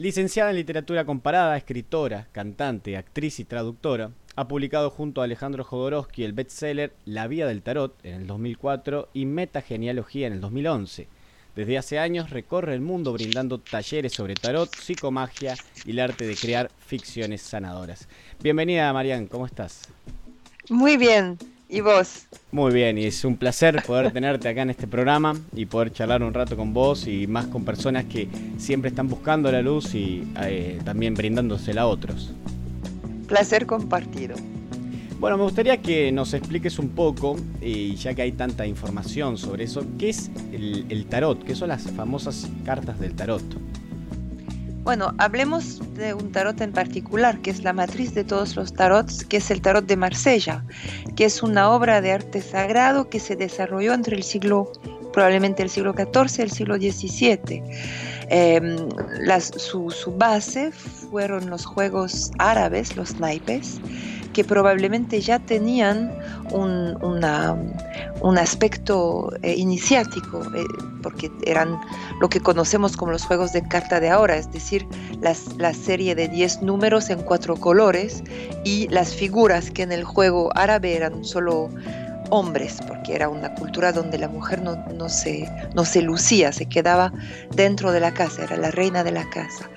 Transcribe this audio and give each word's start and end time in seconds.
Licenciada 0.00 0.48
en 0.48 0.56
literatura 0.56 1.04
comparada, 1.04 1.58
escritora, 1.58 2.26
cantante, 2.32 2.96
actriz 2.96 3.38
y 3.38 3.44
traductora, 3.44 4.12
ha 4.34 4.48
publicado 4.48 4.88
junto 4.88 5.20
a 5.20 5.24
Alejandro 5.24 5.62
Jodorowsky 5.62 6.24
el 6.24 6.32
bestseller 6.32 6.94
La 7.04 7.26
Vía 7.26 7.46
del 7.46 7.60
Tarot 7.60 8.02
en 8.02 8.14
el 8.14 8.26
2004 8.26 9.10
y 9.12 9.26
Metagenealogía 9.26 10.28
en 10.28 10.32
el 10.32 10.40
2011. 10.40 11.06
Desde 11.54 11.76
hace 11.76 11.98
años 11.98 12.30
recorre 12.30 12.72
el 12.72 12.80
mundo 12.80 13.12
brindando 13.12 13.60
talleres 13.60 14.14
sobre 14.14 14.32
tarot, 14.32 14.74
psicomagia 14.74 15.54
y 15.84 15.90
el 15.90 16.00
arte 16.00 16.26
de 16.26 16.34
crear 16.34 16.70
ficciones 16.78 17.42
sanadoras. 17.42 18.08
Bienvenida, 18.42 18.90
Marian, 18.94 19.26
¿cómo 19.26 19.44
estás? 19.44 19.82
Muy 20.70 20.96
bien, 20.96 21.36
¿y 21.70 21.80
vos? 21.80 22.26
Muy 22.52 22.72
bien, 22.72 22.98
y 22.98 23.04
es 23.04 23.24
un 23.24 23.36
placer 23.36 23.82
poder 23.86 24.12
tenerte 24.12 24.48
acá 24.48 24.62
en 24.62 24.70
este 24.70 24.86
programa 24.86 25.36
y 25.54 25.66
poder 25.66 25.92
charlar 25.92 26.22
un 26.22 26.34
rato 26.34 26.56
con 26.56 26.74
vos 26.74 27.06
y 27.06 27.26
más 27.26 27.46
con 27.46 27.64
personas 27.64 28.04
que 28.06 28.28
siempre 28.58 28.88
están 28.88 29.08
buscando 29.08 29.50
la 29.52 29.62
luz 29.62 29.94
y 29.94 30.26
eh, 30.42 30.80
también 30.84 31.14
brindándosela 31.14 31.82
a 31.82 31.86
otros. 31.86 32.32
Placer 33.28 33.66
compartido. 33.66 34.34
Bueno, 35.20 35.36
me 35.36 35.44
gustaría 35.44 35.76
que 35.76 36.10
nos 36.10 36.32
expliques 36.32 36.78
un 36.78 36.88
poco, 36.88 37.36
y 37.60 37.94
ya 37.96 38.14
que 38.14 38.22
hay 38.22 38.32
tanta 38.32 38.66
información 38.66 39.36
sobre 39.36 39.64
eso, 39.64 39.84
¿qué 39.98 40.08
es 40.08 40.30
el, 40.50 41.06
tarot? 41.10 41.44
¿Qué 41.44 41.54
son 41.54 41.68
las 41.68 41.90
famosas 41.90 42.48
cartas 42.64 42.98
del 42.98 43.14
tarot? 43.14 43.42
Bueno, 44.82 45.14
hablemos 45.18 45.78
de 45.94 46.14
un 46.14 46.32
tarot 46.32 46.58
en 46.62 46.72
particular, 46.72 47.38
que 47.40 47.50
es 47.50 47.62
la 47.62 47.74
matriz 47.74 48.14
de 48.14 48.24
todos 48.24 48.56
los 48.56 48.72
tarots, 48.72 49.24
que 49.24 49.36
es 49.36 49.50
el 49.50 49.60
tarot 49.60 49.84
de 49.84 49.96
Marsella, 49.96 50.64
que 51.16 51.26
es 51.26 51.42
una 51.42 51.70
obra 51.70 52.00
de 52.00 52.12
arte 52.12 52.40
sagrado 52.40 53.10
que 53.10 53.20
se 53.20 53.36
desarrolló 53.36 53.92
entre 53.92 54.16
el 54.16 54.22
siglo, 54.22 54.72
probablemente 55.12 55.62
el 55.62 55.68
siglo 55.68 55.92
XIV 55.92 56.38
y 56.38 56.42
el 56.42 56.50
siglo 56.50 56.76
XVII. 56.76 57.62
Em, 58.30 58.88
su, 59.58 59.90
su, 59.90 60.12
base 60.12 60.72
fueron 60.72 61.50
los 61.50 61.66
juegos 61.66 62.30
árabes, 62.38 62.96
los 62.96 63.20
naipes, 63.20 63.80
que 64.40 64.44
probablemente 64.46 65.20
ya 65.20 65.38
tenían 65.38 66.10
un, 66.50 66.96
un 68.22 68.38
aspecto 68.38 69.30
eh, 69.42 69.54
iniciático, 69.54 70.40
eh, 70.54 70.64
porque 71.02 71.30
eran 71.44 71.78
lo 72.22 72.30
que 72.30 72.40
conocemos 72.40 72.96
como 72.96 73.12
los 73.12 73.26
juegos 73.26 73.52
de 73.52 73.60
carta 73.68 74.00
de 74.00 74.08
ahora, 74.08 74.36
es 74.36 74.50
decir, 74.50 74.86
las, 75.20 75.54
la 75.58 75.74
serie 75.74 76.14
de 76.14 76.26
10 76.28 76.62
números 76.62 77.10
en 77.10 77.20
cuatro 77.20 77.54
colores 77.54 78.24
y 78.64 78.88
las 78.88 79.14
figuras 79.14 79.70
que 79.70 79.82
en 79.82 79.92
el 79.92 80.04
juego 80.04 80.48
árabe 80.54 80.96
eran 80.96 81.22
solo 81.22 81.68
hombres, 82.30 82.78
porque 82.86 83.14
era 83.14 83.28
una 83.28 83.54
cultura 83.54 83.92
donde 83.92 84.18
la 84.18 84.28
mujer 84.28 84.62
no, 84.62 84.76
no, 84.94 85.08
se, 85.08 85.48
no 85.74 85.84
se 85.84 86.02
lucía, 86.02 86.52
se 86.52 86.66
quedaba 86.66 87.12
dentro 87.54 87.92
de 87.92 88.00
la 88.00 88.12
casa, 88.12 88.44
era 88.44 88.56
la 88.56 88.70
reina 88.70 89.04
de 89.04 89.12
la 89.12 89.28
casa. 89.30 89.68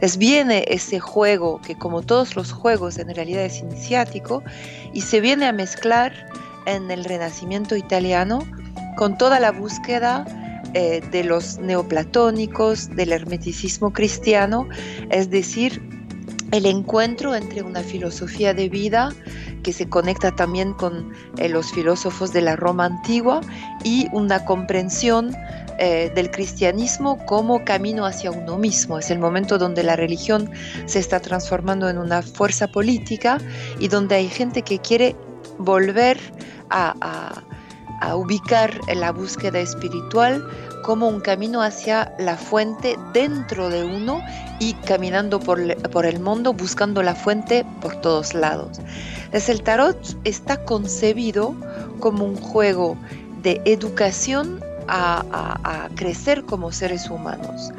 Les 0.00 0.16
viene 0.16 0.64
ese 0.68 1.00
juego 1.00 1.60
que 1.62 1.76
como 1.76 2.02
todos 2.02 2.36
los 2.36 2.52
juegos 2.52 2.98
en 2.98 3.14
realidad 3.14 3.44
es 3.44 3.58
iniciático 3.58 4.42
y 4.92 5.02
se 5.02 5.20
viene 5.20 5.46
a 5.46 5.52
mezclar 5.52 6.12
en 6.66 6.90
el 6.90 7.04
Renacimiento 7.04 7.76
italiano 7.76 8.40
con 8.96 9.16
toda 9.16 9.40
la 9.40 9.50
búsqueda 9.50 10.24
eh, 10.74 11.00
de 11.10 11.24
los 11.24 11.58
neoplatónicos, 11.58 12.90
del 12.90 13.12
hermeticismo 13.12 13.92
cristiano, 13.92 14.68
es 15.10 15.30
decir, 15.30 15.82
el 16.52 16.66
encuentro 16.66 17.34
entre 17.34 17.62
una 17.62 17.82
filosofía 17.82 18.54
de 18.54 18.68
vida 18.68 19.10
que 19.62 19.72
se 19.72 19.88
conecta 19.88 20.30
también 20.34 20.72
con 20.72 21.12
eh, 21.38 21.48
los 21.48 21.72
filósofos 21.72 22.32
de 22.32 22.42
la 22.42 22.56
Roma 22.56 22.86
antigua 22.86 23.40
y 23.84 24.08
una 24.12 24.44
comprensión 24.44 25.34
eh, 25.82 26.12
del 26.14 26.30
cristianismo 26.30 27.24
como 27.24 27.64
camino 27.64 28.04
hacia 28.04 28.30
uno 28.30 28.58
mismo. 28.58 28.98
Es 28.98 29.10
el 29.10 29.18
momento 29.18 29.56
donde 29.56 29.82
la 29.82 29.96
religión 29.96 30.50
se 30.84 30.98
está 30.98 31.20
transformando 31.20 31.88
en 31.88 31.96
una 31.96 32.20
fuerza 32.20 32.68
política 32.68 33.38
y 33.78 33.88
donde 33.88 34.16
hay 34.16 34.28
gente 34.28 34.60
que 34.60 34.78
quiere 34.78 35.16
volver 35.56 36.18
a, 36.68 37.42
ubicar 38.14 38.78
la 38.94 39.10
búsqueda 39.10 39.58
espiritual 39.58 40.46
como 40.82 41.08
un 41.08 41.20
camino 41.20 41.62
hacia 41.62 42.14
la 42.18 42.36
fuente 42.36 42.96
dentro 43.14 43.70
de 43.70 43.84
uno 43.84 44.22
y 44.58 44.74
caminando 44.74 45.40
por, 45.40 45.60
por, 45.90 46.04
el 46.04 46.20
mundo 46.20 46.52
buscando 46.52 47.02
la 47.02 47.14
fuente 47.14 47.64
por 47.80 47.96
todos 48.02 48.34
lados. 48.34 48.80
Entonces 49.30 49.48
el 49.48 49.62
tarot 49.62 50.16
está 50.24 50.64
concebido 50.64 51.54
como 52.00 52.24
un 52.24 52.34
juego 52.36 52.96
de 53.44 53.62
educación 53.64 54.60
a, 54.88 55.88
crecer 55.94 56.44
como 56.44 56.72
seres 56.72 57.08
humanos. 57.08 57.70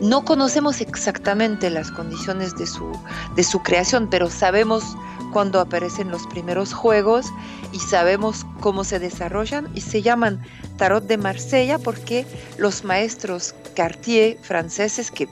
No 0.00 0.24
conocemos 0.24 0.80
exactamente 0.80 1.70
las 1.70 1.92
condiciones 1.92 2.56
de 2.56 2.66
su, 2.66 2.90
de 3.36 3.44
su 3.44 3.62
creación, 3.62 4.08
pero 4.10 4.30
sabemos 4.30 4.96
cuándo 5.32 5.60
aparecen 5.60 6.10
los 6.10 6.26
primeros 6.26 6.72
juegos 6.72 7.26
y 7.72 7.78
sabemos 7.78 8.44
cómo 8.60 8.82
se 8.82 8.98
desarrollan 8.98 9.68
y 9.74 9.82
se 9.82 10.02
llaman 10.02 10.40
Tarot 10.76 11.04
de 11.04 11.18
Marsella 11.18 11.78
porque 11.78 12.26
los 12.58 12.84
maestros 12.84 13.54
Cartier 13.76 14.38
franceses 14.40 15.10
que, 15.10 15.28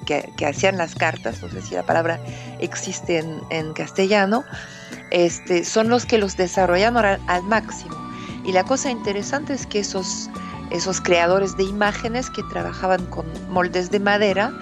hacían 0.46 0.76
las 0.76 0.94
cartas, 0.94 1.42
no 1.42 1.48
sé 1.48 1.62
si 1.62 1.74
la 1.74 1.82
palabra 1.82 2.20
existe 2.60 3.18
en, 3.18 3.40
en 3.50 3.72
castellano, 3.72 4.44
este, 5.14 5.64
son 5.64 5.88
los 5.88 6.06
que 6.06 6.18
los 6.18 6.36
desarrollaron 6.36 7.20
al 7.28 7.42
máximo. 7.44 7.96
Y 8.44 8.52
la 8.52 8.64
cosa 8.64 8.90
interesante 8.90 9.54
es 9.54 9.66
que 9.66 9.78
esos 9.78 10.28
esos 10.70 11.00
creadores 11.00 11.56
de 11.56 11.64
imágenes 11.64 12.30
que 12.30 12.42
trabajaban 12.44 13.04
con 13.06 13.26
moldes 13.48 13.90
de 13.90 14.00
madera 14.00 14.52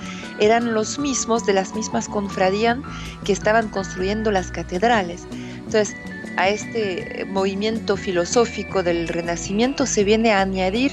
eran 0.40 0.74
los 0.74 0.98
mismos 0.98 1.46
de 1.46 1.54
las 1.54 1.74
mismas 1.74 2.08
confradías 2.08 2.76
que 3.24 3.32
estaban 3.32 3.68
construyendo 3.68 4.30
las 4.30 4.50
catedrales. 4.50 5.26
Entonces, 5.32 5.96
a 6.36 6.48
este 6.48 7.24
movimiento 7.30 7.96
filosófico 7.96 8.82
del 8.82 9.08
Renacimiento 9.08 9.86
se 9.86 10.04
viene 10.04 10.32
a 10.32 10.40
añadir 10.40 10.92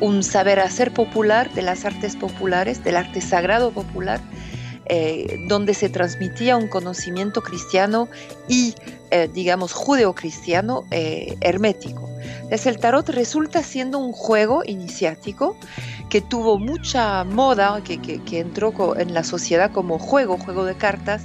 un 0.00 0.22
saber 0.22 0.60
hacer 0.60 0.92
popular 0.92 1.52
de 1.52 1.62
las 1.62 1.84
artes 1.84 2.16
populares, 2.16 2.82
del 2.84 2.96
arte 2.96 3.20
sagrado 3.20 3.70
popular, 3.70 4.20
eh, 4.86 5.38
donde 5.48 5.72
se 5.72 5.88
transmitía 5.88 6.56
un 6.56 6.68
conocimiento 6.68 7.42
cristiano 7.42 8.08
y, 8.48 8.74
eh, 9.10 9.30
digamos, 9.32 9.72
judeocristiano 9.72 10.84
eh, 10.90 11.36
hermético. 11.40 12.10
Entonces 12.42 12.66
el 12.66 12.78
tarot 12.78 13.08
resulta 13.08 13.62
siendo 13.62 13.98
un 13.98 14.12
juego 14.12 14.62
iniciático 14.66 15.56
que 16.10 16.20
tuvo 16.20 16.58
mucha 16.58 17.24
moda, 17.24 17.80
que, 17.82 17.98
que, 17.98 18.38
entró 18.38 18.98
en 18.98 19.14
la 19.14 19.24
sociedad 19.24 19.72
como 19.72 19.98
juego, 19.98 20.36
juego 20.36 20.64
de 20.64 20.74
cartas, 20.74 21.22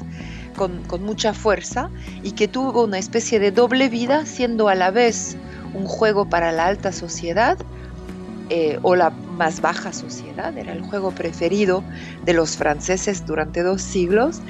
con, 0.56 0.82
con, 0.84 1.04
mucha 1.04 1.34
fuerza 1.34 1.90
y 2.24 2.32
que 2.32 2.48
tuvo 2.48 2.86
una 2.86 2.98
especie 2.98 3.40
de 3.40 3.52
doble 3.52 3.90
vida, 3.90 4.26
siendo 4.26 4.70
a 4.70 4.76
la 4.76 4.90
vez 4.92 5.36
un 5.74 5.86
juego 5.86 6.30
para 6.30 6.52
la 6.52 6.66
alta 6.66 6.92
sociedad 6.92 7.58
eh, 8.50 8.80
o 8.82 8.96
la 8.96 9.12
más 9.12 9.62
baja 9.62 9.94
sociedad, 9.94 10.58
era 10.58 10.74
el 10.74 10.82
juego 10.82 11.12
preferido 11.12 11.84
de 12.26 12.34
los 12.34 12.58
franceses 12.58 13.26
durante 13.26 13.62
dos 13.64 13.82
siglos 13.82 14.42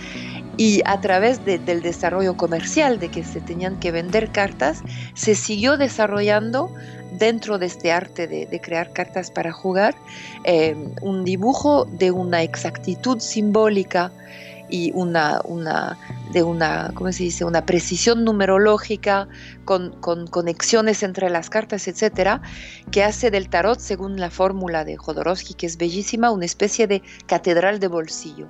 y 0.60 0.82
a 0.86 1.00
través 1.00 1.46
del 1.46 1.82
desarrollo 1.82 2.36
comercial, 2.36 3.00
de 3.00 3.10
que 3.10 3.24
se 3.24 3.40
tenían 3.40 3.80
que 3.80 3.92
vender 3.92 4.30
cartas, 4.32 4.84
se 5.14 5.34
siguió 5.34 5.78
desarrollando 5.78 6.74
dentro 7.12 7.58
de 7.60 7.66
este 7.66 7.92
arte 7.94 8.28
de, 8.28 8.62
crear 8.62 8.92
cartas 8.92 9.32
para 9.32 9.52
jugar 9.52 9.96
eh, 10.44 10.76
un 11.02 11.24
dibujo 11.24 11.86
de 11.86 12.12
una 12.12 12.44
exactitud 12.44 13.20
simbólica 13.20 14.12
y 14.70 14.92
una, 14.94 15.42
una, 15.44 15.98
de 16.32 16.44
una, 16.44 16.92
¿cómo 16.94 17.12
se 17.12 17.24
dice? 17.24 17.46
una 17.46 17.66
precisión 17.66 18.24
numerológica 18.24 19.28
con, 19.66 19.92
con, 20.02 20.28
conexiones 20.28 21.04
entre 21.04 21.30
las 21.30 21.50
cartas, 21.50 21.88
etcétera, 21.88 22.42
que 22.92 23.04
hace 23.04 23.32
del 23.32 23.50
tarot, 23.50 23.80
según 23.80 24.20
la 24.20 24.30
fórmula 24.30 24.86
de 24.86 24.98
Jodorowsky, 24.98 25.54
que 25.54 25.66
es 25.66 25.78
bellísima, 25.78 26.32
una 26.32 26.46
especie 26.46 26.88
de 26.88 27.02
catedral 27.28 27.80
de 27.80 27.88
bolsillo. 27.88 28.48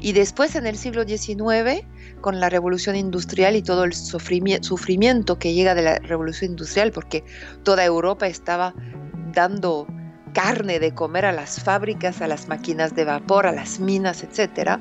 Y 0.00 0.12
después 0.12 0.54
en 0.54 0.66
el 0.66 0.76
siglo 0.76 1.04
XIX, 1.04 1.84
con 2.20 2.40
la 2.40 2.48
revolución 2.48 2.94
industrial 2.96 3.56
y 3.56 3.62
todo 3.62 3.84
el 3.84 3.92
sufrimiento 3.92 5.38
que 5.38 5.54
llega 5.54 5.74
de 5.74 5.82
la 5.82 5.98
revolución 5.98 6.52
industrial, 6.52 6.92
porque 6.92 7.24
toda 7.64 7.84
Europa 7.84 8.26
estaba 8.26 8.74
dando 9.32 9.86
carne 10.32 10.78
de 10.78 10.92
comer 10.92 11.24
a 11.24 11.32
las 11.32 11.60
fábricas, 11.62 12.20
a 12.20 12.28
las 12.28 12.48
máquinas 12.48 12.94
de 12.94 13.04
vapor, 13.04 13.46
a 13.46 13.52
las 13.52 13.80
minas, 13.80 14.22
etc. 14.22 14.78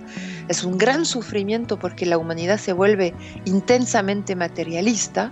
Es 0.47 0.63
un 0.63 0.77
gran 0.77 1.05
sufrimiento 1.05 1.77
porque 1.77 2.05
la 2.05 2.17
humanidad 2.17 2.57
se 2.57 2.73
vuelve 2.73 3.13
intensamente 3.45 4.35
materialista 4.35 5.31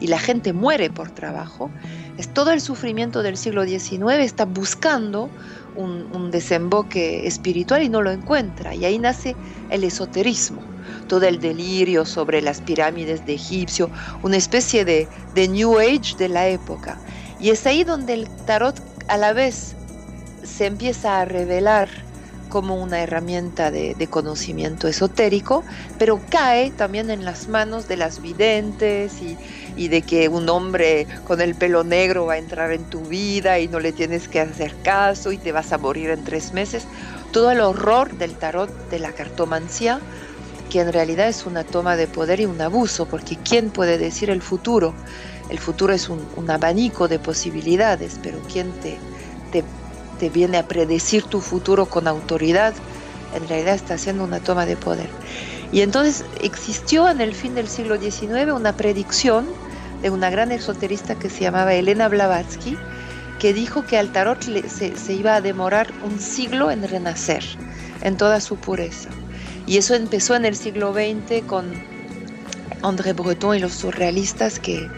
y 0.00 0.06
la 0.08 0.18
gente 0.18 0.52
muere 0.52 0.90
por 0.90 1.10
trabajo. 1.10 1.70
Es 2.18 2.32
todo 2.32 2.52
el 2.52 2.60
sufrimiento 2.60 3.22
del 3.22 3.36
siglo 3.36 3.64
XIX 3.64 4.20
está 4.20 4.44
buscando 4.44 5.30
un, 5.76 6.30
desemboque 6.30 7.26
espiritual 7.26 7.82
y 7.82 7.88
no 7.88 8.02
lo 8.02 8.10
encuentra. 8.10 8.74
Y 8.74 8.84
ahí 8.84 8.98
nace 8.98 9.36
el 9.70 9.84
esoterismo 9.84 10.62
todo 11.08 11.26
el 11.26 11.40
delirio 11.40 12.04
sobre 12.04 12.42
las 12.42 12.60
pirámides 12.60 13.24
de 13.26 13.34
Egipcio, 13.34 13.90
una 14.22 14.36
especie 14.36 14.84
de, 14.84 15.08
de 15.34 15.48
New 15.48 15.78
Age 15.78 16.16
de 16.18 16.28
la 16.28 16.48
época. 16.48 16.98
Y 17.40 17.50
es 17.50 17.66
ahí 17.66 17.84
donde 17.84 18.14
el 18.14 18.28
tarot 18.46 18.80
a 19.08 19.16
la 19.16 19.32
vez 19.32 19.74
se 20.42 20.66
empieza 20.66 21.20
a 21.20 21.24
revelar 21.24 21.88
como 22.48 22.76
una 22.76 23.02
herramienta 23.02 23.70
de, 23.70 24.06
conocimiento 24.08 24.88
esotérico, 24.88 25.64
pero 25.98 26.20
cae 26.30 26.70
también 26.70 27.10
en 27.10 27.24
las 27.24 27.48
manos 27.48 27.88
de 27.88 27.96
las 27.96 28.22
videntes 28.22 29.20
y, 29.20 29.36
y, 29.76 29.88
de 29.88 30.02
que 30.02 30.28
un 30.28 30.48
hombre 30.48 31.06
con 31.24 31.40
el 31.40 31.54
pelo 31.54 31.84
negro 31.84 32.26
va 32.26 32.34
a 32.34 32.38
entrar 32.38 32.72
en 32.72 32.84
tu 32.84 33.00
vida 33.00 33.58
y 33.58 33.68
no 33.68 33.80
le 33.80 33.92
tienes 33.92 34.28
que 34.28 34.40
hacer 34.40 34.74
caso 34.82 35.32
y 35.32 35.38
te 35.38 35.52
vas 35.52 35.72
a 35.72 35.78
morir 35.78 36.10
en 36.10 36.24
tres 36.24 36.52
meses. 36.52 36.86
Todo 37.32 37.50
el 37.50 37.60
horror 37.60 38.16
del 38.16 38.36
tarot 38.36 38.70
de 38.90 39.00
la 39.00 39.12
cartomancia, 39.12 40.00
que 40.70 40.80
en 40.80 40.92
realidad 40.92 41.28
es 41.28 41.46
una 41.46 41.64
toma 41.64 41.96
de 41.96 42.06
poder 42.06 42.40
y 42.40 42.46
un 42.46 42.60
abuso, 42.60 43.06
porque 43.06 43.36
¿quién 43.36 43.70
puede 43.70 43.98
decir 43.98 44.30
el 44.30 44.40
futuro? 44.40 44.94
El 45.48 45.58
futuro 45.58 45.92
es 45.92 46.08
un, 46.08 46.50
abanico 46.50 47.08
de 47.08 47.18
posibilidades, 47.18 48.18
pero 48.22 48.40
¿quién 48.48 48.72
te, 48.80 48.98
te 49.52 49.64
te 50.18 50.30
viene 50.30 50.58
a 50.58 50.66
predecir 50.66 51.24
tu 51.24 51.40
futuro 51.40 51.86
con 51.86 52.08
autoridad, 52.08 52.74
en 53.34 53.48
realidad 53.48 53.74
está 53.74 53.94
haciendo 53.94 54.24
una 54.24 54.40
toma 54.40 54.66
de 54.66 54.76
poder. 54.76 55.08
Y 55.72 55.80
entonces 55.80 56.24
existió 56.40 57.08
en 57.08 57.20
el 57.20 57.34
fin 57.34 57.54
del 57.54 57.68
siglo 57.68 57.98
XIX 58.00 58.52
una 58.54 58.76
predicción 58.76 59.46
de 60.02 60.10
una 60.10 60.30
gran 60.30 60.52
esoterista 60.52 61.16
que 61.16 61.28
se 61.28 61.40
llamaba 61.40 61.74
Elena 61.74 62.08
Blavatsky, 62.08 62.78
que 63.38 63.52
dijo 63.52 63.84
que 63.84 63.98
al 63.98 64.12
tarot 64.12 64.42
se, 64.42 64.96
se 64.96 65.12
iba 65.12 65.34
a 65.34 65.40
demorar 65.40 65.92
un 66.02 66.20
siglo 66.20 66.70
en 66.70 66.88
renacer, 66.88 67.44
en 68.02 68.16
toda 68.16 68.40
su 68.40 68.56
pureza. 68.56 69.10
Y 69.66 69.78
eso 69.78 69.94
empezó 69.94 70.36
en 70.36 70.44
el 70.44 70.56
siglo 70.56 70.94
XX 70.94 71.44
con 71.44 71.72
André 72.82 73.12
Breton 73.12 73.56
y 73.56 73.58
los 73.58 73.74
surrealistas 73.74 74.58
que 74.60 74.88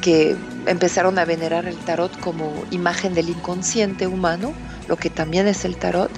que 0.00 0.36
empezaron 0.66 1.18
a 1.18 1.24
venerar 1.24 1.66
el 1.66 1.76
tarot 1.78 2.18
como 2.20 2.64
imagen 2.70 3.14
del 3.14 3.28
inconsciente 3.28 4.06
humano, 4.06 4.52
lo 4.88 4.96
que 4.96 5.10
también 5.10 5.46
es 5.46 5.64
el 5.64 5.76
tarot. 5.76 6.10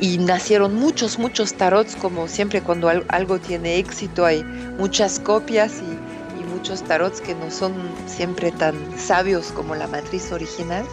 Y 0.00 0.18
nacieron 0.18 0.74
muchos, 0.74 1.18
muchos 1.18 1.54
tarots, 1.54 1.94
como 1.94 2.26
siempre 2.26 2.60
cuando 2.60 2.88
algo 3.08 3.38
tiene 3.38 3.78
éxito 3.78 4.26
hay 4.26 4.42
muchas 4.42 5.20
copias 5.20 5.74
y, 5.80 6.12
muchos 6.52 6.84
tarots 6.84 7.20
que 7.20 7.34
no 7.34 7.50
son 7.50 7.72
siempre 8.06 8.52
tan 8.52 8.76
sabios 8.96 9.50
como 9.52 9.74
la 9.74 9.88
matriz 9.88 10.30
original. 10.30 10.84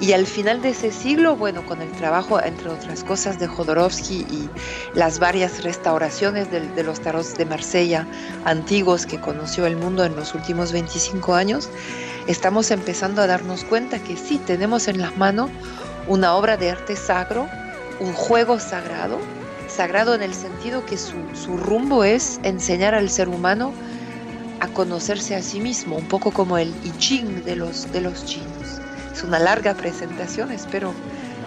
Y 0.00 0.12
al 0.12 0.26
final 0.26 0.60
de 0.60 0.70
ese 0.70 0.90
siglo, 0.90 1.36
bueno, 1.36 1.64
con 1.64 1.80
el 1.80 1.90
trabajo, 1.92 2.42
entre 2.42 2.68
otras 2.68 3.04
cosas, 3.04 3.38
de 3.38 3.46
Jodorowsky 3.46 4.26
y 4.30 4.50
las 4.94 5.18
varias 5.18 5.62
restauraciones 5.62 6.50
de, 6.50 6.82
los 6.82 7.00
tarots 7.00 7.34
de 7.36 7.46
Marsella 7.46 8.06
antiguos 8.44 9.06
que 9.06 9.20
conoció 9.20 9.66
el 9.66 9.76
mundo 9.76 10.04
en 10.04 10.16
los 10.16 10.34
últimos 10.34 10.72
25 10.72 11.34
años, 11.34 11.70
estamos 12.26 12.70
empezando 12.70 13.22
a 13.22 13.26
darnos 13.26 13.64
cuenta 13.64 13.98
que 13.98 14.16
sí, 14.16 14.38
tenemos 14.38 14.88
en 14.88 15.00
las 15.00 15.16
manos 15.16 15.50
una 16.08 16.34
obra 16.34 16.56
de 16.56 16.70
arte 16.70 16.96
sagro, 16.96 17.48
un 18.00 18.12
juego 18.12 18.58
sagrado, 18.58 19.18
sagrado 19.68 20.14
en 20.14 20.22
el 20.22 20.34
sentido 20.34 20.84
que 20.84 20.98
su, 20.98 21.16
su 21.34 21.56
rumbo 21.56 22.04
es 22.04 22.40
enseñar 22.42 22.94
al 22.94 23.08
ser 23.08 23.28
humano 23.28 23.72
a 24.60 24.68
conocerse 24.68 25.34
a 25.34 25.42
sí 25.42 25.60
mismo, 25.60 25.96
un 25.96 26.08
poco 26.08 26.30
como 26.30 26.58
el 26.58 26.68
I 26.84 26.92
Ching 26.98 27.44
de 27.44 27.56
los, 27.56 27.90
de 27.92 28.00
los 28.00 28.24
chinos. 28.24 28.73
Es 29.14 29.22
una 29.22 29.38
larga 29.38 29.74
presentación, 29.74 30.50
espero 30.50 30.92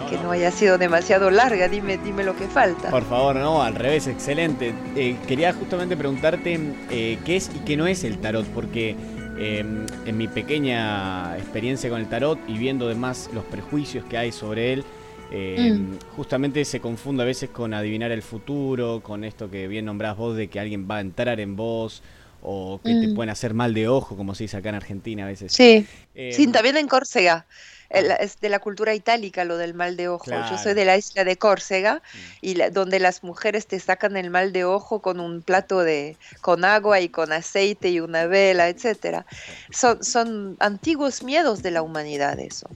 que 0.08 0.16
no 0.16 0.30
haya 0.30 0.50
sido 0.50 0.78
demasiado 0.78 1.30
larga. 1.30 1.68
Dime, 1.68 1.98
dime 1.98 2.24
lo 2.24 2.34
que 2.34 2.46
falta. 2.46 2.88
Por 2.90 3.04
favor, 3.04 3.36
no, 3.36 3.62
al 3.62 3.74
revés, 3.74 4.06
excelente. 4.06 4.72
Eh, 4.96 5.16
quería 5.26 5.52
justamente 5.52 5.94
preguntarte 5.94 6.58
eh, 6.90 7.18
qué 7.26 7.36
es 7.36 7.50
y 7.54 7.58
qué 7.58 7.76
no 7.76 7.86
es 7.86 8.04
el 8.04 8.16
tarot, 8.20 8.46
porque 8.46 8.96
em, 9.38 9.84
en 10.06 10.16
mi 10.16 10.28
pequeña 10.28 11.36
experiencia 11.36 11.90
con 11.90 12.00
el 12.00 12.08
tarot 12.08 12.38
y 12.48 12.56
viendo 12.56 12.86
además 12.86 13.28
los 13.34 13.44
prejuicios 13.44 14.02
que 14.06 14.16
hay 14.16 14.32
sobre 14.32 14.72
él, 14.72 14.84
em, 15.30 15.90
mm. 15.90 15.98
justamente 16.16 16.64
se 16.64 16.80
confunde 16.80 17.22
a 17.22 17.26
veces 17.26 17.50
con 17.50 17.74
adivinar 17.74 18.10
el 18.12 18.22
futuro, 18.22 19.02
con 19.02 19.24
esto 19.24 19.50
que 19.50 19.68
bien 19.68 19.84
nombrás 19.84 20.16
vos 20.16 20.34
de 20.34 20.48
que 20.48 20.58
alguien 20.58 20.88
va 20.90 20.96
a 20.96 21.00
entrar 21.02 21.38
en 21.38 21.54
vos 21.54 22.02
o 22.40 22.80
que 22.82 22.92
te 22.92 23.08
mm. 23.08 23.14
pueden 23.14 23.30
hacer 23.30 23.52
mal 23.52 23.74
de 23.74 23.88
ojo, 23.88 24.16
como 24.16 24.34
se 24.34 24.44
dice 24.44 24.56
acá 24.56 24.68
en 24.68 24.76
Argentina 24.76 25.24
a 25.24 25.26
veces. 25.26 25.52
Sí, 25.52 25.86
eh, 26.18 26.32
sí 26.32 26.46
también 26.48 26.76
en 26.76 26.88
Córcega. 26.88 27.46
Ah. 27.90 28.16
Es 28.20 28.38
de 28.40 28.50
la 28.50 28.58
cultura 28.58 28.92
itálica 28.92 29.46
lo 29.46 29.56
del 29.56 29.72
mal 29.72 29.96
de 29.96 30.08
ojo. 30.08 30.26
Yo 30.26 30.58
soy 30.58 30.74
de 30.74 30.84
la 30.84 30.98
isla 30.98 31.24
de 31.24 31.36
Córcega 31.36 32.02
mm. 32.02 32.18
y 32.42 32.54
donde 32.70 32.98
las 32.98 33.22
mujeres 33.22 33.66
te 33.66 33.80
sacan 33.80 34.18
el 34.18 34.28
mal 34.28 34.52
de 34.52 34.64
ojo 34.64 35.00
con 35.00 35.20
un 35.20 35.40
plato 35.40 35.80
de 35.80 36.16
con 36.42 36.66
agua 36.66 37.00
y 37.00 37.08
con 37.08 37.32
aceite 37.32 37.88
y 37.88 38.00
una 38.00 38.26
vela, 38.26 38.68
etcétera. 38.68 39.24
Son, 39.70 40.04
son 40.04 40.56
antiguos 40.60 41.22
miedos 41.22 41.62
de 41.62 41.70
la 41.70 41.80
humanidad 41.80 42.38
eso. 42.40 42.68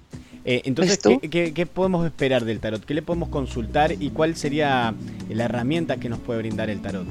Eh, 0.45 0.63
entonces, 0.65 0.99
¿qué, 1.31 1.53
qué, 1.53 1.67
podemos 1.67 2.05
esperar 2.07 2.45
del 2.45 2.59
tarot? 2.59 2.85
¿Qué 2.85 2.95
le 2.95 3.03
podemos 3.03 3.29
consultar 3.29 3.93
y 3.93 4.11
cuál 4.11 4.35
sería 4.35 4.95
la 5.29 5.45
herramienta 5.45 5.99
que 5.99 6.09
nos 6.09 6.19
puede 6.19 6.41
brindar 6.41 6.71
el 6.71 6.81
tarot? 6.81 7.07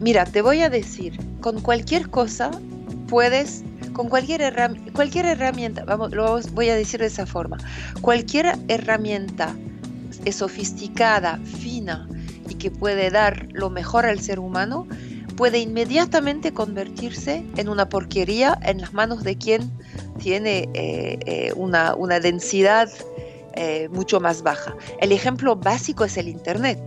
Mira, 0.00 0.24
te 0.24 0.40
voy 0.40 0.62
a 0.62 0.70
decir, 0.70 1.18
con 1.40 1.60
cualquier 1.60 2.08
cosa 2.08 2.50
puedes, 3.08 3.64
con 3.98 4.08
cualquier, 4.08 4.42
herramienta, 5.26 5.84
vamos, 5.84 6.12
lo 6.12 6.40
voy 6.52 6.68
a 6.68 6.76
decir 6.76 7.00
de 7.00 7.06
esa 7.06 7.26
forma, 7.26 7.58
cualquier 8.00 8.56
herramienta 8.68 9.56
sofisticada, 10.30 11.38
fina 11.38 12.08
y 12.48 12.54
que 12.54 12.70
puede 12.70 13.10
dar 13.10 13.48
lo 13.50 13.70
mejor 13.70 14.06
al 14.06 14.20
ser 14.20 14.38
humano, 14.38 14.86
puede 15.36 15.58
inmediatamente 15.58 16.52
convertirse 16.52 17.44
en 17.56 17.68
una 17.68 17.88
porquería 17.88 18.56
en 18.62 18.80
las 18.82 18.94
manos 18.94 19.24
de 19.24 19.36
quien 19.36 19.68
tiene 20.20 20.68
eh, 20.74 21.18
eh, 21.26 21.52
una, 21.56 22.20
densidad 22.20 22.88
eh, 23.54 23.88
mucho 23.90 24.20
más 24.20 24.42
baja. 24.44 24.76
El 25.00 25.10
ejemplo 25.10 25.56
básico 25.56 26.04
es 26.04 26.16
el 26.18 26.28
Internet. 26.28 26.78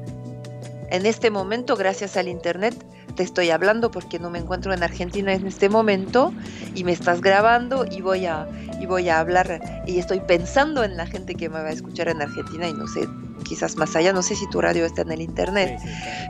En 0.91 1.05
este 1.05 1.29
momento, 1.29 1.75
gracias 1.75 2.15
al 2.15 2.29
Internet, 2.29 2.73
te 3.11 3.23
estoy 3.23 3.49
hablando 3.49 3.91
porque 3.91 4.19
no 4.19 4.29
me 4.29 4.39
encuentro 4.39 4.73
en 4.73 4.83
Argentina 4.83 5.33
en 5.33 5.47
este 5.47 5.69
momento 5.69 6.33
y 6.75 6.83
me 6.83 6.91
estás 6.91 7.21
grabando 7.21 7.85
y 7.89 8.01
voy 8.01 8.25
a, 8.25 8.47
y 8.79 8.85
voy 8.85 9.09
a 9.09 9.19
hablar 9.19 9.61
y 9.85 9.99
estoy 9.99 10.19
pensando 10.21 10.83
en 10.83 10.97
la 10.97 11.05
gente 11.05 11.35
que 11.35 11.49
me 11.49 11.61
va 11.61 11.69
a 11.69 11.71
escuchar 11.71 12.09
en 12.09 12.21
Argentina 12.21 12.67
y 12.67 12.73
no 12.73 12.87
sé, 12.87 13.07
quizás 13.43 13.75
más 13.75 13.95
allá, 13.95 14.13
no 14.13 14.21
sé 14.21 14.35
si 14.35 14.49
tu 14.49 14.61
radio 14.61 14.85
está 14.85 15.01
en 15.01 15.11
el 15.11 15.21
Internet, 15.21 15.79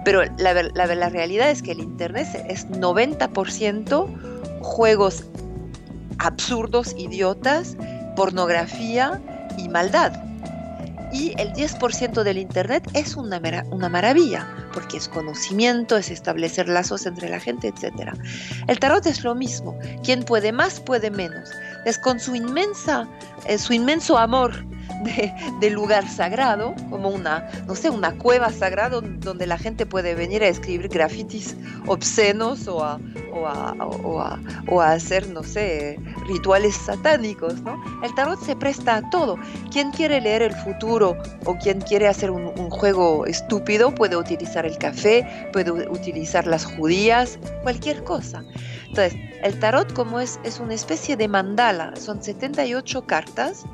pero 0.03 0.23
la, 0.37 0.53
la, 0.53 0.95
la 0.95 1.09
realidad 1.09 1.49
es 1.49 1.61
que 1.61 1.71
el 1.71 1.79
Internet 1.79 2.27
es 2.47 2.67
90% 2.69 4.07
juegos 4.61 5.25
absurdos, 6.19 6.95
idiotas, 6.97 7.75
pornografía 8.15 9.21
y 9.57 9.69
maldad 9.69 10.13
y 11.11 11.33
el 11.37 11.53
10% 11.53 12.23
del 12.23 12.37
Internet 12.37 12.89
es 12.93 13.15
una, 13.15 13.41
una 13.71 13.89
maravilla, 13.89 14.47
porque 14.73 14.97
es 14.97 15.07
conocimiento, 15.07 15.97
es 15.97 16.09
establecer 16.09 16.69
lazos 16.69 17.05
entre 17.05 17.29
la 17.29 17.39
gente, 17.39 17.67
etc. 17.67 18.13
El 18.67 18.79
tarot 18.79 19.05
es 19.05 19.24
lo 19.24 19.36
mismo, 19.36 19.77
quien 20.03 20.24
puede 20.24 20.51
más 20.51 20.79
puede 20.79 21.12
menos. 21.12 21.50
Es 21.86 21.97
con 21.97 22.19
su 22.19 22.36
inmensa, 22.36 23.07
eh, 23.45 23.57
su 23.57 23.74
inmenso 23.74 24.17
amor 24.17 24.65
de, 25.60 25.69
lugar 25.69 26.07
sagrado, 26.07 26.75
como 26.89 27.10
una, 27.10 27.48
no 27.67 27.75
sé, 27.75 27.89
una 27.89 28.17
cueva 28.17 28.51
sagrada 28.51 29.01
donde 29.01 29.48
la 29.48 29.57
gente 29.57 29.86
puede 29.86 30.15
venir 30.15 30.43
a 30.43 30.48
escribir 30.48 30.89
grafitis 30.89 31.55
obscenos 31.88 32.67
o 32.67 32.83
a, 32.83 33.00
o 33.33 33.48
a, 33.48 34.39
o 34.67 34.81
a, 34.81 34.91
hacer, 34.91 35.29
no 35.29 35.43
sé, 35.43 36.00
rituales 36.27 36.75
satánicos, 36.75 37.62
¿no? 37.62 37.81
El 38.03 38.13
tarot 38.15 38.41
se 38.43 38.55
presta 38.55 38.98
a 38.98 39.10
todo. 39.10 39.38
Quien 39.71 39.91
quiere 39.91 40.19
leer 40.21 40.41
el 40.41 40.53
futuro 40.53 41.17
o 41.45 41.57
quien 41.57 41.81
quiere 41.81 42.07
hacer 42.07 42.31
un, 42.31 42.51
un 42.57 42.69
juego 42.69 43.25
estúpido 43.25 43.93
puede 43.93 44.17
utilizar 44.17 44.65
el 44.65 44.77
café, 44.77 45.50
puede 45.53 45.71
utilizar 45.71 46.48
las 46.48 46.65
judías, 46.65 47.39
cualquier 47.63 48.03
cosa. 48.03 48.43
Entonces, 48.88 49.17
el 49.43 49.57
tarot 49.60 49.93
como 49.93 50.19
es, 50.19 50.39
es 50.43 50.60
una 50.60 50.74
especie 50.74 51.15
de 51.15 51.27
mandala, 51.27 51.95
son 51.95 52.21
78 52.21 53.05
cartas 53.05 53.65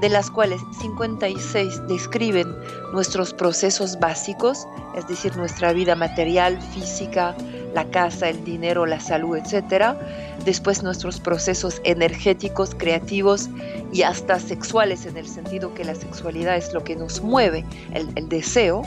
de 0.00 0.08
las 0.08 0.30
cuales 0.30 0.60
56 0.80 1.86
describen 1.88 2.54
nuestros 2.92 3.32
procesos 3.32 3.98
básicos, 3.98 4.66
es 4.96 5.06
decir, 5.08 5.36
nuestra 5.36 5.72
vida 5.72 5.94
material, 5.94 6.60
física, 6.74 7.34
la 7.74 7.84
casa, 7.86 8.28
el 8.28 8.44
dinero, 8.44 8.86
la 8.86 9.00
salud, 9.00 9.36
etc. 9.36 9.96
Después 10.44 10.82
nuestros 10.82 11.20
procesos 11.20 11.80
energéticos, 11.84 12.74
creativos 12.74 13.48
y 13.92 14.02
hasta 14.02 14.38
sexuales, 14.38 15.06
en 15.06 15.16
el 15.16 15.26
sentido 15.26 15.74
que 15.74 15.84
la 15.84 15.94
sexualidad 15.94 16.56
es 16.56 16.72
lo 16.72 16.84
que 16.84 16.96
nos 16.96 17.20
mueve, 17.22 17.64
el, 17.92 18.10
el 18.16 18.28
deseo 18.28 18.82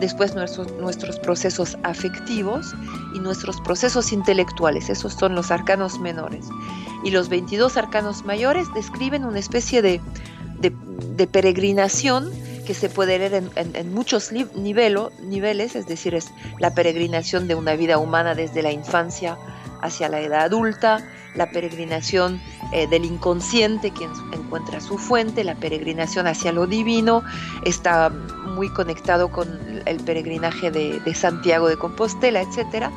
después 0.00 0.34
nuestros, 0.34 0.70
nuestros 0.74 1.18
procesos 1.18 1.76
afectivos 1.82 2.74
y 3.14 3.18
nuestros 3.20 3.60
procesos 3.60 4.12
intelectuales, 4.12 4.88
esos 4.88 5.14
son 5.14 5.34
los 5.34 5.50
arcanos 5.50 5.98
menores. 5.98 6.46
Y 7.04 7.10
los 7.10 7.28
22 7.28 7.76
arcanos 7.76 8.24
mayores 8.24 8.66
describen 8.74 9.24
una 9.24 9.38
especie 9.38 9.82
de, 9.82 10.00
de, 11.18 11.26
peregrinación 11.26 12.30
que 12.66 12.74
se 12.74 12.88
puede 12.88 13.18
leer 13.18 13.42
en, 13.54 13.94
muchos 13.94 14.30
niveles, 14.32 15.76
es 15.76 15.86
decir, 15.86 16.14
es 16.14 16.30
la 16.58 16.74
peregrinación 16.74 17.48
de 17.48 17.54
una 17.54 17.74
vida 17.76 17.98
humana 17.98 18.34
desde 18.34 18.62
la 18.62 18.72
infancia 18.72 19.38
hacia 19.80 20.08
la 20.08 20.20
edad 20.20 20.42
adulta, 20.42 21.06
la 21.34 21.50
peregrinación 21.50 22.40
eh, 22.72 22.86
del 22.88 23.04
inconsciente 23.04 23.90
que 23.90 24.04
encuentra 24.32 24.80
su 24.80 24.98
fuente, 24.98 25.44
la 25.44 25.54
peregrinación 25.54 26.26
hacia 26.26 26.52
lo 26.52 26.66
divino, 26.66 27.22
está 27.64 28.10
muy 28.10 28.68
conectado 28.70 29.30
con 29.30 29.48
el 29.86 29.96
peregrinaje 29.98 30.70
de, 30.70 31.14
Santiago 31.14 31.68
de 31.68 31.76
Compostela, 31.76 32.42
etc. 32.42 32.88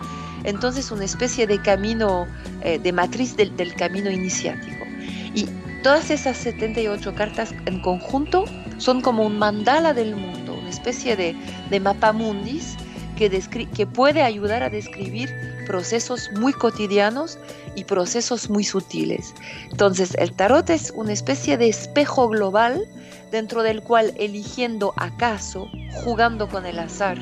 Entonces 0.44 0.92
una 0.92 1.06
especie 1.06 1.48
de 1.48 1.62
camino, 1.62 2.28
eh, 2.62 2.80
de 2.80 2.92
matriz 2.92 3.36
del, 3.38 3.56
del 3.56 3.74
camino 3.76 4.10
iniciático. 4.10 4.86
Y 5.34 5.48
todas 5.84 6.10
esas 6.12 6.38
78 6.38 7.16
cartas 7.16 7.54
en 7.66 7.82
conjunto 7.82 8.46
son 8.78 9.02
como 9.02 9.26
un 9.26 9.38
mandala 9.38 9.94
del 9.94 10.16
mundo, 10.16 10.54
una 10.54 10.70
especie 10.70 11.16
de, 11.16 11.36
de 11.70 11.80
mapa 11.80 12.12
mundis 12.14 12.76
que, 13.16 13.68
que 13.76 13.88
puede 13.88 14.24
ayudar 14.24 14.64
a 14.64 14.70
describir 14.70 15.30
procesos 15.68 16.30
muy 16.40 16.54
cotidianos 16.54 17.38
y 17.76 17.84
procesos 17.84 18.50
muy 18.50 18.64
sutiles. 18.64 19.34
Entonces, 19.70 20.16
el 20.18 20.34
tarot 20.34 20.70
es 20.70 20.92
una 20.96 21.14
especie 21.14 21.58
de 21.58 21.70
espejo 21.70 22.28
global 22.30 22.88
dentro 23.32 23.64
del 23.64 23.82
cual 23.82 24.14
eligiendo 24.18 24.94
acaso, 24.98 25.70
jugando 26.04 26.50
con 26.50 26.66
el 26.66 26.80
azar, 26.80 27.18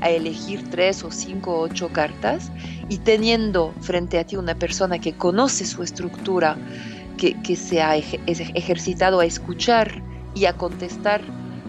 a 0.00 0.10
elegir 0.10 0.68
tres 0.70 1.04
o 1.04 1.10
cinco 1.10 1.56
o 1.56 1.60
ocho 1.62 1.88
cartas 1.88 2.50
y 2.88 2.98
teniendo 2.98 3.74
frente 3.80 4.18
a 4.18 4.24
ti 4.24 4.36
una 4.36 4.54
persona 4.54 4.98
que 4.98 5.14
conoce 5.14 5.66
su 5.66 5.82
estructura, 5.82 6.56
que, 7.20 7.56
se 7.56 7.82
ha 7.82 7.96
ejercitado 7.96 9.20
a 9.20 9.26
escuchar 9.26 10.02
y 10.34 10.46
a 10.46 10.54
contestar 10.54 11.20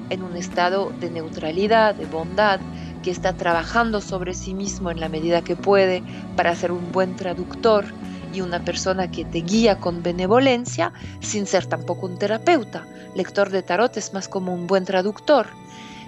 en 0.10 0.24
un 0.24 0.38
estado 0.38 0.92
de 1.00 1.12
neutralidad, 1.12 1.96
de 1.96 2.06
bondad, 2.06 2.62
que 3.04 3.12
está 3.12 3.34
trabajando 3.34 4.00
sobre 4.00 4.34
sí 4.34 4.54
mismo 4.54 4.92
en 4.92 5.00
la 5.00 5.10
medida 5.10 5.42
que 5.42 5.56
puede 5.56 6.04
para 6.36 6.56
ser 6.56 6.72
un 6.72 6.92
buen 6.92 7.16
traductor 7.16 7.86
y 8.34 8.42
una 8.42 8.64
persona 8.64 9.12
que 9.12 9.26
te 9.26 9.40
guía 9.40 9.80
con 9.80 10.04
benevolencia 10.04 10.94
sin 11.20 11.46
ser 11.46 11.66
tampoco 11.66 12.06
un 12.06 12.18
terapeuta. 12.18 12.86
Lector 13.16 13.50
de 13.50 13.62
tarot 13.62 13.98
es 13.98 14.14
más 14.14 14.30
como 14.30 14.54
un 14.54 14.68
buen 14.68 14.86
traductor. 14.86 15.48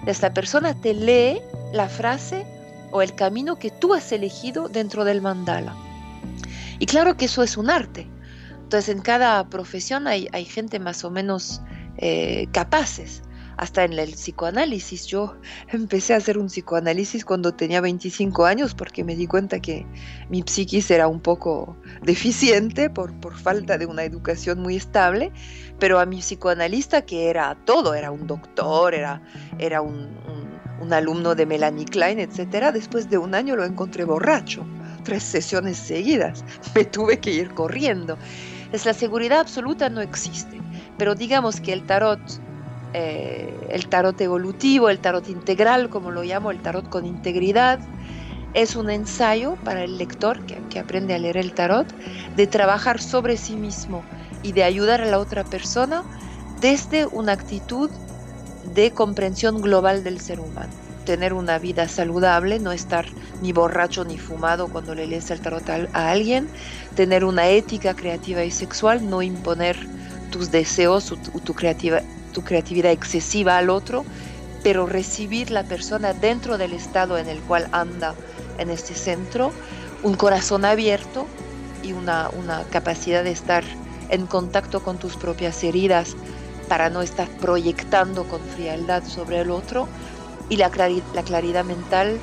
Esta 0.06 0.32
persona 0.32 0.74
te 0.74 0.94
lee 0.94 1.40
la 1.72 1.88
frase 1.88 2.46
o 2.92 3.02
el 3.02 3.14
camino 3.14 3.58
que 3.58 3.70
tú 3.70 3.92
has 3.92 4.10
elegido 4.12 4.68
dentro 4.68 5.04
del 5.04 5.20
mandala. 5.20 5.74
Y 6.78 6.86
claro 6.86 7.16
que 7.16 7.26
eso 7.26 7.42
es 7.42 7.56
un 7.56 7.68
arte. 7.68 8.06
Entonces 8.64 8.94
en 8.94 9.02
cada 9.02 9.48
profesión 9.48 10.08
hay, 10.08 10.28
hay 10.32 10.44
gente 10.44 10.80
más 10.80 11.04
o 11.04 11.10
menos 11.10 11.62
eh, 11.98 12.48
capaces 12.50 13.22
hasta 13.56 13.84
en 13.84 13.92
el 13.92 14.12
psicoanálisis. 14.12 15.06
Yo 15.06 15.36
empecé 15.68 16.14
a 16.14 16.16
hacer 16.16 16.38
un 16.38 16.46
psicoanálisis 16.46 17.24
cuando 17.24 17.52
tenía 17.52 17.80
25 17.80 18.44
años 18.46 18.74
porque 18.74 19.04
me 19.04 19.14
di 19.16 19.26
cuenta 19.26 19.60
que 19.60 19.86
mi 20.28 20.42
psiquis 20.42 20.90
era 20.90 21.08
un 21.08 21.20
poco 21.20 21.76
deficiente 22.02 22.90
por, 22.90 23.14
por 23.20 23.38
falta 23.38 23.78
de 23.78 23.86
una 23.86 24.02
educación 24.02 24.60
muy 24.60 24.76
estable, 24.76 25.30
pero 25.78 26.00
a 26.00 26.06
mi 26.06 26.18
psicoanalista 26.18 27.02
que 27.02 27.28
era 27.28 27.56
todo, 27.64 27.94
era 27.94 28.10
un 28.10 28.26
doctor, 28.26 28.94
era, 28.94 29.22
era 29.58 29.82
un, 29.82 30.08
un 30.80 30.92
alumno 30.92 31.34
de 31.34 31.46
Melanie 31.46 31.86
Klein, 31.86 32.18
etc., 32.18 32.72
después 32.72 33.08
de 33.10 33.18
un 33.18 33.34
año 33.34 33.56
lo 33.56 33.64
encontré 33.64 34.04
borracho, 34.04 34.66
tres 35.04 35.22
sesiones 35.22 35.76
seguidas, 35.76 36.44
me 36.74 36.84
tuve 36.84 37.20
que 37.20 37.30
ir 37.30 37.54
corriendo. 37.54 38.18
La 38.82 38.92
seguridad 38.92 39.38
absoluta 39.38 39.88
no 39.88 40.00
existe, 40.00 40.60
pero 40.98 41.14
digamos 41.14 41.60
que 41.60 41.72
el 41.72 41.86
tarot 41.86 42.20
eh, 42.92 43.66
el 43.70 43.88
tarot 43.88 44.20
evolutivo, 44.20 44.88
el 44.88 45.00
tarot 45.00 45.28
integral, 45.28 45.90
como 45.90 46.10
lo 46.10 46.22
llamo, 46.22 46.50
el 46.50 46.60
tarot 46.60 46.88
con 46.88 47.04
integridad. 47.06 47.80
Es 48.54 48.76
un 48.76 48.88
ensayo 48.88 49.56
para 49.64 49.82
el 49.82 49.98
lector 49.98 50.44
que, 50.46 50.78
aprende 50.78 51.14
a 51.14 51.18
leer 51.18 51.36
el 51.36 51.54
tarot 51.54 51.86
de 52.36 52.46
trabajar 52.46 53.00
sobre 53.00 53.36
sí 53.36 53.56
mismo 53.56 54.04
y 54.42 54.52
de 54.52 54.62
ayudar 54.62 55.00
a 55.00 55.06
la 55.06 55.18
otra 55.18 55.44
persona 55.44 56.04
desde 56.60 57.06
una 57.06 57.32
actitud 57.32 57.90
de 58.74 58.92
comprensión 58.92 59.60
global 59.60 60.04
del 60.04 60.20
ser 60.20 60.38
humano. 60.38 60.83
Tener 61.04 61.32
una 61.34 61.58
vida 61.58 61.86
saludable, 61.88 62.58
no 62.58 62.72
estar 62.72 63.06
ni 63.42 63.52
borracho 63.52 64.04
ni 64.04 64.18
fumado 64.18 64.68
cuando 64.68 64.94
le 64.94 65.06
lees 65.06 65.30
el 65.30 65.40
tarot 65.40 65.68
a, 65.68 66.10
alguien, 66.10 66.48
tener 66.96 67.24
una 67.24 67.48
ética 67.48 67.94
creativa 67.94 68.42
y 68.42 68.50
sexual, 68.50 69.08
no 69.08 69.20
imponer 69.20 69.76
tus 70.30 70.50
deseos 70.50 71.12
o 71.12 71.16
tu, 71.16 71.54
creatividad 71.54 72.02
tu 72.34 72.42
creatividad 72.42 72.92
excesiva 72.92 73.56
al 73.56 73.70
otro, 73.70 74.04
pero 74.62 74.86
recibir 74.86 75.50
la 75.50 75.62
persona 75.62 76.12
dentro 76.12 76.58
del 76.58 76.72
estado 76.72 77.16
en 77.16 77.28
el 77.28 77.38
cual 77.40 77.68
anda 77.72 78.14
en 78.58 78.70
este 78.70 78.94
centro, 78.94 79.52
un 80.02 80.14
corazón 80.14 80.64
abierto 80.64 81.26
y 81.82 81.92
una, 81.92 82.28
una 82.30 82.64
capacidad 82.64 83.24
de 83.24 83.30
estar 83.30 83.64
en 84.10 84.26
contacto 84.26 84.82
con 84.82 84.98
tus 84.98 85.16
propias 85.16 85.62
heridas 85.64 86.16
para 86.68 86.90
no 86.90 87.02
estar 87.02 87.28
proyectando 87.28 88.24
con 88.24 88.40
frialdad 88.40 89.04
sobre 89.04 89.40
el 89.40 89.50
otro 89.50 89.86
y 90.48 90.56
la, 90.56 90.70
la 91.12 91.22
claridad 91.22 91.64
mental 91.64 92.20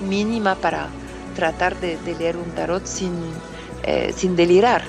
mínima 0.00 0.54
para 0.56 0.88
tratar 1.34 1.78
de, 1.80 1.98
leer 2.18 2.36
un 2.36 2.54
tarot 2.54 2.86
sin, 2.86 3.12
eh, 3.82 4.12
sin 4.16 4.36
delirar. 4.36 4.82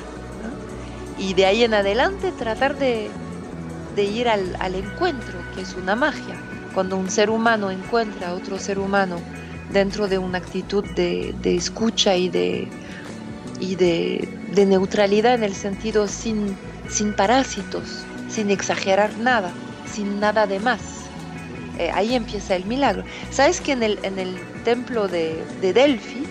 Y 1.17 1.33
de 1.33 1.45
ahí 1.45 1.63
en 1.63 1.73
adelante 1.73 2.31
tratar 2.31 2.77
de, 2.77 3.09
de 3.95 4.03
ir 4.03 4.27
al, 4.27 4.75
encuentro, 4.75 5.39
que 5.53 5.61
es 5.61 5.73
una 5.75 5.95
magia. 5.95 6.35
Cuando 6.73 6.97
un 6.97 7.09
ser 7.09 7.29
humano 7.29 7.71
encuentra 7.71 8.29
a 8.29 8.33
otro 8.33 8.59
ser 8.59 8.79
humano 8.79 9.21
dentro 9.71 10.07
de 10.07 10.17
una 10.17 10.37
actitud 10.37 10.83
de, 10.95 11.35
escucha 11.43 12.15
y 12.15 12.29
de, 12.29 12.67
y 13.59 13.75
de, 13.75 14.65
neutralidad 14.65 15.35
en 15.35 15.43
el 15.43 15.55
sentido 15.55 16.07
sin, 16.07 16.57
sin 16.89 17.13
parásitos, 17.13 18.05
sin 18.27 18.51
exagerar 18.51 19.17
nada, 19.17 19.53
sin 19.85 20.19
nada 20.19 20.45
de 20.47 20.59
más. 20.59 20.94
Eh, 21.77 21.91
ahí 21.93 22.15
empieza 22.15 22.55
el 22.55 22.65
milagro. 22.65 23.03
¿Sabes 23.31 23.61
que 23.61 23.73
en 23.73 23.83
el, 23.83 23.99
en 24.03 24.19
el 24.19 24.39
templo 24.63 25.07
de, 25.07 25.43
de 25.61 25.73
Delphi, 25.73 26.25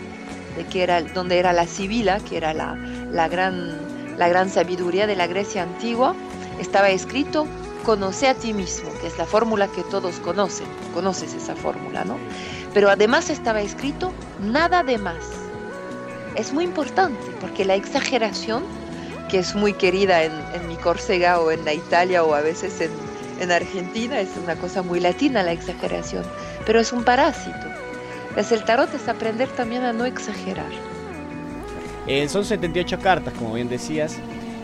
de 0.57 0.65
que 0.67 0.83
era, 0.83 1.03
donde 1.03 1.39
era 1.39 1.53
la 1.53 1.67
Sibila, 1.67 2.21
que 2.21 2.37
era 2.37 2.55
la, 2.55 2.77
la, 3.11 3.29
gran, 3.29 4.19
la 4.19 4.29
gran 4.29 4.49
sabiduría 4.49 5.07
de 5.07 5.17
la 5.17 5.27
Grecia 5.27 5.63
antigua, 5.63 6.15
estaba 6.61 6.91
escrito, 6.91 7.47
conoce 7.85 8.29
a 8.29 8.35
ti 8.35 8.53
mismo, 8.53 8.91
que 9.01 9.09
es 9.09 9.19
la 9.19 9.27
fórmula 9.27 9.69
que 9.69 9.83
todos 9.85 10.17
conocen, 10.21 10.67
conoces 10.95 11.35
esa 11.35 11.55
fórmula, 11.55 12.05
¿no? 12.05 12.17
Pero 12.73 12.91
además 12.91 13.31
estaba 13.31 13.61
escrito, 13.61 14.13
nada 14.41 14.83
de 14.83 14.99
más. 14.99 15.25
Es 16.35 16.53
muy 16.53 16.65
importante 16.65 17.21
porque 17.41 17.65
la 17.65 17.75
exageración, 17.75 18.65
que 19.29 19.39
es 19.39 19.55
muy 19.55 19.73
querida 19.73 20.25
en, 20.25 20.33
mi 20.69 20.77
Córcega 20.77 21.41
o 21.41 21.51
en 21.51 21.65
la 21.65 21.73
Italia 21.75 22.25
o 22.25 22.35
a 22.35 22.41
veces 22.41 22.81
en, 22.81 22.91
en 23.41 23.53
Argentina, 23.53 24.21
es 24.21 24.31
una 24.43 24.57
cosa 24.57 24.83
muy 24.83 25.00
latina 25.00 25.43
la 25.43 25.53
exageración, 25.53 26.25
pero 26.67 26.81
es 26.81 26.93
un 26.93 27.05
parásito. 27.05 27.67
Es 28.37 28.53
el 28.53 28.64
tarot 28.64 28.93
es 28.95 29.09
aprender 29.09 29.49
también 29.49 29.85
a 29.85 29.93
no 29.93 30.05
exagerar. 30.05 30.71
Eh, 32.07 32.29
son 32.29 32.45
78 32.45 32.99
cartas, 32.99 33.33
como 33.35 33.55
bien 33.55 33.69
decías, 33.69 34.17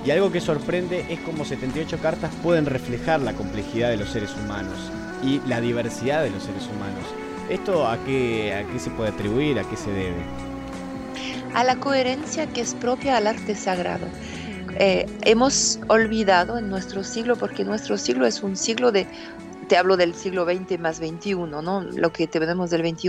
y 0.04 0.10
algo 0.10 0.32
que 0.32 0.40
sorprende 0.40 1.06
es 1.08 1.20
cómo 1.20 1.44
78 1.44 1.98
cartas 1.98 2.32
pueden 2.42 2.66
reflejar 2.66 3.20
la 3.20 3.34
complejidad 3.34 3.90
de 3.90 3.96
los 3.96 4.10
seres 4.10 4.34
humanos 4.34 4.90
y 5.22 5.40
la 5.46 5.60
diversidad 5.60 6.22
de 6.22 6.30
los 6.30 6.42
seres 6.42 6.66
humanos. 6.66 7.04
¿Esto 7.48 7.86
a 7.86 7.98
qué, 8.04 8.54
a 8.54 8.70
qué 8.70 8.78
se 8.78 8.90
puede 8.90 9.10
atribuir? 9.10 9.58
¿A 9.58 9.64
qué 9.64 9.76
se 9.76 9.90
debe? 9.90 10.22
A 11.54 11.64
la 11.64 11.76
coherencia 11.76 12.46
que 12.46 12.60
es 12.60 12.74
propia 12.74 13.16
al 13.16 13.26
arte 13.26 13.54
sagrado. 13.54 14.06
Eh, 14.78 15.06
hemos 15.22 15.80
olvidado 15.88 16.58
en 16.58 16.68
nuestro 16.68 17.04
siglo, 17.04 17.36
porque 17.36 17.64
nuestro 17.64 17.98
siglo 17.98 18.26
es 18.26 18.42
un 18.42 18.56
siglo 18.56 18.92
de 18.92 19.06
te 19.68 19.76
hablo 19.76 19.96
del 19.96 20.14
siglo 20.14 20.44
XX 20.44 20.80
más 20.80 20.96
XXI, 20.96 21.34
¿no? 21.34 21.82
Lo 21.82 22.12
que 22.12 22.26
tenemos 22.26 22.70
del 22.70 22.88
XXI. 22.88 23.08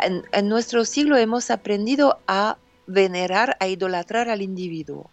En, 0.00 0.22
en, 0.32 0.48
nuestro 0.48 0.86
siglo 0.86 1.14
hemos 1.18 1.50
aprendido 1.50 2.20
a 2.26 2.56
venerar, 2.86 3.56
a 3.60 3.68
idolatrar 3.68 4.30
al 4.30 4.40
individuo. 4.40 5.10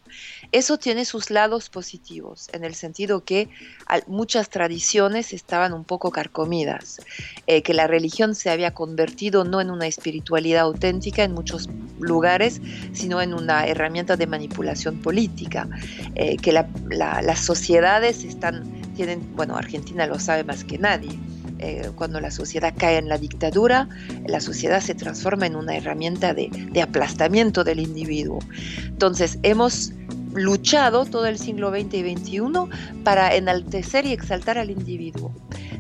Eso 0.52 0.78
tiene 0.78 1.06
sus 1.06 1.30
lados 1.30 1.70
positivos, 1.70 2.50
en 2.52 2.64
el 2.64 2.76
sentido 2.76 3.24
que 3.24 3.50
muchas 4.08 4.50
tradiciones 4.50 5.34
estaban 5.34 5.74
un 5.74 5.84
poco 5.84 6.12
carcomidas, 6.12 7.00
eh, 7.48 7.62
que 7.62 7.74
la 7.74 7.88
religión 7.88 8.36
se 8.36 8.50
había 8.50 8.74
convertido 8.74 9.44
no 9.44 9.62
en 9.62 9.70
una 9.70 9.88
espiritualidad 9.88 10.62
auténtica 10.62 11.24
en 11.24 11.34
muchos 11.34 11.70
lugares, 12.00 12.62
sino 12.94 13.22
en 13.22 13.34
una 13.34 13.66
herramienta 13.66 14.18
de 14.18 14.28
manipulación 14.28 15.02
política, 15.02 15.70
eh, 16.16 16.38
que 16.38 16.52
las 16.52 17.40
sociedades 17.40 18.24
están, 18.24 18.64
tienen, 18.96 19.36
bueno, 19.36 19.56
Argentina 19.56 20.06
lo 20.06 20.20
sabe 20.20 20.44
más 20.44 20.64
que 20.64 20.78
nadie, 20.78 21.18
eh, 21.62 21.92
cuando 21.96 22.20
la 22.20 22.32
sociedad 22.32 22.74
cae 22.76 22.98
en 22.98 23.08
la 23.08 23.20
dictadura, 23.20 23.88
la 24.26 24.42
sociedad 24.42 24.82
se 24.82 24.96
transforma 24.96 25.46
en 25.46 25.56
una 25.56 25.78
herramienta 25.78 26.34
de, 26.34 26.50
aplastamiento 26.82 27.64
del 27.64 27.80
individuo. 27.80 28.40
Entonces, 28.88 29.38
hemos 29.44 29.94
luchado 30.34 31.06
todo 31.06 31.26
el 31.26 31.38
siglo 31.38 31.72
XX 31.72 31.94
y 31.94 32.16
XXI 32.16 32.42
para 33.04 33.36
enaltecer 33.36 34.06
y 34.06 34.14
exaltar 34.14 34.58
al 34.58 34.70
individuo. 34.70 35.32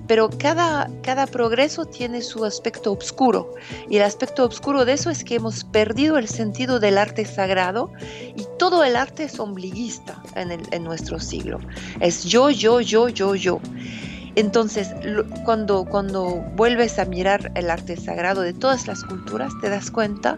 pero 0.07 0.29
cada, 0.29 0.89
cada 1.03 1.25
progreso 1.25 1.85
tiene 1.85 2.21
su 2.21 2.43
aspecto 2.43 2.91
oscuro 2.91 3.53
y 3.89 3.97
el 3.97 4.03
aspecto 4.03 4.45
oscuro 4.45 4.83
de 4.83 4.93
eso 4.93 5.09
es 5.09 5.23
que 5.23 5.35
hemos 5.35 5.63
perdido 5.63 6.17
el 6.17 6.27
sentido 6.27 6.79
del 6.79 6.97
arte 6.97 7.23
sagrado 7.25 7.91
y 8.35 8.45
todo 8.57 8.83
el 8.83 8.95
arte 8.95 9.23
es 9.23 9.39
ombliguista 9.39 10.21
en, 10.35 10.51
en 10.51 10.83
nuestro 10.83 11.19
siglo. 11.19 11.59
Es 11.99 12.23
yo, 12.25 12.49
yo, 12.49 12.81
yo, 12.81 13.07
yo, 13.09 13.35
yo. 13.35 13.61
Entonces, 14.35 14.89
cuando, 15.43 15.85
cuando 15.85 16.41
vuelves 16.55 16.99
a 16.99 17.05
mirar 17.05 17.51
el 17.55 17.69
arte 17.69 17.97
sagrado 17.97 18.41
de 18.41 18.53
todas 18.53 18.87
las 18.87 19.03
culturas, 19.03 19.51
te 19.61 19.69
das 19.69 19.91
cuenta 19.91 20.37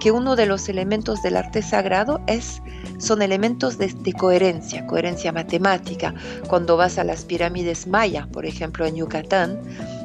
que 0.00 0.10
uno 0.10 0.36
de 0.36 0.46
los 0.46 0.68
elementos 0.68 1.22
del 1.22 1.36
arte 1.36 1.62
sagrado 1.62 2.20
es, 2.26 2.62
son 2.98 3.22
elementos 3.22 3.78
de, 3.78 3.92
coherencia, 4.12 4.86
coherencia 4.86 5.32
matemática. 5.32 6.14
Cuando 6.48 6.76
vas 6.76 6.98
a 6.98 7.04
las 7.04 7.24
pirámides 7.24 7.86
maya, 7.86 8.28
por 8.32 8.46
ejemplo, 8.46 8.86
en 8.86 8.96
Yucatán, 8.96 9.58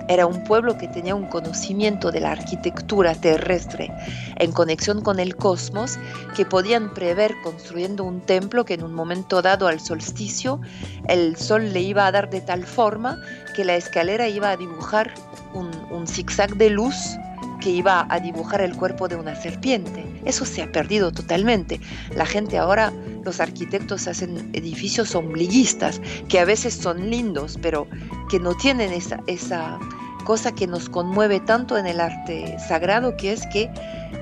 era 0.07 0.25
un 0.25 0.43
pueblo 0.43 0.77
que 0.77 0.87
tenía 0.87 1.15
un 1.15 1.27
conocimiento 1.27 2.11
de 2.11 2.19
la 2.19 2.31
arquitectura 2.31 3.15
terrestre 3.15 3.91
en 4.37 4.51
conexión 4.51 5.01
con 5.01 5.19
el 5.19 5.35
cosmos 5.35 5.97
que 6.35 6.45
podían 6.45 6.93
prever 6.93 7.33
construyendo 7.43 8.03
un 8.03 8.21
templo 8.21 8.65
que 8.65 8.73
en 8.73 8.83
un 8.83 8.93
momento 8.93 9.41
dado 9.41 9.67
al 9.67 9.79
solsticio 9.79 10.59
el 11.07 11.35
sol 11.37 11.73
le 11.73 11.81
iba 11.81 12.05
a 12.05 12.11
dar 12.11 12.29
de 12.29 12.41
tal 12.41 12.65
forma 12.65 13.19
que 13.55 13.65
la 13.65 13.75
escalera 13.75 14.27
iba 14.27 14.49
a 14.49 14.57
dibujar 14.57 15.13
un, 15.53 15.69
un 15.91 16.07
zigzag 16.07 16.55
de 16.55 16.69
luz 16.69 17.17
que 17.63 17.69
iba 17.69 18.05
a 18.09 18.19
dibujar 18.19 18.59
el 18.61 18.75
cuerpo 18.75 19.07
de 19.07 19.15
una 19.15 19.35
serpiente. 19.35 20.05
Eso 20.25 20.43
se 20.43 20.61
ha 20.61 20.71
perdido 20.71 21.13
totalmente. 21.13 21.79
La 22.13 22.25
gente 22.25 22.57
ahora, 22.57 22.91
los 23.23 23.39
arquitectos 23.39 24.07
hacen 24.07 24.49
edificios 24.53 25.15
ombliguistas, 25.15 26.01
que 26.27 26.39
a 26.39 26.45
veces 26.45 26.73
son 26.73 27.09
lindos, 27.09 27.57
pero 27.61 27.87
que 28.29 28.39
no 28.39 28.53
tienen 28.55 28.91
esa, 28.91 29.21
esa 29.27 29.79
cosa 30.25 30.53
que 30.53 30.67
nos 30.67 30.89
conmueve 30.89 31.39
tanto 31.39 31.77
en 31.77 31.87
el 31.87 32.01
arte 32.01 32.57
sagrado, 32.59 33.15
que 33.15 33.31
es 33.31 33.47
que 33.47 33.71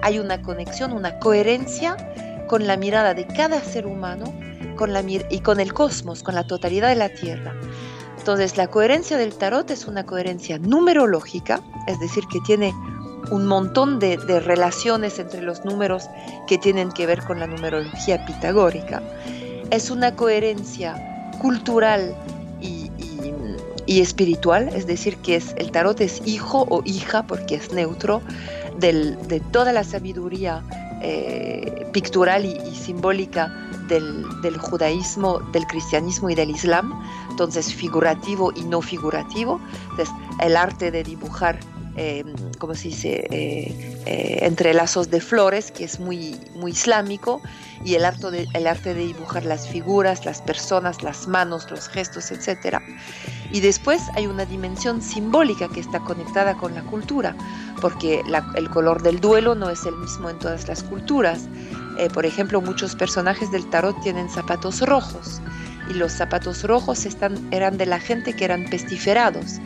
hay 0.03 0.19
una 0.19 0.41
conexión, 0.43 0.91
una 0.91 1.17
coherencia 1.17 1.97
con 2.47 2.67
la 2.67 2.77
mirada 2.77 3.15
de 3.15 3.25
cada 3.25 3.59
ser 3.61 3.87
humano 3.87 4.31
con 4.75 4.93
la 4.93 5.01
y 5.01 5.39
con 5.39 5.59
el 5.59 5.73
cosmos, 5.73 6.21
con 6.21 6.35
la 6.35 6.45
totalidad 6.45 6.89
de 6.89 6.95
la 6.95 7.09
Tierra. 7.09 7.53
Entonces, 8.17 8.55
la 8.55 8.67
coherencia 8.67 9.17
del 9.17 9.33
tarot 9.33 9.69
es 9.71 9.87
una 9.87 10.05
coherencia 10.05 10.59
numerológica, 10.59 11.59
es 11.87 11.99
decir, 11.99 12.23
que 12.31 12.39
tiene 12.41 12.73
un 13.29 13.45
montón 13.45 13.99
de, 13.99 14.17
relaciones 14.17 15.19
entre 15.19 15.41
los 15.41 15.63
números 15.65 16.09
que 16.47 16.57
tienen 16.57 16.91
que 16.91 17.05
ver 17.05 17.23
con 17.23 17.39
la 17.39 17.47
numerología 17.47 18.25
pitagórica. 18.25 19.01
Es 19.69 19.91
una 19.91 20.15
coherencia 20.15 21.31
cultural 21.39 22.15
y, 23.87 23.99
espiritual, 23.99 24.69
es 24.69 24.87
decir, 24.87 25.17
que 25.17 25.35
es, 25.35 25.53
el 25.57 25.71
tarot 25.71 25.99
es 25.99 26.21
hijo 26.25 26.65
o 26.69 26.81
hija, 26.85 27.23
porque 27.23 27.55
es 27.55 27.73
neutro, 27.73 28.21
de 28.79 29.41
toda 29.51 29.73
la 29.73 29.83
sabiduría 29.83 30.63
eh, 31.03 31.87
pictural 31.91 32.45
y, 32.45 32.75
simbólica 32.75 33.53
del, 33.87 34.23
del, 34.41 34.57
judaísmo, 34.57 35.39
del 35.51 35.65
cristianismo 35.65 36.29
y 36.29 36.35
del 36.35 36.51
islam, 36.51 37.03
entonces 37.29 37.73
figurativo 37.73 38.53
y 38.55 38.61
no 38.61 38.81
figurativo. 38.81 39.59
Entonces, 39.89 40.13
el 40.39 40.55
arte 40.55 40.89
de 40.89 41.03
dibujar 41.03 41.59
eh, 41.95 42.23
¿cómo 42.57 42.75
se 42.75 42.89
dice?, 42.89 43.27
eh, 43.31 44.01
eh, 44.05 44.39
entrelazos 44.41 45.09
de 45.09 45.21
flores, 45.21 45.71
que 45.71 45.83
es 45.83 45.99
muy, 45.99 46.39
muy 46.55 46.71
islámico, 46.71 47.41
y 47.83 47.95
el 47.95 48.05
arte, 48.05 48.31
de, 48.31 48.47
el 48.53 48.67
arte 48.67 48.93
de 48.93 49.07
dibujar 49.07 49.45
las 49.45 49.67
figuras, 49.67 50.25
las 50.25 50.41
personas, 50.41 51.03
las 51.03 51.27
manos, 51.27 51.69
los 51.69 51.89
gestos, 51.89 52.31
etc. 52.31 52.77
Y 53.51 53.59
después 53.59 54.01
hay 54.15 54.27
una 54.27 54.45
dimensión 54.45 55.01
simbólica 55.01 55.67
que 55.67 55.79
está 55.79 55.99
conectada 55.99 56.55
con 56.55 56.73
la 56.73 56.83
cultura, 56.83 57.35
porque 57.81 58.21
el 58.55 58.69
color 58.69 59.01
del 59.01 59.19
duelo 59.19 59.55
no 59.55 59.69
es 59.69 59.85
el 59.85 59.95
mismo 59.97 60.29
en 60.29 60.39
todas 60.39 60.67
las 60.67 60.83
culturas. 60.83 61.49
Eh, 61.97 62.09
por 62.13 62.25
ejemplo, 62.25 62.61
muchos 62.61 62.95
personajes 62.95 63.51
del 63.51 63.69
tarot 63.69 63.99
tienen 64.01 64.29
zapatos 64.29 64.81
rojos, 64.81 65.41
y 65.89 65.93
los 65.93 66.13
zapatos 66.13 66.63
rojos 66.63 67.05
eran 67.51 67.77
de 67.77 67.85
la 67.85 67.99
gente 67.99 68.33
que 68.33 68.45
eran 68.45 68.65
pestiferados 68.69 69.59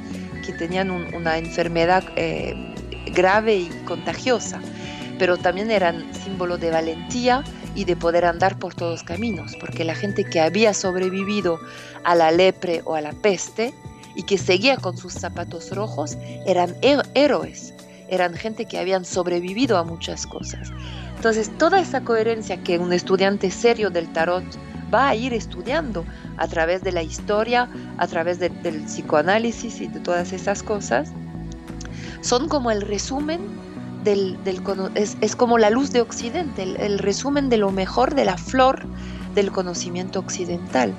que 0.46 0.54
tenían 0.54 0.92
una 0.92 1.38
enfermedad 1.38 2.04
eh, 2.16 2.54
grave 3.14 3.56
y 3.56 3.70
contagiosa, 3.86 4.62
pero 5.18 5.38
también 5.38 5.72
eran 5.72 6.06
símbolo 6.14 6.58
de 6.58 6.72
valentía 6.72 7.44
y 7.74 7.86
de 7.86 7.96
poder 7.96 8.26
andar 8.26 8.58
por 8.58 8.74
todos 8.74 9.04
caminos, 9.04 9.56
porque 9.60 9.84
la 9.84 9.96
gente 9.96 10.24
que 10.24 10.40
había 10.40 10.74
sobrevivido 10.74 11.60
a 12.04 12.16
la 12.16 12.32
lepre 12.32 12.82
o 12.86 12.96
a 12.96 13.02
la 13.02 13.12
peste 13.12 13.74
y 14.16 14.24
que 14.24 14.38
seguía 14.38 14.78
con 14.78 14.98
sus 14.98 15.14
zapatos 15.14 15.72
rojos 15.76 16.18
eran 16.46 16.76
héroes, 16.82 17.74
eran 18.10 18.34
gente 18.36 18.66
que 18.66 18.78
habían 18.78 19.04
sobrevivido 19.04 19.78
a 19.78 19.84
muchas 19.84 20.26
cosas. 20.26 20.72
Entonces, 21.16 21.52
toda 21.58 21.80
esa 21.80 22.02
coherencia 22.02 22.62
que 22.64 22.78
un 22.78 22.94
estudiante 22.94 23.50
serio 23.52 23.90
del 23.90 24.12
tarot 24.14 24.46
va 24.94 25.10
a 25.10 25.16
ir 25.16 25.34
estudiando 25.34 26.06
a 26.38 26.48
través 26.48 26.84
de 26.84 26.92
la 26.92 27.04
historia, 27.04 27.70
a 27.98 28.08
través 28.08 28.40
del 28.40 28.52
psicoanálisis 28.86 29.82
y 29.82 29.88
de 29.88 30.00
todas 30.00 30.34
esas 30.34 30.64
cosas, 30.64 31.12
son 32.22 32.48
como 32.48 32.72
el 32.72 32.82
resumen 32.82 33.40
del, 34.04 34.38
es, 34.96 35.36
como 35.36 35.58
la 35.58 35.70
luz 35.70 35.92
de 35.92 36.02
Occidente, 36.02 36.64
el, 36.64 37.00
resumen 37.00 37.50
de 37.50 37.58
lo 37.58 37.72
mejor 37.72 38.16
de 38.16 38.26
la 38.26 38.38
flor 38.38 38.84
del 39.34 39.52
conocimiento 39.52 40.20
occidental. 40.20 40.94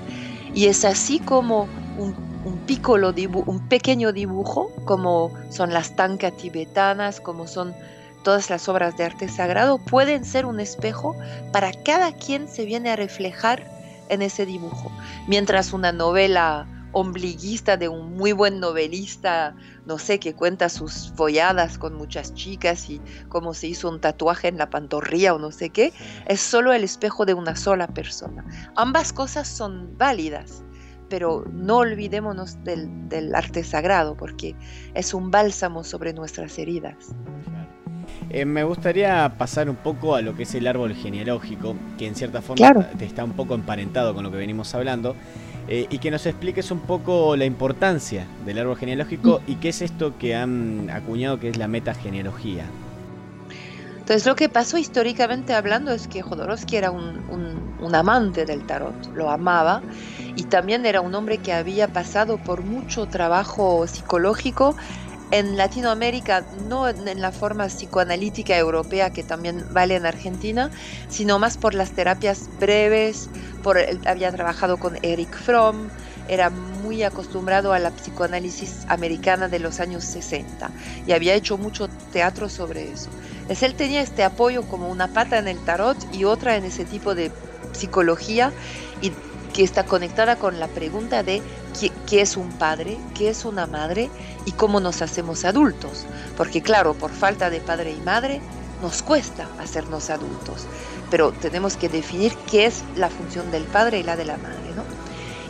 Y 0.54 0.66
es 0.66 0.84
así 0.84 1.20
como 1.20 1.68
un, 1.98 2.14
un, 2.44 3.44
un 3.46 3.68
pequeño 3.68 4.12
dibujo, 4.12 4.72
como 4.84 5.32
son 5.50 5.72
las 5.72 5.94
tankas 5.94 6.36
tibetanas, 6.36 7.20
como 7.20 7.46
son 7.46 7.74
todas 8.22 8.50
las 8.50 8.68
obras 8.68 8.96
de 8.96 9.04
arte 9.04 9.28
sagrado, 9.28 9.78
pueden 9.78 10.24
ser 10.24 10.46
un 10.46 10.58
espejo 10.58 11.14
para 11.52 11.72
cada 11.72 12.10
quien 12.12 12.48
se 12.48 12.64
viene 12.64 12.90
a 12.90 12.96
reflejar 12.96 13.75
en 14.08 14.22
ese 14.22 14.46
dibujo. 14.46 14.90
Mientras 15.26 15.72
una 15.72 15.92
novela 15.92 16.66
ombliguista 16.98 17.76
de 17.76 17.88
un 17.88 18.16
muy 18.16 18.32
buen 18.32 18.58
novelista, 18.58 19.54
no 19.84 19.98
sé, 19.98 20.18
que 20.18 20.34
cuenta 20.34 20.70
sus 20.70 21.12
folladas 21.14 21.76
con 21.76 21.94
muchas 21.94 22.32
chicas 22.32 22.88
y 22.88 23.02
cómo 23.28 23.52
se 23.52 23.66
hizo 23.66 23.90
un 23.90 24.00
tatuaje 24.00 24.48
en 24.48 24.56
la 24.56 24.70
pantorrilla 24.70 25.34
o 25.34 25.38
no 25.38 25.52
sé 25.52 25.68
qué, 25.68 25.92
es 26.26 26.40
solo 26.40 26.72
el 26.72 26.84
espejo 26.84 27.26
de 27.26 27.34
una 27.34 27.54
sola 27.54 27.86
persona. 27.86 28.46
Ambas 28.76 29.12
cosas 29.12 29.46
son 29.46 29.96
válidas, 29.98 30.62
pero 31.10 31.44
no 31.52 31.78
olvidémonos 31.78 32.64
del, 32.64 33.08
del 33.10 33.34
arte 33.34 33.62
sagrado 33.62 34.16
porque 34.16 34.56
es 34.94 35.12
un 35.12 35.30
bálsamo 35.30 35.84
sobre 35.84 36.14
nuestras 36.14 36.58
heridas. 36.58 37.14
Eh, 38.30 38.44
me 38.44 38.64
gustaría 38.64 39.32
pasar 39.38 39.70
un 39.70 39.76
poco 39.76 40.16
a 40.16 40.22
lo 40.22 40.36
que 40.36 40.42
es 40.42 40.54
el 40.54 40.66
árbol 40.66 40.94
genealógico, 40.94 41.76
que 41.96 42.06
en 42.06 42.14
cierta 42.16 42.42
forma 42.42 42.88
está 43.00 43.24
un 43.24 43.32
poco 43.32 43.54
emparentado 43.54 44.14
con 44.14 44.24
lo 44.24 44.30
que 44.30 44.36
venimos 44.36 44.74
hablando, 44.74 45.14
eh, 45.68 45.86
y 45.90 45.98
que 45.98 46.10
nos 46.10 46.26
expliques 46.26 46.70
un 46.70 46.80
poco 46.80 47.36
la 47.36 47.44
importancia 47.44 48.26
del 48.44 48.58
árbol 48.58 48.76
genealógico 48.76 49.40
mm. 49.46 49.50
y 49.50 49.54
qué 49.56 49.68
es 49.70 49.82
esto 49.82 50.16
que 50.18 50.34
han 50.34 50.90
acuñado 50.90 51.40
que 51.40 51.48
es 51.48 51.56
la 51.56 51.68
metagenealogía. 51.68 52.64
Entonces 53.98 54.24
lo 54.26 54.36
que 54.36 54.48
pasó 54.48 54.78
históricamente 54.78 55.52
hablando 55.52 55.90
es 55.90 56.06
que 56.06 56.22
Jodorowsky 56.22 56.76
era 56.76 56.92
un, 56.92 57.20
un, 57.80 57.94
amante 57.94 58.44
del 58.44 58.64
tarot, 58.64 58.94
lo 59.16 59.30
amaba 59.30 59.82
y 60.36 60.44
también 60.44 60.86
era 60.86 61.00
un 61.00 61.14
hombre 61.14 61.38
que 61.38 61.52
había 61.52 61.88
pasado 61.88 62.38
por 62.38 62.62
mucho 62.62 63.06
trabajo 63.06 63.86
psicológico 63.88 64.76
en 65.30 65.56
Latinoamérica, 65.56 66.44
no 66.68 66.88
en 66.88 67.20
la 67.20 67.32
forma 67.32 67.66
psicoanalítica 67.66 68.56
europea 68.56 69.10
que 69.10 69.22
también 69.22 69.64
vale 69.72 69.96
en 69.96 70.06
Argentina, 70.06 70.70
sino 71.08 71.38
más 71.38 71.56
por 71.56 71.74
las 71.74 71.92
terapias 71.92 72.48
breves, 72.60 73.28
por, 73.62 73.78
había 74.06 74.30
trabajado 74.30 74.76
con 74.76 74.98
Eric 75.02 75.36
Fromm, 75.36 75.88
era 76.28 76.50
muy 76.50 77.02
acostumbrado 77.02 77.72
a 77.72 77.78
la 77.78 77.90
psicoanálisis 77.90 78.84
americana 78.88 79.48
de 79.48 79.58
los 79.58 79.80
años 79.80 80.04
60 80.04 80.70
y 81.06 81.12
había 81.12 81.34
hecho 81.34 81.56
mucho 81.56 81.88
teatro 82.12 82.48
sobre 82.48 82.90
eso. 82.90 83.10
Es 83.48 83.62
él 83.62 83.74
tenía 83.74 84.00
este 84.00 84.24
apoyo 84.24 84.62
como 84.62 84.88
una 84.88 85.08
pata 85.08 85.38
en 85.38 85.48
el 85.48 85.58
tarot 85.64 85.96
y 86.12 86.24
otra 86.24 86.56
en 86.56 86.64
ese 86.64 86.84
tipo 86.84 87.14
de 87.14 87.30
psicología 87.72 88.52
y 89.00 89.12
que 89.52 89.62
está 89.62 89.84
conectada 89.84 90.36
con 90.36 90.58
la 90.60 90.68
pregunta 90.68 91.22
de 91.22 91.42
qué, 92.06 92.20
es 92.20 92.36
un 92.36 92.50
padre, 92.50 92.98
qué 93.14 93.28
es 93.28 93.44
una 93.44 93.66
madre 93.66 94.10
y 94.44 94.52
cómo 94.52 94.80
nos 94.80 95.02
hacemos 95.02 95.44
adultos. 95.44 96.06
Porque 96.36 96.62
claro, 96.62 96.94
por 96.94 97.10
falta 97.10 97.50
de 97.50 97.60
padre 97.60 97.92
y 97.92 98.00
madre 98.00 98.40
nos 98.82 99.02
cuesta 99.02 99.48
hacernos 99.58 100.10
adultos, 100.10 100.66
pero 101.10 101.32
tenemos 101.32 101.76
que 101.76 101.88
definir 101.88 102.34
qué 102.50 102.66
es 102.66 102.82
la 102.96 103.08
función 103.08 103.50
del 103.50 103.64
padre 103.64 104.00
y 104.00 104.02
la 104.02 104.16
de 104.16 104.24
la 104.24 104.36
madre. 104.36 104.72
¿no? 104.74 104.82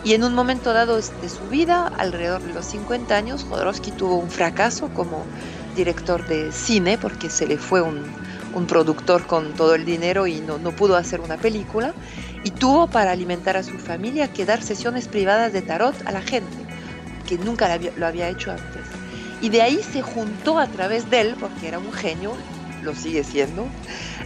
Y 0.04 0.14
en 0.14 0.24
un 0.24 0.34
momento 0.34 0.72
dado 0.72 0.96
de 0.96 1.28
su 1.28 1.48
vida, 1.50 1.92
alrededor 1.98 2.42
de 2.42 2.52
los 2.52 2.66
50 2.66 3.16
años, 3.16 3.44
Jodorowsky 3.48 3.90
tuvo 3.92 4.16
un 4.16 4.30
fracaso 4.30 4.88
como 4.94 5.24
director 5.74 6.26
de 6.26 6.52
cine 6.52 6.96
porque 6.96 7.28
se 7.28 7.46
le 7.46 7.58
fue 7.58 7.82
un, 7.82 8.04
productor 8.66 9.26
con 9.26 9.52
todo 9.52 9.74
el 9.74 9.84
dinero 9.84 10.26
y 10.26 10.40
no 10.40 10.70
pudo 10.72 10.96
hacer 10.96 11.20
una 11.20 11.36
película 11.36 11.92
y 12.44 12.50
tuvo 12.50 12.86
para 12.86 13.12
alimentar 13.12 13.56
a 13.56 13.62
su 13.62 13.78
familia 13.78 14.32
que 14.32 14.44
dar 14.44 14.62
sesiones 14.62 15.08
privadas 15.08 15.52
de 15.52 15.62
tarot 15.62 15.94
a 16.06 16.12
la 16.12 16.22
gente. 16.22 16.56
que 17.26 17.38
nunca 17.38 17.76
lo 17.96 18.06
había 18.06 18.28
hecho 18.28 18.52
antes. 18.52 18.82
Y 19.40 19.48
de 19.48 19.60
ahí 19.60 19.80
se 19.82 20.00
juntó 20.00 20.60
a 20.60 20.68
través 20.68 21.10
de 21.10 21.22
él, 21.22 21.36
porque 21.40 21.66
era 21.66 21.80
un 21.80 21.92
genio, 21.92 22.34
lo 22.82 22.94
sigue 22.94 23.24
siendo, 23.24 23.66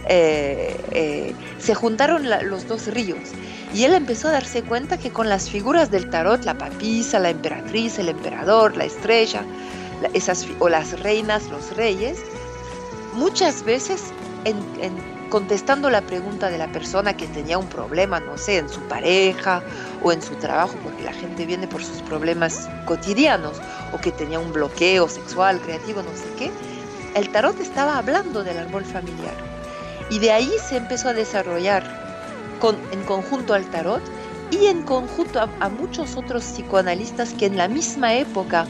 eh, 0.07 0.79
eh, 0.91 1.35
se 1.57 1.73
juntaron 1.73 2.27
los 2.47 2.67
dos 2.67 2.87
ríos. 2.87 3.29
Y 3.73 3.85
él 3.85 3.93
empezó 3.93 4.27
a 4.27 4.31
darse 4.33 4.63
cuenta 4.63 4.97
que 4.97 5.09
con 5.09 5.29
las 5.29 5.49
figuras 5.49 5.89
del 5.91 6.09
tarot, 6.09 6.43
la 6.45 6.57
papisa, 6.57 7.19
la 7.19 7.29
emperatriz, 7.29 7.97
el 7.99 8.09
emperador, 8.09 8.77
la 8.77 8.85
estrella, 8.85 9.43
esas, 10.13 10.45
o 10.59 10.69
las 10.69 10.99
reinas, 10.99 11.49
los 11.49 11.75
reyes, 11.75 12.19
muchas 13.13 13.63
veces 13.63 14.01
en, 14.45 14.55
contestando 15.31 15.89
la 15.89 16.01
pregunta 16.01 16.49
de 16.49 16.57
la 16.57 16.67
persona 16.67 17.15
que 17.15 17.25
tenía 17.25 17.57
un 17.57 17.69
problema, 17.69 18.19
no 18.19 18.37
sé, 18.37 18.57
en 18.57 18.67
su 18.67 18.81
pareja 18.81 19.63
o 20.03 20.11
en 20.11 20.21
su 20.21 20.35
trabajo, 20.35 20.75
porque 20.83 21.05
la 21.05 21.13
gente 21.13 21.45
viene 21.45 21.67
por 21.67 21.81
sus 21.83 22.01
problemas 22.01 22.69
cotidianos, 22.85 23.61
o 23.93 23.97
que 23.97 24.11
tenía 24.11 24.39
un 24.39 24.51
bloqueo 24.51 25.07
sexual, 25.07 25.61
creativo, 25.61 26.03
no 26.03 26.11
sé 26.15 26.25
qué, 26.37 26.51
el 27.15 27.29
tarot 27.29 27.59
estaba 27.61 27.97
hablando 27.97 28.43
del 28.43 28.57
árbol 28.57 28.83
familiar. 28.83 29.33
Y 30.09 30.19
de 30.19 30.33
ahí 30.33 30.51
se 30.67 30.75
empezó 30.75 31.07
a 31.09 31.13
desarrollar 31.13 31.83
con, 32.59 32.77
en 32.91 33.01
conjunto 33.03 33.53
al 33.53 33.65
tarot 33.71 34.03
y 34.51 34.65
en 34.65 34.83
conjunto 34.83 35.39
a 35.39 35.69
muchos 35.69 36.17
otros 36.17 36.43
psicoanalistas 36.43 37.33
que 37.33 37.45
en 37.45 37.55
la 37.55 37.69
misma 37.69 38.15
época 38.15 38.67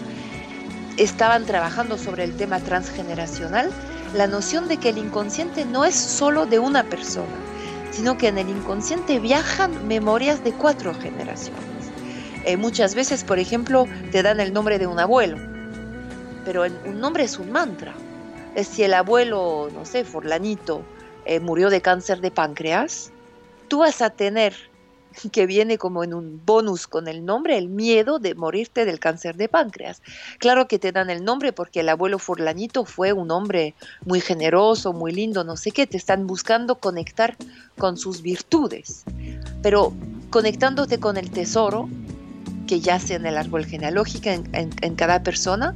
estaban 0.97 1.45
trabajando 1.45 1.97
sobre 1.97 2.24
el 2.24 2.38
tema 2.38 2.60
transgeneracional 2.60 3.71
la 4.13 4.28
noción 4.28 4.67
de 4.67 4.78
que 4.78 4.89
el 4.89 4.97
inconsciente 4.97 5.65
no 5.65 5.86
es 5.86 5.95
solo 5.95 6.45
de 6.45 6.60
una 6.60 6.84
persona, 6.84 7.38
sino 7.91 8.17
que 8.17 8.28
en 8.28 8.38
el 8.38 8.50
inconsciente 8.50 9.19
viajan 9.19 9.88
memorias 9.88 10.43
de 10.43 10.52
cuatro 10.54 10.93
generaciones. 10.93 11.62
Eh, 12.45 12.58
muchas 12.58 12.95
veces, 12.95 13.24
por 13.24 13.39
ejemplo, 13.39 13.88
te 14.12 14.24
dan 14.24 14.39
el 14.39 14.52
nombre 14.54 14.80
de 14.80 14.88
un 14.88 15.00
abuelo, 15.00 15.38
pero 16.43 16.63
un 16.86 17.00
nombre 17.00 17.24
es 17.24 17.38
un 17.38 17.52
mantra. 17.52 17.93
Es 18.56 18.67
si 18.67 18.84
el 18.84 18.93
abuelo, 18.93 19.69
no 19.74 19.86
sé, 19.86 20.04
Forlanito, 20.04 20.82
eh, 21.26 21.39
murió 21.39 21.69
de 21.69 21.82
cáncer 21.82 22.19
de 22.19 22.32
páncreas, 22.32 23.12
tú 23.67 23.80
vas 23.80 24.02
a 24.02 24.10
tener 24.10 24.70
que 25.32 25.45
viene 25.45 25.78
como 25.78 26.04
en 26.04 26.13
un 26.13 26.41
bonus 26.45 26.88
con 26.88 27.08
el 27.08 27.26
nombre, 27.26 27.58
el 27.58 27.69
miedo 27.69 28.19
de 28.19 28.36
morirte 28.36 28.86
del 28.86 29.00
cáncer 29.00 29.36
de 29.36 29.47
páncreas. 29.47 30.02
Claro 30.39 30.67
que 30.67 30.80
te 30.80 30.91
dan 30.91 31.10
el 31.10 31.24
nombre 31.24 31.54
porque 31.54 31.82
el 31.82 31.89
abuelo 31.89 32.19
Furlanito 32.19 32.86
fue 32.86 33.13
un 33.13 33.32
hombre 33.32 33.76
muy 34.06 34.21
generoso, 34.21 34.93
muy 34.93 35.12
lindo, 35.12 35.43
no 35.43 35.58
sé 35.58 35.71
qué, 35.71 35.88
te 35.88 35.97
están 35.97 36.28
buscando 36.28 36.76
conectar 36.76 37.36
con 37.78 37.97
sus 37.97 38.21
virtudes, 38.21 39.04
pero 39.62 39.93
conectándote 40.30 41.00
con 41.00 41.17
el 41.17 41.32
tesoro 41.32 41.89
que 42.67 42.80
yace 42.80 43.15
en 43.15 43.26
el 43.26 43.38
árbol 43.38 43.65
genealógico 43.65 44.30
en, 44.30 44.50
en 44.54 44.95
cada 44.95 45.24
persona, 45.24 45.76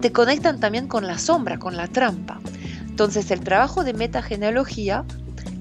te 0.00 0.12
conectan 0.12 0.60
también 0.60 0.88
con 0.88 1.06
la 1.06 1.18
sombra, 1.18 1.58
con 1.58 1.76
la 1.76 1.88
trampa. 1.88 2.40
Entonces 2.88 3.30
el 3.30 3.40
trabajo 3.40 3.84
de 3.84 3.94
metagenealogía 3.94 5.04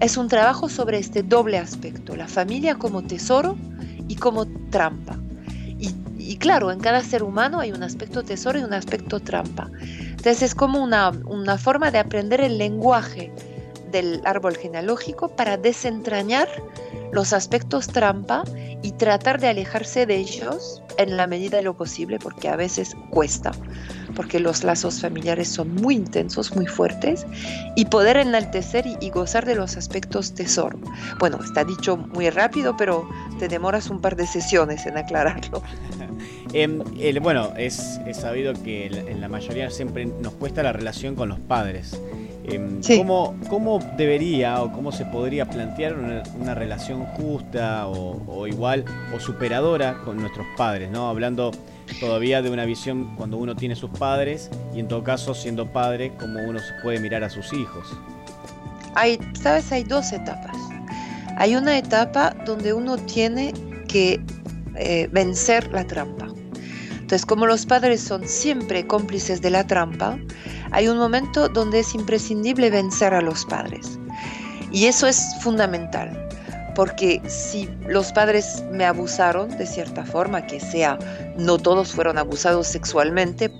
es 0.02 0.18
un 0.18 0.28
trabajo 0.28 0.68
sobre 0.68 0.98
este 0.98 1.22
doble 1.22 1.60
aspecto, 1.60 2.16
la 2.16 2.28
familia 2.28 2.76
como 2.76 3.04
tesoro 3.04 3.56
y 4.08 4.16
como 4.16 4.48
trampa. 4.70 5.18
Y, 6.24 6.38
claro, 6.38 6.72
en 6.72 6.80
cada 6.80 7.02
ser 7.04 7.24
humano 7.24 7.60
hay 7.60 7.72
un 7.72 7.84
aspecto 7.84 8.24
tesoro 8.24 8.60
y 8.60 8.64
un 8.64 8.74
aspecto 8.74 9.20
trampa. 9.20 9.70
Entonces 9.82 10.44
es 10.44 10.56
como 10.56 10.82
una, 10.82 11.12
forma 11.58 11.92
de 11.92 11.98
aprender 11.98 12.42
el 12.42 12.58
lenguaje 12.58 13.32
del 13.92 14.22
árbol 14.24 14.56
genealógico 14.56 15.36
para 15.36 15.58
desentrañar 15.58 16.48
los 17.12 17.34
aspectos 17.34 17.88
trampa 17.88 18.44
y 18.82 18.94
tratar 18.94 19.40
de 19.40 19.48
alejarse 19.48 20.06
de 20.06 20.18
ellos 20.18 20.82
en 20.98 21.18
la 21.18 21.28
medida 21.28 21.58
de 21.58 21.64
lo 21.64 21.76
posible, 21.76 22.20
porque 22.20 22.50
a 22.50 22.56
veces 22.56 22.96
cuesta, 23.10 23.52
porque 24.16 24.40
los 24.40 24.64
lazos 24.64 25.02
familiares 25.02 25.48
son 25.50 25.74
muy 25.76 25.96
intensos, 25.96 26.56
muy 26.56 26.66
fuertes, 26.66 27.26
y 27.76 27.86
poder 27.86 28.18
enaltecer 28.18 28.86
y, 29.00 29.10
gozar 29.10 29.46
de 29.46 29.56
los 29.56 29.78
aspectos 29.78 30.34
tesoro. 30.34 30.80
Bueno, 31.20 31.40
está 31.44 31.64
dicho 31.64 31.98
muy 31.98 32.30
rápido, 32.30 32.76
pero 32.78 33.08
te 33.40 33.48
demoras 33.48 33.90
un 33.90 34.02
par 34.02 34.16
de 34.16 34.26
sesiones 34.26 34.86
en 34.86 34.98
aclararlo. 34.98 35.62
Em, 36.54 36.84
bueno, 37.22 37.54
es, 37.58 38.02
sabido 38.12 38.54
que 38.54 38.88
en 38.88 39.22
la 39.22 39.30
mayoría 39.30 39.70
siempre 39.70 40.06
nos 40.06 40.34
cuesta 40.34 40.62
la 40.62 40.74
relación 40.74 41.16
con 41.16 41.30
los 41.30 41.40
padres. 41.40 41.98
Em, 42.44 42.82
¿cómo, 43.48 43.80
debería 43.98 44.62
o 44.62 44.72
cómo 44.72 44.92
se 44.92 45.06
podría 45.06 45.46
plantear 45.46 45.96
una, 45.96 46.56
relación 46.56 47.06
justa 47.06 47.88
o, 47.88 48.48
igual 48.48 48.84
o 49.16 49.20
superadora 49.20 50.00
con 50.04 50.18
nuestros 50.18 50.48
padres? 50.58 50.90
¿no? 50.90 51.08
Hablando 51.08 51.52
todavía 52.00 52.42
de 52.42 52.50
una 52.50 52.66
visión 52.66 53.16
cuando 53.16 53.38
uno 53.38 53.56
tiene 53.56 53.76
sus 53.76 53.92
padres 53.92 54.50
y 54.74 54.80
en 54.80 54.88
todo 54.88 55.04
caso 55.04 55.36
siendo 55.36 55.68
padre, 55.72 56.14
cómo 56.20 56.40
uno 56.40 56.60
puede 56.82 57.00
mirar 57.00 57.24
a 57.24 57.30
sus 57.30 57.54
hijos. 57.54 57.88
Hay, 58.96 59.20
sabes, 59.40 59.72
hay 59.72 59.84
dos 59.84 60.12
etapas. 60.12 60.58
Hay 61.38 61.56
una 61.56 61.78
etapa 61.78 62.36
donde 62.46 62.74
uno 62.74 62.98
tiene 62.98 63.54
que 63.88 64.20
eh, 64.78 65.08
vencer 65.12 65.72
la 65.72 65.86
trampa. 65.86 66.28
Entonces, 67.12 67.26
como 67.26 67.46
los 67.46 67.66
padres 67.66 68.02
son 68.02 68.28
siempre 68.28 68.88
cómplices 68.88 69.42
de 69.42 69.50
la 69.50 69.68
trampa, 69.68 70.18
hay 70.72 70.88
un 70.88 70.98
momento 70.98 71.50
donde 71.50 71.80
es 71.80 71.94
imprescindible 71.94 72.70
vencer 72.70 73.14
a 73.14 73.22
los 73.22 73.46
padres. 73.46 74.00
Y 74.72 74.86
eso 74.86 75.06
es 75.06 75.36
fundamental, 75.42 76.30
porque 76.76 77.22
si 77.28 77.70
los 77.88 78.12
padres 78.14 78.64
me 78.72 78.86
abusaron 78.86 79.50
de 79.58 79.66
cierta 79.68 80.06
forma, 80.06 80.48
que 80.48 80.60
sea, 80.60 80.98
no 81.38 81.58
todos 81.58 81.92
fueron 81.92 82.18
abusados 82.18 82.68
sexualmente, 82.68 83.54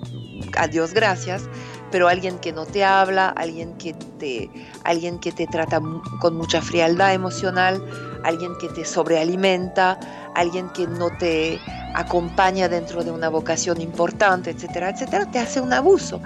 a 0.56 0.66
Dios 0.66 0.94
gracias, 0.94 1.42
pero 1.90 2.08
alguien 2.08 2.38
que 2.38 2.52
no 2.52 2.64
te 2.64 2.82
habla, 2.82 3.28
alguien 3.28 3.74
que 3.76 3.92
te, 4.18 4.50
alguien 4.84 5.18
que 5.18 5.32
te 5.32 5.46
trata 5.46 5.80
con 6.20 6.36
mucha 6.36 6.62
frialdad 6.62 7.12
emocional, 7.12 7.84
alguien 8.24 8.52
que 8.58 8.68
te 8.68 8.86
sobrealimenta, 8.86 10.00
alguien 10.34 10.70
que 10.70 10.86
no 10.86 11.10
te 11.18 11.60
acompaña 11.94 12.70
dentro 12.70 13.04
de 13.04 13.10
una 13.10 13.28
vocación 13.28 13.82
importante, 13.82 14.50
etcétera, 14.50 14.88
etcétera, 14.88 15.30
te 15.30 15.38
hace 15.38 15.60
un 15.60 15.74
abuso 15.74 16.22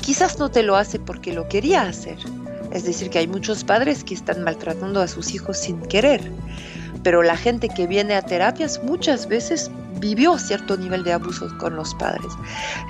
quizás 0.00 0.38
no 0.38 0.50
te 0.50 0.62
lo 0.62 0.76
hace 0.76 0.98
porque 0.98 1.32
lo 1.32 1.48
quería 1.48 1.82
hacer. 1.82 2.18
Es 2.72 2.84
decir, 2.84 3.10
que 3.10 3.18
hay 3.18 3.26
muchos 3.26 3.64
padres 3.64 4.04
que 4.04 4.14
están 4.14 4.42
maltratando 4.42 5.00
a 5.00 5.08
sus 5.08 5.34
hijos 5.34 5.58
sin 5.58 5.80
querer. 5.82 6.30
Pero 7.02 7.22
la 7.22 7.36
gente 7.36 7.68
que 7.68 7.86
viene 7.86 8.14
a 8.14 8.22
terapias 8.22 8.82
muchas 8.82 9.28
veces 9.28 9.70
vivió 10.00 10.38
cierto 10.38 10.76
nivel 10.76 11.04
de 11.04 11.12
abusos 11.12 11.52
con 11.54 11.76
los 11.76 11.94
padres. 11.94 12.32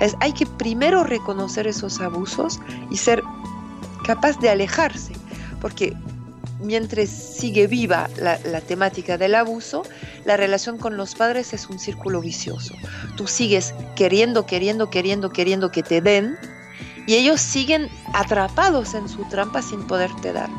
Es, 0.01 0.15
hay 0.19 0.33
que 0.33 0.45
primero 0.45 1.03
reconocer 1.03 1.67
esos 1.67 1.99
abusos 1.99 2.59
y 2.89 2.97
ser 2.97 3.23
capaz 4.05 4.39
de 4.39 4.49
alejarse, 4.49 5.13
porque 5.61 5.95
mientras 6.59 7.09
sigue 7.09 7.67
viva 7.67 8.09
la, 8.17 8.61
temática 8.61 9.17
del 9.17 9.35
abuso, 9.35 9.83
la 10.25 10.37
relación 10.37 10.77
con 10.77 10.97
los 10.97 11.15
padres 11.15 11.53
es 11.53 11.67
un 11.67 11.79
círculo 11.79 12.21
vicioso. 12.21 12.75
Tú 13.15 13.27
sigues 13.27 13.73
queriendo, 13.95 14.45
queriendo, 14.45 14.89
queriendo, 14.89 15.29
queriendo 15.29 15.71
que 15.71 15.83
te 15.83 16.01
den, 16.01 16.37
y 17.07 17.15
ellos 17.15 17.41
siguen 17.41 17.89
atrapados 18.13 18.93
en 18.93 19.09
su 19.09 19.23
trampa 19.25 19.63
sin 19.63 19.87
poderte 19.87 20.33
dar. 20.33 20.49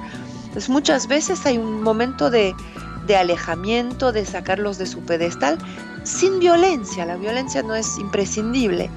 Entonces 0.46 0.70
muchas 0.70 1.06
veces 1.06 1.46
hay 1.46 1.58
un 1.58 1.82
momento 1.82 2.30
de, 2.30 2.54
alejamiento, 3.16 4.10
de 4.10 4.26
sacarlos 4.26 4.78
de 4.78 4.86
su 4.86 5.00
pedestal, 5.00 5.58
sin 6.02 6.40
violencia, 6.40 7.04
la 7.06 7.16
violencia 7.16 7.62
no 7.62 7.74
es 7.74 7.98
imprescindible, 7.98 8.90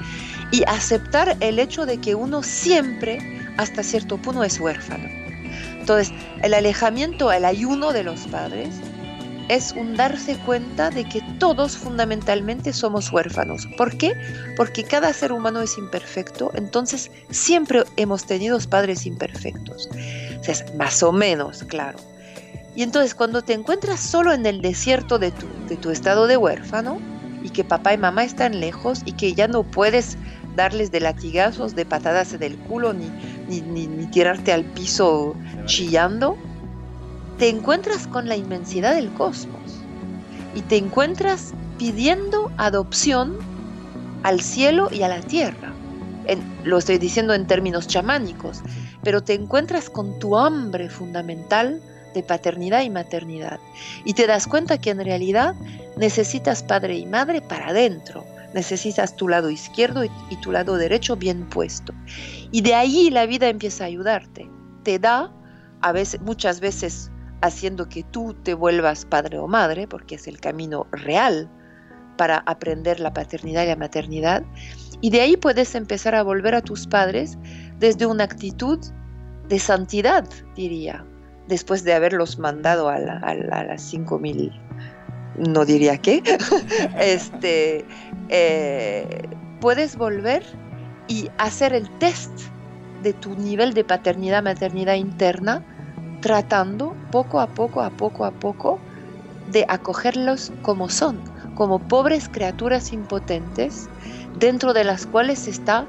y 0.52 0.64
aceptar 0.64 1.38
el 1.42 1.60
hecho 1.60 1.86
de 1.86 2.00
que 2.00 2.16
uno 2.16 2.42
siempre, 2.42 3.20
hasta 3.58 3.84
cierto 3.84 4.18
punto, 4.18 4.44
es 4.44 4.60
huérfano. 4.60 5.08
Entonces, 5.80 6.14
el 6.42 6.54
alejamiento, 6.54 7.32
el 7.32 7.44
ayuno 7.44 7.92
de 7.92 8.04
los 8.04 8.22
padres, 8.28 8.70
es 9.52 9.74
un 9.74 9.98
darse 9.98 10.38
cuenta 10.46 10.90
de 10.90 11.04
que 11.04 11.22
todos 11.38 11.76
fundamentalmente 11.76 12.72
somos 12.72 13.12
huérfanos. 13.12 13.68
¿Por 13.78 13.98
qué? 13.98 14.16
Porque 14.56 14.86
cada 14.86 15.12
ser 15.12 15.34
humano 15.34 15.60
es 15.60 15.78
imperfecto, 15.78 16.54
entonces 16.56 17.12
siempre 17.32 17.84
hemos 17.98 18.26
tenido 18.26 18.58
padres 18.70 19.06
imperfectos. 19.06 19.90
O 20.40 20.44
sea, 20.44 20.56
más 20.78 21.04
o 21.04 21.12
menos, 21.12 21.66
claro. 21.66 22.00
Y 22.76 22.84
entonces 22.84 23.14
cuando 23.14 23.42
te 23.42 23.52
encuentras 23.52 24.00
solo 24.00 24.32
en 24.32 24.46
el 24.46 24.62
desierto 24.62 25.20
de 25.20 25.32
tu, 25.32 25.48
de 25.68 25.76
tu 25.76 25.90
estado 25.90 26.28
de 26.28 26.38
huérfano 26.38 27.00
y 27.44 27.50
que 27.50 27.66
papá 27.66 27.94
y 27.94 27.98
mamá 27.98 28.24
están 28.24 28.62
lejos 28.62 29.02
y 29.04 29.12
que 29.12 29.34
ya 29.34 29.50
no 29.50 29.64
puedes 29.64 30.18
darles 30.56 30.92
de 30.92 31.02
latigazos, 31.02 31.76
de 31.76 31.86
patadas 31.86 32.32
en 32.32 32.44
el 32.44 32.58
culo, 32.58 32.94
ni, 32.94 33.10
ni 33.50 34.06
tirarte 34.12 34.54
al 34.54 34.64
piso 34.64 35.36
chillando, 35.66 36.38
te 37.41 37.49
encuentras 37.49 38.06
con 38.06 38.30
la 38.30 38.36
inmensidad 38.36 38.93
del 38.93 39.12
cosmos 39.13 39.82
y 40.54 40.62
te 40.62 40.77
encuentras 40.77 41.56
pidiendo 41.80 42.51
adopción 42.58 43.36
al 44.21 44.41
cielo 44.41 44.89
y 44.91 45.01
a 45.01 45.08
la 45.08 45.21
tierra. 45.21 45.73
lo 46.63 46.77
estoy 46.77 46.99
diciendo 46.99 47.34
en 47.34 47.47
términos 47.47 47.88
chamánicos, 47.88 48.62
pero 49.01 49.23
te 49.23 49.34
encuentras 49.34 49.89
con 49.89 50.19
tu 50.19 50.38
hambre 50.38 50.88
fundamental 50.88 51.82
de 52.13 52.21
paternidad 52.21 52.84
y 52.84 52.91
maternidad 52.91 53.60
y 54.06 54.13
te 54.13 54.27
das 54.27 54.45
cuenta 54.45 54.77
que 54.77 54.91
en 54.91 55.04
realidad 55.04 55.56
necesitas 55.97 56.62
padre 56.62 56.99
y 56.99 57.08
madre 57.08 57.41
para 57.41 57.69
adentro, 57.69 58.23
necesitas 58.54 59.15
tu 59.15 59.27
lado 59.27 59.49
izquierdo 59.49 60.04
y, 60.04 60.36
tu 60.43 60.51
lado 60.51 60.77
derecho 60.77 61.15
bien 61.15 61.49
puesto. 61.49 61.91
Y 62.51 62.62
de 62.62 62.75
ahí 62.75 63.10
la 63.10 63.25
vida 63.25 63.49
empieza 63.49 63.86
a 63.86 63.88
ayudarte. 63.88 64.47
Te 64.84 64.99
da, 64.99 65.34
a 65.82 65.91
veces, 65.91 66.21
muchas 66.21 66.60
veces 66.60 67.10
haciendo 67.41 67.89
que 67.89 68.04
tú 68.04 68.36
te 68.43 68.54
vuelvas 68.54 69.06
padre 69.06 69.38
o 69.38 69.47
madre, 69.47 69.88
porque 69.88 70.15
es 70.15 70.27
el 70.27 70.39
camino 70.39 70.88
real 70.91 71.49
para 72.17 72.38
aprender 72.45 72.99
la 72.99 73.13
paternidad 73.13 73.63
y 73.63 73.67
la 73.67 73.75
maternidad. 73.75 74.43
Y 75.01 75.10
de 75.10 75.21
ahí 75.21 75.38
puedes 75.38 75.73
empezar 75.75 76.13
a 76.15 76.23
volver 76.23 76.54
a 76.56 76.62
tus 76.62 76.86
padres 76.88 77.38
desde 77.80 78.06
una 78.06 78.23
actitud 78.25 78.80
de 79.49 79.60
santidad, 79.60 80.27
diría, 80.56 81.04
después 81.47 81.84
de 81.84 81.93
haberlos 81.93 82.38
mandado 82.39 82.88
a, 82.89 82.99
las 82.99 83.82
5000, 83.82 84.51
no 85.38 85.65
diría 85.65 85.97
qué, 85.97 86.21
este, 86.99 87.86
eh, 88.30 89.27
puedes 89.60 89.97
volver 89.97 90.43
y 91.08 91.30
hacer 91.38 91.73
el 91.73 91.89
test 91.97 92.32
de 93.04 93.13
tu 93.13 93.36
nivel 93.36 93.73
de 93.73 93.84
paternidad, 93.84 94.43
maternidad 94.43 94.95
interna, 94.95 95.65
tratando 96.22 96.96
poco 97.12 97.40
a 97.40 97.48
poco, 97.48 97.82
a 97.82 97.90
poco 97.90 98.26
a 98.26 98.32
poco, 98.32 98.80
de 99.48 99.66
acogerlos 99.68 100.52
como 100.62 100.90
son, 100.90 101.22
como 101.56 101.80
pobres 101.80 102.30
criaturas 102.30 102.94
impotentes 102.94 103.90
dentro 104.38 104.74
de 104.74 104.84
las 104.84 105.06
cuales 105.06 105.48
está 105.48 105.88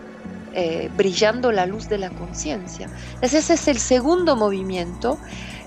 eh, 0.54 0.90
brillando 0.96 1.52
la 1.52 1.66
luz 1.66 1.88
de 1.88 1.98
la 1.98 2.10
conciencia. 2.10 2.90
Ese 3.20 3.38
es 3.38 3.68
el 3.68 3.78
segundo 3.78 4.36
movimiento 4.36 5.18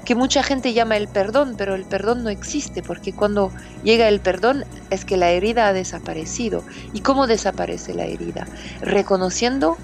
que 0.06 0.13
mucha 0.13 0.43
gente 0.43 0.73
llama 0.73 0.97
el 0.97 1.08
perdón, 1.08 1.56
pero 1.58 1.73
el 1.73 1.86
perdón 1.86 2.23
no 2.23 2.30
existe, 2.30 2.84
porque 2.84 3.12
cuando 3.12 3.51
llega 3.84 4.08
el 4.08 4.21
perdón 4.21 4.63
es 4.91 5.04
que 5.04 5.17
la 5.17 5.32
herida 5.32 5.67
ha 5.67 5.73
desaparecido. 5.73 6.63
¿Y 6.93 7.01
cómo 7.01 7.25
desaparece 7.25 7.95
la 7.95 8.06
herida? 8.06 8.47
Reconociendo 8.82 9.78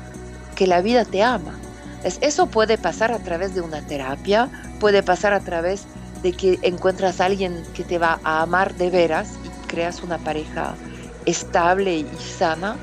que 0.55 0.67
la 0.67 0.81
vida 0.81 1.05
te 1.05 1.23
ama. 1.23 1.59
Eso 2.03 2.47
puede 2.47 2.77
pasar 2.77 3.11
a 3.11 3.19
través 3.19 3.53
de 3.53 3.61
una 3.61 3.81
terapia, 3.81 4.49
puede 4.79 5.03
pasar 5.03 5.33
a 5.33 5.39
través 5.39 5.87
de 6.21 6.33
que 6.33 6.59
encuentras 6.61 7.19
a 7.19 7.25
alguien 7.25 7.63
que 7.73 7.83
te 7.83 7.97
va 7.97 8.19
a 8.23 8.41
amar 8.41 8.75
de 8.75 8.89
veras 8.89 9.39
y 9.43 9.67
creas 9.67 10.03
una 10.03 10.17
pareja 10.17 10.75
estable 11.25 11.97
y 11.97 12.07
sana, 12.17 12.77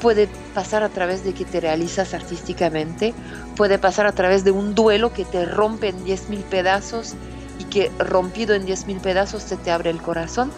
puede 0.00 0.28
pasar 0.54 0.82
a 0.82 0.88
través 0.88 1.24
de 1.24 1.34
que 1.34 1.44
te 1.44 1.60
realizas 1.60 2.14
artísticamente, 2.14 3.14
puede 3.56 3.78
pasar 3.78 4.06
a 4.06 4.12
través 4.12 4.44
de 4.44 4.50
un 4.50 4.74
duelo 4.74 5.12
que 5.12 5.24
te 5.24 5.44
rompe 5.44 5.88
en 5.88 6.04
10.000 6.04 6.42
pedazos 6.44 7.14
y 7.58 7.64
que 7.64 7.90
rompido 7.98 8.54
en 8.54 8.66
10.000 8.66 9.00
pedazos 9.00 9.42
se 9.42 9.56
te 9.56 9.70
abre 9.70 9.90
el 9.90 10.00
corazón. 10.00 10.50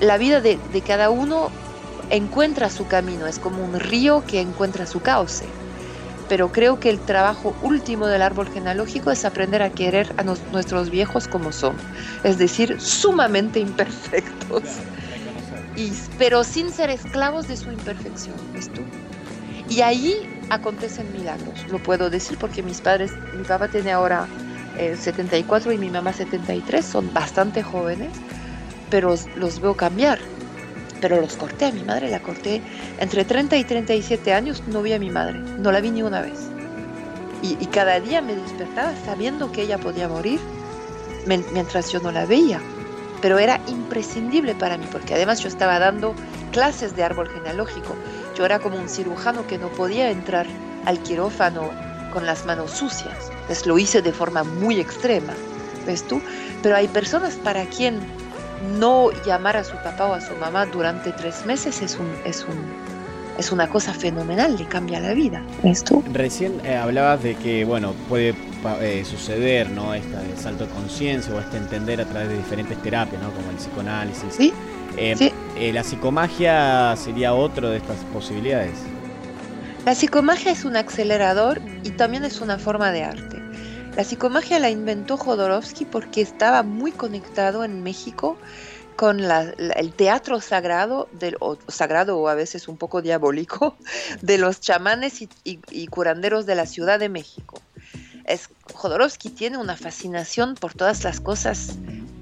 La 0.00 0.18
vida 0.18 0.40
de, 0.40 0.58
de 0.72 0.80
cada 0.82 1.10
uno 1.10 1.50
encuentra 2.10 2.68
su 2.70 2.86
camino, 2.88 3.26
es 3.26 3.38
como 3.38 3.64
un 3.64 3.78
río 3.78 4.24
que 4.26 4.40
encuentra 4.40 4.86
su 4.86 5.00
cauce. 5.00 5.59
Pero 6.30 6.50
creo 6.50 6.80
que 6.80 6.88
el 6.88 6.98
trabajo 7.00 7.54
último 7.60 8.06
del 8.06 8.22
árbol 8.22 8.48
genealógico 8.48 9.10
es 9.10 9.26
aprender 9.26 9.60
a 9.60 9.68
querer 9.68 10.14
a 10.16 10.22
nuestros 10.22 10.88
viejos 10.88 11.28
como 11.28 11.52
son, 11.52 11.76
es 12.24 12.38
decir, 12.38 12.80
sumamente 12.80 13.60
imperfectos 13.60 14.62
pero 16.18 16.44
sin 16.44 16.70
ser 16.70 16.90
esclavos 16.90 17.48
de 17.48 17.56
su 17.56 17.70
imperfección, 17.70 18.36
¿ves 18.52 18.70
tú? 18.72 18.82
Y 19.68 19.82
ahí 19.82 20.28
acontecen 20.50 21.10
milagros, 21.12 21.66
lo 21.70 21.78
puedo 21.78 22.10
decir 22.10 22.36
porque 22.38 22.62
mis 22.62 22.80
padres, 22.80 23.12
mi 23.36 23.44
papá 23.44 23.68
tiene 23.68 23.92
ahora 23.92 24.26
74 24.76 25.70
eh, 25.70 25.74
y 25.74 25.78
mi 25.78 25.90
mamá 25.90 26.12
73, 26.12 26.84
son 26.84 27.12
bastante 27.14 27.62
jóvenes, 27.62 28.10
pero 28.90 29.14
los 29.36 29.60
veo 29.60 29.76
cambiar. 29.76 30.18
Pero 31.00 31.20
los 31.20 31.36
corté, 31.36 31.66
a 31.66 31.72
mi 31.72 31.82
madre 31.82 32.10
la 32.10 32.20
corté 32.20 32.60
entre 32.98 33.24
30 33.24 33.56
y 33.56 33.64
37 33.64 34.32
años, 34.32 34.62
no 34.66 34.82
vi 34.82 34.92
a 34.92 34.98
mi 34.98 35.10
madre, 35.10 35.38
no 35.58 35.72
la 35.72 35.80
vi 35.80 35.90
ni 35.90 36.02
una 36.02 36.20
vez. 36.20 36.38
Y, 37.42 37.54
cada 37.66 37.98
día 38.00 38.20
me 38.20 38.34
despertaba 38.34 38.92
sabiendo 39.06 39.50
que 39.50 39.62
ella 39.62 39.78
podía 39.78 40.08
morir 40.08 40.38
mientras 41.26 41.90
yo 41.90 42.00
no 42.00 42.12
la 42.12 42.26
veía 42.26 42.60
pero 43.20 43.38
era 43.38 43.60
imprescindible 43.66 44.54
para 44.54 44.78
mí 44.78 44.86
porque 44.90 45.14
además 45.14 45.40
yo 45.40 45.48
estaba 45.48 45.78
dando 45.78 46.14
clases 46.52 46.96
de 46.96 47.04
árbol 47.04 47.28
genealógico. 47.28 47.94
Yo 48.36 48.44
era 48.44 48.58
como 48.58 48.76
un 48.76 48.88
cirujano 48.88 49.46
que 49.46 49.58
no 49.58 49.68
podía 49.68 50.10
entrar 50.10 50.46
al 50.86 50.98
quirófano 51.00 51.70
con 52.12 52.26
las 52.26 52.46
manos 52.46 52.70
sucias. 52.72 53.30
Entonces 53.42 53.66
lo 53.66 53.78
hice 53.78 54.02
de 54.02 54.12
forma 54.12 54.44
muy 54.44 54.80
extrema, 54.80 55.34
¿ves 55.86 56.06
tú? 56.06 56.20
Pero 56.62 56.76
hay 56.76 56.88
personas 56.88 57.34
para 57.36 57.64
quien 57.66 58.00
no 58.78 59.10
llamar 59.24 59.56
a 59.56 59.64
su 59.64 59.76
papá 59.76 60.06
o 60.06 60.14
a 60.14 60.20
su 60.20 60.34
mamá 60.36 60.66
durante 60.66 61.12
tres 61.12 61.44
meses 61.46 61.82
es 61.82 61.98
un, 61.98 62.08
es 62.24 62.44
un, 62.44 62.56
es 63.38 63.52
una 63.52 63.68
cosa 63.68 63.92
fenomenal, 63.92 64.56
le 64.56 64.66
cambia 64.66 65.00
la 65.00 65.14
vida. 65.14 65.42
¿Ves 65.62 65.84
tú? 65.84 66.04
Recién 66.12 66.60
eh, 66.64 66.76
hablabas 66.76 67.22
de 67.22 67.34
que, 67.36 67.64
bueno, 67.64 67.94
puede 68.08 68.34
eh, 68.80 69.04
suceder, 69.04 69.70
¿no? 69.70 69.94
Este 69.94 70.16
salto 70.36 70.66
de 70.66 70.70
conciencia 70.72 71.34
o 71.34 71.40
este 71.40 71.56
entender 71.56 72.00
a 72.00 72.04
través 72.04 72.28
de 72.28 72.36
diferentes 72.36 72.80
terapias, 72.82 73.22
¿no? 73.22 73.30
Como 73.30 73.50
el 73.50 73.56
psicoanálisis. 73.56 74.34
Sí. 74.34 74.52
Eh, 74.96 75.32
eh, 75.56 75.72
¿La 75.72 75.84
psicomagia 75.84 76.94
sería 76.96 77.32
otro 77.32 77.70
de 77.70 77.78
estas 77.78 77.96
posibilidades? 78.12 78.74
La 79.86 79.94
psicomagia 79.94 80.52
es 80.52 80.64
un 80.64 80.76
acelerador 80.76 81.60
y 81.84 81.90
también 81.90 82.24
es 82.24 82.40
una 82.40 82.58
forma 82.58 82.90
de 82.92 83.04
arte. 83.04 83.42
La 83.96 84.04
psicomagia 84.04 84.58
la 84.58 84.70
inventó 84.70 85.16
Jodorowsky 85.16 85.84
porque 85.84 86.20
estaba 86.20 86.62
muy 86.62 86.92
conectado 86.92 87.64
en 87.64 87.82
México 87.82 88.36
con 88.96 89.20
el 89.20 89.92
teatro 89.94 90.40
sagrado, 90.40 91.08
o 91.40 91.58
sagrado 91.68 92.18
o 92.18 92.28
a 92.28 92.34
veces 92.34 92.68
un 92.68 92.76
poco 92.76 93.02
diabólico, 93.02 93.76
de 94.22 94.38
los 94.38 94.60
chamanes 94.60 95.26
y 95.44 95.86
curanderos 95.88 96.46
de 96.46 96.54
la 96.54 96.66
Ciudad 96.66 96.98
de 96.98 97.08
México 97.08 97.60
Jodorowsky 98.74 99.30
tiene 99.30 99.58
una 99.58 99.76
fascinación 99.76 100.54
por 100.54 100.74
todas 100.74 101.04
las 101.04 101.20
cosas 101.20 101.76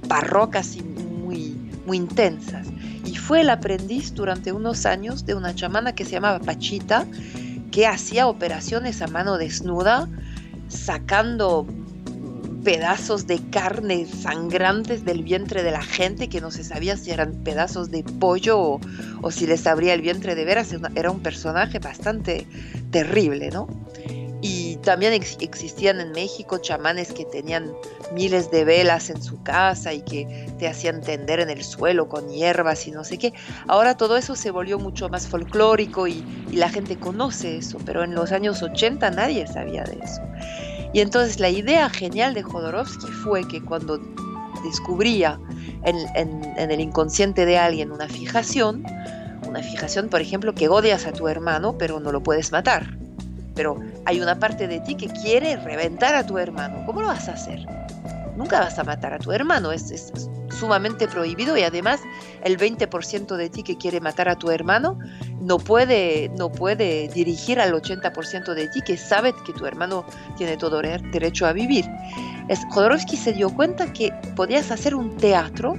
barrocas 0.07 0.77
y 0.77 0.83
muy, 0.83 1.55
muy 1.87 1.97
intensas. 1.99 2.67
Y 3.05 3.17
fue 3.17 3.43
el 3.43 3.51
aprendiz 3.51 4.15
durante 4.15 4.53
unos 4.53 4.87
años 4.87 5.27
de 5.27 5.35
una 5.35 5.55
chamana 5.55 5.95
que 5.95 6.05
se 6.05 6.13
llamaba 6.13 6.41
Pachita, 6.41 7.07
que 7.71 7.87
hacía 7.87 8.27
operaciones 8.27 9.03
a 9.03 9.07
mano 9.07 9.39
desnuda, 9.39 10.09
sacando 10.69 11.67
pedazos 12.65 13.27
de 13.27 13.39
carne 13.51 14.07
sangrantes 14.07 15.05
del 15.05 15.23
vientre 15.23 15.63
de 15.63 15.71
la 15.71 15.83
gente 15.83 16.29
que 16.29 16.41
no 16.41 16.51
se 16.51 16.65
sabía 16.65 16.97
si 16.97 17.11
eran 17.11 17.33
pedazos 17.45 17.91
de 17.91 18.03
pollo 18.03 18.79
o, 19.23 19.31
si 19.31 19.47
les 19.47 19.67
abría 19.67 19.95
el 19.95 20.03
vientre 20.03 20.35
de 20.35 20.45
veras. 20.45 20.75
Era 20.95 21.11
un 21.11 21.21
personaje 21.21 21.79
bastante 21.79 22.47
terrible, 22.91 23.51
¿no? 23.51 23.69
Y 24.41 24.77
también 24.77 25.13
existían 25.13 26.01
en 26.01 26.13
México 26.13 26.59
chamanes 26.59 27.13
que 27.13 27.25
tenían 27.25 27.73
miles 28.13 28.51
de 28.53 28.65
velas 28.65 29.11
en 29.11 29.21
su 29.21 29.43
casa 29.43 29.93
y 29.93 30.03
que 30.03 30.49
te 30.59 30.69
hacían 30.69 31.01
tender 31.01 31.41
en 31.41 31.51
el 31.51 31.65
suelo 31.65 32.09
con 32.09 32.29
hierbas 32.29 32.87
y 32.87 32.93
no 32.93 33.03
sé 33.03 33.19
qué. 33.19 33.33
Ahora 33.67 33.97
todo 33.97 34.17
eso 34.17 34.37
se 34.37 34.53
volvió 34.53 34.79
mucho 34.79 35.09
más 35.09 35.27
folclórico 35.27 36.07
y, 36.07 36.25
la 36.53 36.71
gente 36.71 36.97
conoce 36.97 37.59
eso, 37.59 37.79
pero 37.85 38.03
en 38.03 38.15
los 38.15 38.33
años 38.33 38.63
80 38.63 39.11
nadie 39.11 39.47
sabía 39.47 39.85
de 39.85 39.99
eso. 40.03 40.23
Y 40.93 41.01
entonces 41.01 41.39
la 41.39 41.51
idea 41.51 41.89
genial 41.91 42.35
de 42.35 42.43
Jodorowsky 42.43 43.07
fue 43.07 43.47
que 43.47 43.63
cuando 43.63 44.01
descubría 44.65 45.39
en 45.85 46.71
el 46.71 46.81
inconsciente 46.81 47.45
de 47.45 47.59
alguien 47.59 47.93
una 47.93 48.09
fijación, 48.09 48.85
una 49.47 49.63
fijación, 49.63 50.09
por 50.09 50.21
ejemplo, 50.21 50.55
que 50.55 50.69
odias 50.69 51.07
a 51.07 51.13
tu 51.13 51.29
hermano, 51.29 51.77
pero 51.79 52.01
no 52.01 52.11
lo 52.13 52.23
puedes 52.23 52.51
matar 52.51 52.99
pero 53.59 53.75
hay 54.05 54.21
una 54.21 54.39
parte 54.39 54.69
de 54.69 54.79
ti 54.79 54.95
que 54.95 55.09
quiere 55.09 55.57
reventar 55.57 56.15
a 56.15 56.25
tu 56.25 56.39
hermano. 56.39 56.87
¿Cómo 56.87 57.03
lo 57.03 57.09
vas 57.09 57.29
a 57.29 57.33
hacer? 57.33 57.67
Nunca 58.37 58.61
vas 58.61 58.79
a 58.79 58.85
matar 58.85 59.13
a 59.13 59.19
tu 59.19 59.33
hermano, 59.33 59.73
es, 59.73 60.13
sumamente 60.49 61.09
prohibido 61.09 61.57
y 61.57 61.63
además 61.63 62.01
el 62.45 62.57
20% 62.57 63.37
de 63.37 63.51
ti 63.51 63.65
que 63.65 63.77
quiere 63.77 64.01
matar 64.01 64.29
a 64.29 64.37
tu 64.37 64.53
hermano 64.53 64.97
no 65.41 65.59
puede, 65.59 66.31
no 66.39 66.53
puede 66.53 67.09
dirigir 67.09 67.59
al 67.59 67.73
80% 67.73 68.55
de 68.55 68.69
ti 68.69 68.81
que 68.81 68.97
sabe 68.97 69.35
que 69.45 69.53
tu 69.53 69.67
hermano 69.67 70.05
tiene 70.37 70.57
todo 70.57 70.81
derecho 70.81 71.45
a 71.45 71.53
vivir. 71.53 71.85
Es, 72.49 72.61
se 73.19 73.33
dio 73.33 73.51
cuenta 73.51 73.93
que 73.93 74.13
podías 74.37 74.71
hacer 74.71 74.95
un 74.95 75.17
teatro 75.17 75.75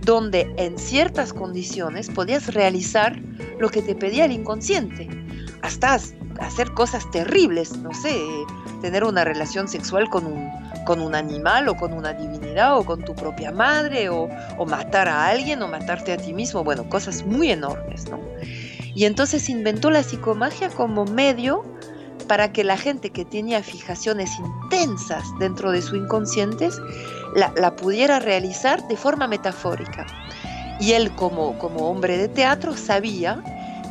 donde 0.00 0.50
en 0.56 0.78
ciertas 0.78 1.34
condiciones 1.34 2.08
podías 2.08 2.54
realizar 2.54 3.20
lo 3.60 3.68
que 3.68 3.82
te 3.82 3.94
pedía 3.94 4.24
el 4.24 4.32
inconsciente. 4.32 5.10
Hasta 5.62 5.98
hacer 6.40 6.72
cosas 6.72 7.08
terribles, 7.10 7.76
no 7.78 7.94
sé, 7.94 8.20
tener 8.80 9.04
una 9.04 9.24
relación 9.24 9.68
sexual 9.68 10.10
con 10.10 10.26
un, 10.26 10.50
con 10.84 11.00
un 11.00 11.14
animal 11.14 11.68
o 11.68 11.76
con 11.76 11.92
una 11.92 12.12
divinidad 12.12 12.76
o 12.76 12.84
con 12.84 13.04
tu 13.04 13.14
propia 13.14 13.52
madre 13.52 14.08
o, 14.08 14.28
o 14.58 14.66
matar 14.66 15.08
a 15.08 15.28
alguien 15.28 15.62
o 15.62 15.68
matarte 15.68 16.12
a 16.12 16.16
ti 16.16 16.32
mismo, 16.32 16.64
bueno, 16.64 16.88
cosas 16.88 17.24
muy 17.24 17.50
enormes, 17.50 18.08
¿no? 18.10 18.18
Y 18.94 19.04
entonces 19.04 19.48
inventó 19.48 19.90
la 19.90 20.02
psicomagia 20.02 20.68
como 20.68 21.04
medio 21.04 21.64
para 22.28 22.52
que 22.52 22.64
la 22.64 22.76
gente 22.76 23.10
que 23.10 23.24
tenía 23.24 23.62
fijaciones 23.62 24.30
intensas 24.38 25.24
dentro 25.38 25.72
de 25.72 25.82
su 25.82 25.96
inconscientes 25.96 26.78
la, 27.34 27.52
la 27.56 27.74
pudiera 27.76 28.18
realizar 28.18 28.86
de 28.88 28.96
forma 28.96 29.26
metafórica. 29.26 30.06
Y 30.78 30.92
él 30.92 31.12
como, 31.12 31.58
como 31.58 31.88
hombre 31.88 32.18
de 32.18 32.28
teatro 32.28 32.76
sabía 32.76 33.42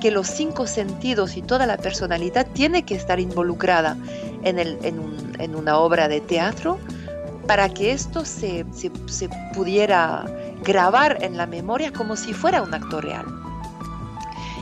que 0.02 0.12
los 0.12 0.28
cinco 0.28 0.68
sentidos 0.68 1.38
y 1.38 1.42
toda 1.42 1.66
la 1.66 1.78
personalidad 1.78 2.48
tiene 2.54 2.84
que 2.84 2.96
estar 2.96 3.20
involucrada 3.20 3.96
en, 4.44 5.56
una 5.56 5.78
obra 5.78 6.08
de 6.08 6.20
teatro 6.20 6.80
para 7.48 7.70
que 7.70 7.92
esto 7.92 8.26
se, 8.26 8.66
pudiera 9.54 10.26
grabar 10.64 11.20
en 11.22 11.38
la 11.38 11.46
memoria 11.46 11.94
como 11.94 12.18
si 12.18 12.34
fuera 12.34 12.62
un 12.62 12.74
acto 12.74 13.00
real. 13.00 13.26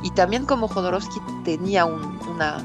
Y 0.04 0.12
también 0.12 0.46
como 0.46 0.68
Jodorowsky 0.68 1.20
tenía 1.44 1.86
una 1.86 2.64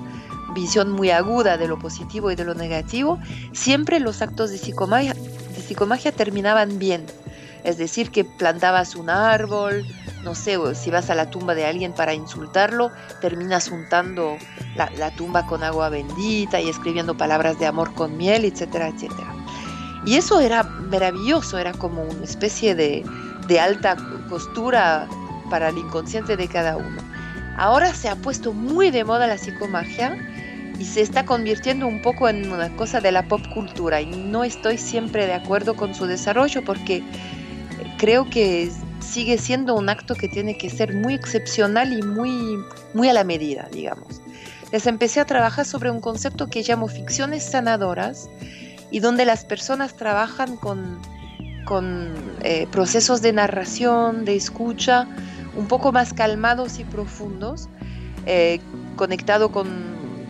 visión 0.54 0.90
muy 0.92 1.10
aguda 1.10 1.56
de 1.56 1.68
lo 1.68 1.78
positivo 1.78 2.30
y 2.30 2.36
de 2.36 2.44
lo 2.44 2.54
negativo, 2.54 3.18
siempre 3.52 4.00
los 4.00 4.22
actos 4.22 4.50
de 4.50 4.58
psicomagia, 4.58 5.14
de 5.14 5.62
psicomagia 5.62 6.12
terminaban 6.12 6.78
bien. 6.78 7.06
Es 7.64 7.78
decir, 7.78 8.10
que 8.10 8.24
plantabas 8.24 8.94
un 8.94 9.08
árbol, 9.08 9.86
no 10.22 10.34
sé, 10.34 10.58
si 10.74 10.90
vas 10.90 11.08
a 11.08 11.14
la 11.14 11.30
tumba 11.30 11.54
de 11.54 11.64
alguien 11.64 11.92
para 11.94 12.12
insultarlo, 12.12 12.92
terminas 13.22 13.70
untando 13.70 14.36
la, 14.76 15.10
tumba 15.12 15.46
con 15.46 15.64
agua 15.64 15.88
bendita 15.88 16.60
y 16.60 16.68
escribiendo 16.68 17.16
palabras 17.16 17.58
de 17.58 17.66
amor 17.66 17.94
con 17.94 18.16
miel, 18.18 18.44
etcétera, 18.44 18.88
etcétera. 18.88 19.34
Y 20.04 20.16
eso 20.16 20.40
era 20.40 20.62
maravilloso, 20.62 21.58
era 21.58 21.72
como 21.72 22.02
una 22.02 22.24
especie 22.24 22.74
de, 22.74 23.02
de 23.48 23.60
alta 23.60 23.96
costura 24.28 25.08
para 25.48 25.70
el 25.70 25.78
inconsciente 25.78 26.36
de 26.36 26.48
cada 26.48 26.76
uno. 26.76 27.02
Ahora 27.56 27.94
se 27.94 28.10
ha 28.10 28.16
puesto 28.16 28.52
muy 28.52 28.90
de 28.90 29.04
moda 29.04 29.26
la 29.26 29.38
psicomagia 29.38 30.18
y 30.78 30.84
se 30.84 31.00
está 31.00 31.24
convirtiendo 31.24 31.86
un 31.86 32.02
poco 32.02 32.28
en 32.28 32.50
una 32.50 32.74
cosa 32.76 33.00
de 33.00 33.12
la 33.12 33.22
pop 33.28 33.40
cultura 33.52 34.00
y 34.00 34.06
no 34.06 34.44
estoy 34.44 34.76
siempre 34.76 35.26
de 35.26 35.34
acuerdo 35.34 35.74
con 35.74 35.94
su 35.94 36.06
desarrollo 36.06 36.64
porque 36.64 37.02
creo 38.04 38.28
que 38.28 38.70
sigue 39.00 39.38
siendo 39.38 39.74
un 39.74 39.88
acto 39.88 40.14
que 40.14 40.28
tiene 40.28 40.58
que 40.58 40.68
ser 40.68 40.92
muy 40.92 41.14
excepcional 41.14 41.90
y 41.90 42.02
muy, 42.02 42.58
muy 42.92 43.08
a 43.08 43.14
la 43.14 43.24
medida, 43.24 43.66
digamos. 43.72 44.20
Les 44.72 44.86
empecé 44.86 45.20
a 45.20 45.24
trabajar 45.24 45.64
sobre 45.64 45.90
un 45.90 46.02
concepto 46.02 46.48
que 46.48 46.62
llamo 46.62 46.86
ficciones 46.86 47.44
sanadoras 47.44 48.28
y 48.90 49.00
donde 49.00 49.24
las 49.24 49.46
personas 49.46 49.96
trabajan 49.96 50.58
con, 50.58 50.98
con 51.64 52.12
eh, 52.42 52.66
procesos 52.70 53.22
de 53.22 53.32
narración, 53.32 54.26
de 54.26 54.36
escucha, 54.36 55.08
un 55.56 55.66
poco 55.66 55.90
más 55.90 56.12
calmados 56.12 56.78
y 56.80 56.84
profundos, 56.84 57.70
eh, 58.26 58.60
conectado 58.96 59.50
con 59.50 59.66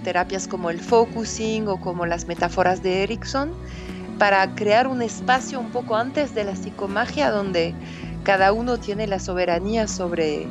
terapias 0.04 0.46
como 0.46 0.70
el 0.70 0.78
focusing 0.78 1.66
o 1.66 1.80
como 1.80 2.06
las 2.06 2.28
metáforas 2.28 2.84
de 2.84 3.02
Erickson, 3.02 3.52
para 4.18 4.54
crear 4.54 4.86
un 4.86 5.02
espacio 5.02 5.60
un 5.60 5.70
poco 5.70 5.96
antes 5.96 6.34
de 6.34 6.44
la 6.44 6.56
psicomagia 6.56 7.30
donde 7.30 7.74
cada 8.22 8.52
uno 8.52 8.78
tiene 8.78 9.06
la 9.06 9.18
soberanía 9.18 9.86
sobre, 9.86 10.46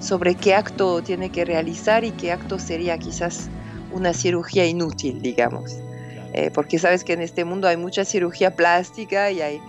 sobre 0.00 0.34
qué 0.34 0.54
acto 0.54 1.02
tiene 1.02 1.30
que 1.30 1.44
realizar 1.44 2.04
y 2.04 2.10
qué 2.12 2.32
acto 2.32 2.58
sería 2.58 2.98
quizás 2.98 3.48
una 3.92 4.12
cirugía 4.12 4.66
inútil, 4.66 5.22
digamos. 5.22 5.76
Eh, 6.32 6.50
porque 6.52 6.78
sabes 6.78 7.04
que 7.04 7.12
en 7.12 7.22
este 7.22 7.44
mundo 7.44 7.68
hay 7.68 7.76
mucha 7.76 8.04
cirugía 8.04 8.54
plástica 8.54 9.30
y 9.30 9.40
hay... 9.40 9.60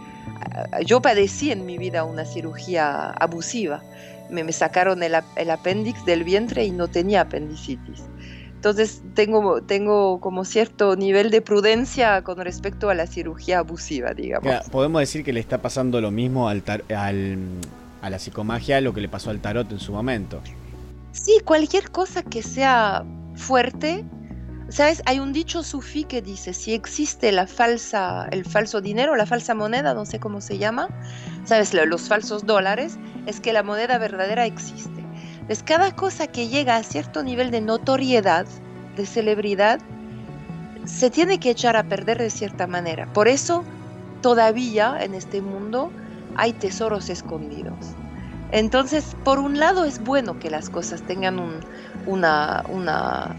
Yo 0.86 1.02
padecí 1.02 1.52
en 1.52 1.66
mi 1.66 1.78
vida 1.78 2.04
una 2.04 2.26
cirugía 2.26 3.12
abusiva. 3.12 3.84
Me, 4.30 4.44
me 4.44 4.52
sacaron 4.52 5.04
el, 5.04 5.16
el 5.36 5.50
apéndice 5.52 6.00
del 6.06 6.24
vientre 6.24 6.66
y 6.66 6.72
no 6.72 6.88
tenía 6.88 7.22
apendicitis. 7.22 8.04
Entonces 8.66 9.04
tengo, 9.14 9.62
tengo 9.62 10.20
como 10.20 10.44
cierto 10.44 10.96
nivel 10.96 11.30
de 11.30 11.40
prudencia 11.40 12.24
con 12.24 12.40
respecto 12.40 12.90
a 12.90 12.96
la 12.96 13.06
cirugía 13.06 13.60
abusiva, 13.60 14.16
digamos. 14.16 14.68
Podemos 14.72 15.02
decir 15.02 15.24
que 15.24 15.32
le 15.32 15.40
está 15.40 15.62
pasando 15.62 16.02
lo 16.02 16.10
mismo 16.10 16.50
al, 16.50 16.64
al, 16.90 17.38
a 18.02 18.10
la 18.10 18.18
psicomagia, 18.18 18.82
lo 18.82 18.92
que 18.92 19.02
le 19.02 19.08
pasó 19.08 19.30
al 19.30 19.40
tarot 19.40 19.72
en 19.72 19.80
su 19.80 19.92
momento. 19.92 20.42
Sí, 21.12 21.38
cualquier 21.46 21.92
cosa 21.92 22.24
que 22.24 22.42
sea 22.42 23.06
fuerte. 23.36 24.04
¿Sabes? 24.70 25.04
Hay 25.06 25.20
un 25.20 25.32
dicho 25.32 25.62
sufí 25.62 26.04
que 26.04 26.24
dice, 26.24 26.52
si 26.52 26.74
existe 26.74 27.32
la 27.32 27.46
falsa, 27.46 28.28
el 28.32 28.46
falso 28.46 28.82
dinero, 28.82 29.16
la 29.16 29.28
falsa 29.28 29.54
moneda, 29.54 29.94
no 29.94 30.08
sé 30.08 30.20
cómo 30.20 30.42
se 30.42 30.58
llama, 30.58 30.88
¿sabes? 31.46 31.72
Los 31.76 32.08
falsos 32.08 32.48
dólares, 32.48 32.98
es 33.28 33.40
que 33.40 33.54
la 33.54 33.62
moneda 33.62 34.00
verdadera 34.00 34.48
existe. 34.48 35.05
Es 35.48 35.62
cada 35.62 35.92
cosa 35.96 36.28
que 36.28 36.48
llega 36.48 36.76
a 36.76 36.84
cierto 36.84 37.22
nivel 37.22 37.52
de 37.52 37.62
notoriedad, 37.62 38.48
de 38.96 39.06
celebridad, 39.06 39.80
se 40.86 41.10
tiene 41.10 41.40
que 41.40 41.52
echar 41.52 41.76
a 41.76 41.84
perder 41.84 42.18
de 42.18 42.30
cierta 42.30 42.68
manera. 42.68 43.08
Por 43.14 43.28
eso 43.28 43.64
todavía 44.22 44.98
en 45.02 45.14
este 45.14 45.42
mundo 45.42 45.92
hay 46.36 46.54
tesoros 46.54 47.10
escondidos. 47.10 47.78
Entonces, 48.52 49.16
por 49.24 49.40
un 49.40 49.60
lado 49.60 49.86
es 49.86 50.04
bueno 50.04 50.40
que 50.40 50.50
las 50.50 50.70
cosas 50.70 51.02
tengan 51.02 51.40
una, 52.06 52.64
una, 52.70 53.36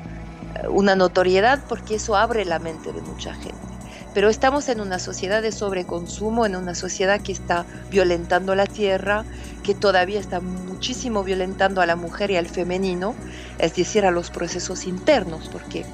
una 0.68 0.96
notoriedad 0.96 1.60
porque 1.68 1.96
eso 1.96 2.16
abre 2.16 2.44
la 2.44 2.58
mente 2.58 2.92
de 2.92 3.00
mucha 3.02 3.34
gente. 3.34 3.75
Pero 4.16 4.30
estamos 4.30 4.70
en 4.70 4.80
una 4.80 4.98
sociedad 4.98 5.42
de 5.42 5.52
sobreconsumo, 5.52 6.46
en 6.46 6.56
una 6.56 6.74
sociedad 6.74 7.20
que 7.20 7.32
está 7.32 7.66
violentando 7.90 8.54
la 8.54 8.64
tierra, 8.64 9.26
que 9.62 9.74
todavía 9.74 10.18
está 10.18 10.40
muchísimo 10.40 11.22
violentando 11.22 11.82
a 11.82 11.86
la 11.86 11.96
mujer 11.96 12.30
y 12.30 12.36
al 12.36 12.46
femenino, 12.46 13.14
es 13.58 13.76
decir, 13.76 14.06
a 14.06 14.10
los 14.10 14.30
procesos 14.30 14.86
internos, 14.86 15.50
porque 15.52 15.84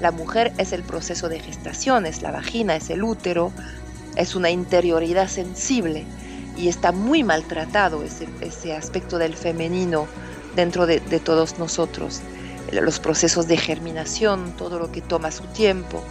la 0.00 0.10
mujer 0.10 0.54
es 0.56 0.72
el 0.72 0.84
proceso 0.84 1.28
de 1.28 1.38
gestación, 1.38 2.06
es 2.06 2.22
la 2.22 2.30
vagina, 2.30 2.76
es 2.76 2.88
el 2.88 3.02
útero, 3.02 3.52
es 4.16 4.34
una 4.34 4.48
interioridad 4.48 5.28
sensible 5.28 6.06
y 6.56 6.68
está 6.68 6.92
muy 6.92 7.24
maltratado 7.24 8.02
ese, 8.02 8.74
aspecto 8.74 9.18
del 9.18 9.34
femenino 9.34 10.06
dentro 10.54 10.86
de, 10.86 11.00
todos 11.20 11.58
nosotros. 11.58 12.22
Los 12.72 13.00
procesos 13.00 13.46
de 13.48 13.58
germinación, 13.58 14.54
todo 14.56 14.78
lo 14.78 14.90
que 14.90 15.02
toma 15.02 15.30
su 15.30 15.44
tiempo, 15.48 16.02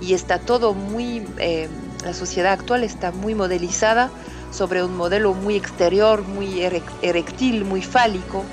y 0.00 0.14
está 0.14 0.38
todo 0.38 0.74
muy, 0.74 1.22
eh, 1.38 1.68
la 2.04 2.14
sociedad 2.14 2.52
actual 2.52 2.84
está 2.84 3.10
muy 3.10 3.34
modelizada 3.34 4.10
sobre 4.50 4.84
un 4.84 4.96
modelo 4.96 5.34
muy 5.34 5.56
exterior, 5.56 6.22
muy 6.22 6.62
erectil, 6.62 7.64
muy 7.64 7.82
fálico, 7.82 8.44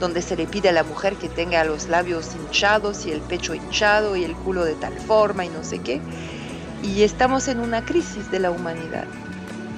donde 0.00 0.22
se 0.22 0.36
le 0.36 0.46
pide 0.46 0.68
a 0.68 0.72
la 0.72 0.84
mujer 0.84 1.16
que 1.16 1.28
tenga 1.28 1.64
los 1.64 1.88
labios 1.88 2.34
hinchados 2.34 3.06
y 3.06 3.10
el 3.10 3.20
pecho 3.22 3.54
hinchado 3.54 4.16
y 4.16 4.24
el 4.24 4.34
culo 4.36 4.64
de 4.64 4.74
tal 4.74 4.98
forma 4.98 5.44
y 5.44 5.48
no 5.48 5.62
sé 5.64 5.80
qué. 5.80 6.00
Y 6.82 7.02
estamos 7.02 7.48
en 7.48 7.60
una 7.60 7.84
crisis 7.84 8.30
de 8.30 8.40
la 8.40 8.50
humanidad. 8.50 9.06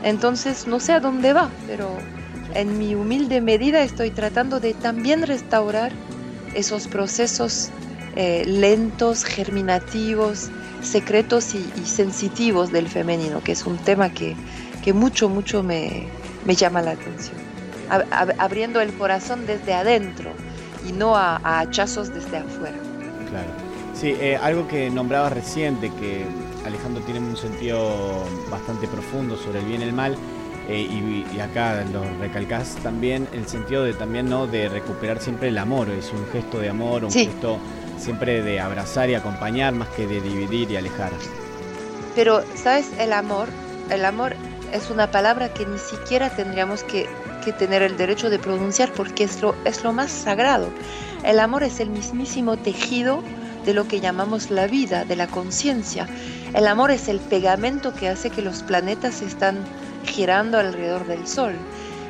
Entonces 0.02 0.66
no 0.66 0.80
sé 0.80 0.92
a 0.92 1.00
dónde 1.00 1.32
va, 1.32 1.50
pero 1.66 2.06
en 2.54 2.78
mi 2.78 2.94
humilde 2.94 3.40
medida 3.40 3.82
estoy 3.82 4.10
tratando 4.10 4.60
de 4.60 4.74
también 4.74 5.22
restaurar 5.22 5.92
esos 6.54 6.88
procesos 6.88 7.70
eh, 8.16 8.44
lentos, 8.46 9.24
germinativos, 9.24 10.50
secretos 10.86 11.54
y, 11.54 11.64
sensitivos 11.84 12.72
del 12.72 12.88
femenino, 12.88 13.42
que 13.42 13.52
es 13.52 13.66
un 13.66 13.78
tema 13.78 14.10
que, 14.10 14.36
mucho, 14.94 15.28
mucho 15.28 15.62
me, 15.62 16.06
llama 16.46 16.80
la 16.82 16.92
atención. 16.92 17.36
abriendo 18.38 18.80
el 18.80 18.92
corazón 18.94 19.46
desde 19.46 19.74
adentro 19.74 20.30
y 20.88 20.92
no 20.92 21.16
a, 21.16 21.40
hachazos 21.60 22.14
desde 22.14 22.38
afuera. 22.38 22.78
Claro. 23.30 23.48
Sí, 23.94 24.14
eh, 24.20 24.36
algo 24.36 24.68
que 24.68 24.90
nombrabas 24.90 25.32
reciente, 25.32 25.90
que 25.98 26.24
Alejandro 26.66 27.02
tiene 27.04 27.20
un 27.20 27.36
sentido 27.36 28.24
bastante 28.50 28.86
profundo 28.86 29.36
sobre 29.36 29.60
el 29.60 29.64
bien 29.64 29.80
y 29.80 29.84
el 29.84 29.92
mal, 29.92 30.16
eh, 30.68 30.80
y, 30.80 31.40
acá 31.40 31.84
lo 31.92 32.02
recalcás 32.18 32.74
también 32.82 33.28
el 33.32 33.46
sentido 33.46 33.84
de 33.84 33.94
también 33.94 34.28
no 34.28 34.46
de 34.48 34.68
recuperar 34.68 35.20
siempre 35.20 35.48
el 35.48 35.58
amor, 35.58 35.88
es 35.90 36.12
un 36.12 36.26
gesto 36.32 36.58
de 36.58 36.68
amor, 36.68 37.04
un 37.04 37.12
gesto 37.12 37.58
siempre 37.98 38.42
de 38.42 38.60
abrazar 38.60 39.10
y 39.10 39.14
acompañar 39.14 39.74
más 39.74 39.88
que 39.90 40.06
de 40.06 40.20
dividir 40.20 40.70
y 40.70 40.76
alejar. 40.76 41.12
Pero, 42.14 42.42
¿sabes? 42.54 42.90
El 42.98 43.12
amor, 43.12 43.48
el 43.90 44.04
amor 44.04 44.34
es 44.72 44.90
una 44.90 45.10
palabra 45.10 45.52
que 45.52 45.66
ni 45.66 45.78
siquiera 45.78 46.30
tendríamos 46.30 46.82
que, 46.84 47.08
tener 47.60 47.80
el 47.80 47.96
derecho 47.96 48.28
de 48.28 48.40
pronunciar 48.40 48.90
porque 48.90 49.22
es 49.22 49.40
lo, 49.40 49.54
es 49.64 49.84
lo 49.84 49.92
más 49.92 50.10
sagrado. 50.10 50.68
El 51.22 51.38
amor 51.38 51.62
es 51.62 51.78
el 51.78 51.90
mismísimo 51.90 52.56
tejido 52.56 53.22
de 53.64 53.72
lo 53.72 53.86
que 53.86 54.00
llamamos 54.00 54.50
la 54.50 54.66
vida, 54.66 55.04
de 55.04 55.14
la 55.14 55.28
conciencia. 55.28 56.08
El 56.54 56.66
amor 56.66 56.90
es 56.90 57.06
el 57.06 57.20
pegamento 57.20 57.94
que 57.94 58.08
hace 58.08 58.30
que 58.30 58.42
los 58.42 58.64
planetas 58.64 59.22
están 59.22 59.58
girando 60.04 60.58
alrededor 60.58 61.06
del 61.06 61.24
Sol. 61.24 61.52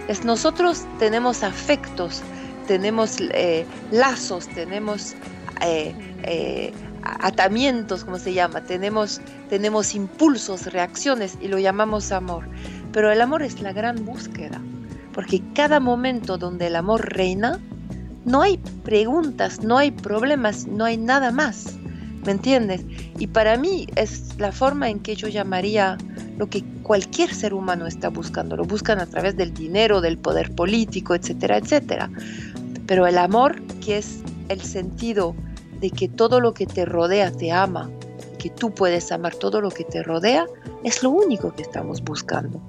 Es, 0.09 0.25
nosotros 0.25 0.87
tenemos 0.99 1.43
afectos, 1.43 2.23
tenemos 2.67 3.17
eh, 3.21 3.67
lazos, 3.91 4.49
tenemos 4.49 5.15
eh, 5.63 5.95
eh, 6.23 6.73
atamientos, 7.03 8.05
como 8.05 8.19
se 8.19 8.35
llama, 8.35 8.63
tenemos, 8.63 9.21
tenemos 9.49 9.95
impulsos, 9.95 10.73
reacciones 10.73 11.39
y 11.41 11.49
lo 11.49 11.59
llamamos 11.59 12.13
amor. 12.13 12.49
Pero 12.93 13.13
el 13.13 13.21
amor 13.21 13.43
es 13.43 13.61
la 13.61 13.73
gran 13.73 14.05
búsqueda, 14.05 14.61
porque 15.13 15.43
cada 15.55 15.81
momento 15.81 16.39
donde 16.39 16.67
el 16.69 16.77
amor 16.77 17.15
reina, 17.15 17.59
no 18.25 18.43
hay 18.43 18.59
preguntas, 18.85 19.63
no 19.63 19.79
hay 19.79 19.91
problemas, 19.91 20.67
no 20.67 20.85
hay 20.85 20.97
nada 20.97 21.31
más. 21.31 21.77
¿Me 22.25 22.33
entiendes? 22.33 22.85
Y 23.21 23.29
para 23.29 23.57
mí 23.57 23.87
es 23.95 24.37
la 24.39 24.51
forma 24.51 24.91
en 24.91 24.99
que 24.99 25.15
yo 25.15 25.29
llamaría 25.29 25.97
lo 26.39 26.49
que 26.49 26.65
cualquier 26.83 27.33
ser 27.33 27.55
humano 27.55 27.87
está 27.87 28.09
buscando. 28.09 28.57
Lo 28.57 28.65
buscan 28.65 28.99
a 28.99 29.07
través 29.07 29.37
del 29.37 29.55
dinero, 29.55 30.01
del 30.01 30.19
poder 30.19 30.53
político, 30.53 31.15
etcétera, 31.15 31.59
etcétera. 31.59 32.11
Pero 32.87 33.07
el 33.07 33.19
amor, 33.19 33.63
que 33.85 33.99
es 33.99 34.23
el 34.49 34.61
sentido 34.61 35.37
de 35.81 35.91
que 35.91 36.09
todo 36.09 36.41
lo 36.41 36.55
que 36.55 36.67
te 36.67 36.85
rodea 36.85 37.31
te 37.31 37.53
ama, 37.53 37.91
que 38.39 38.51
tú 38.51 38.73
puedes 38.73 39.11
amar 39.13 39.35
todo 39.35 39.61
lo 39.61 39.71
que 39.71 39.85
te 39.85 40.03
rodea, 40.03 40.47
es 40.85 41.03
lo 41.03 41.11
único 41.11 41.55
que 41.55 41.63
estamos 41.63 42.03
buscando. 42.03 42.61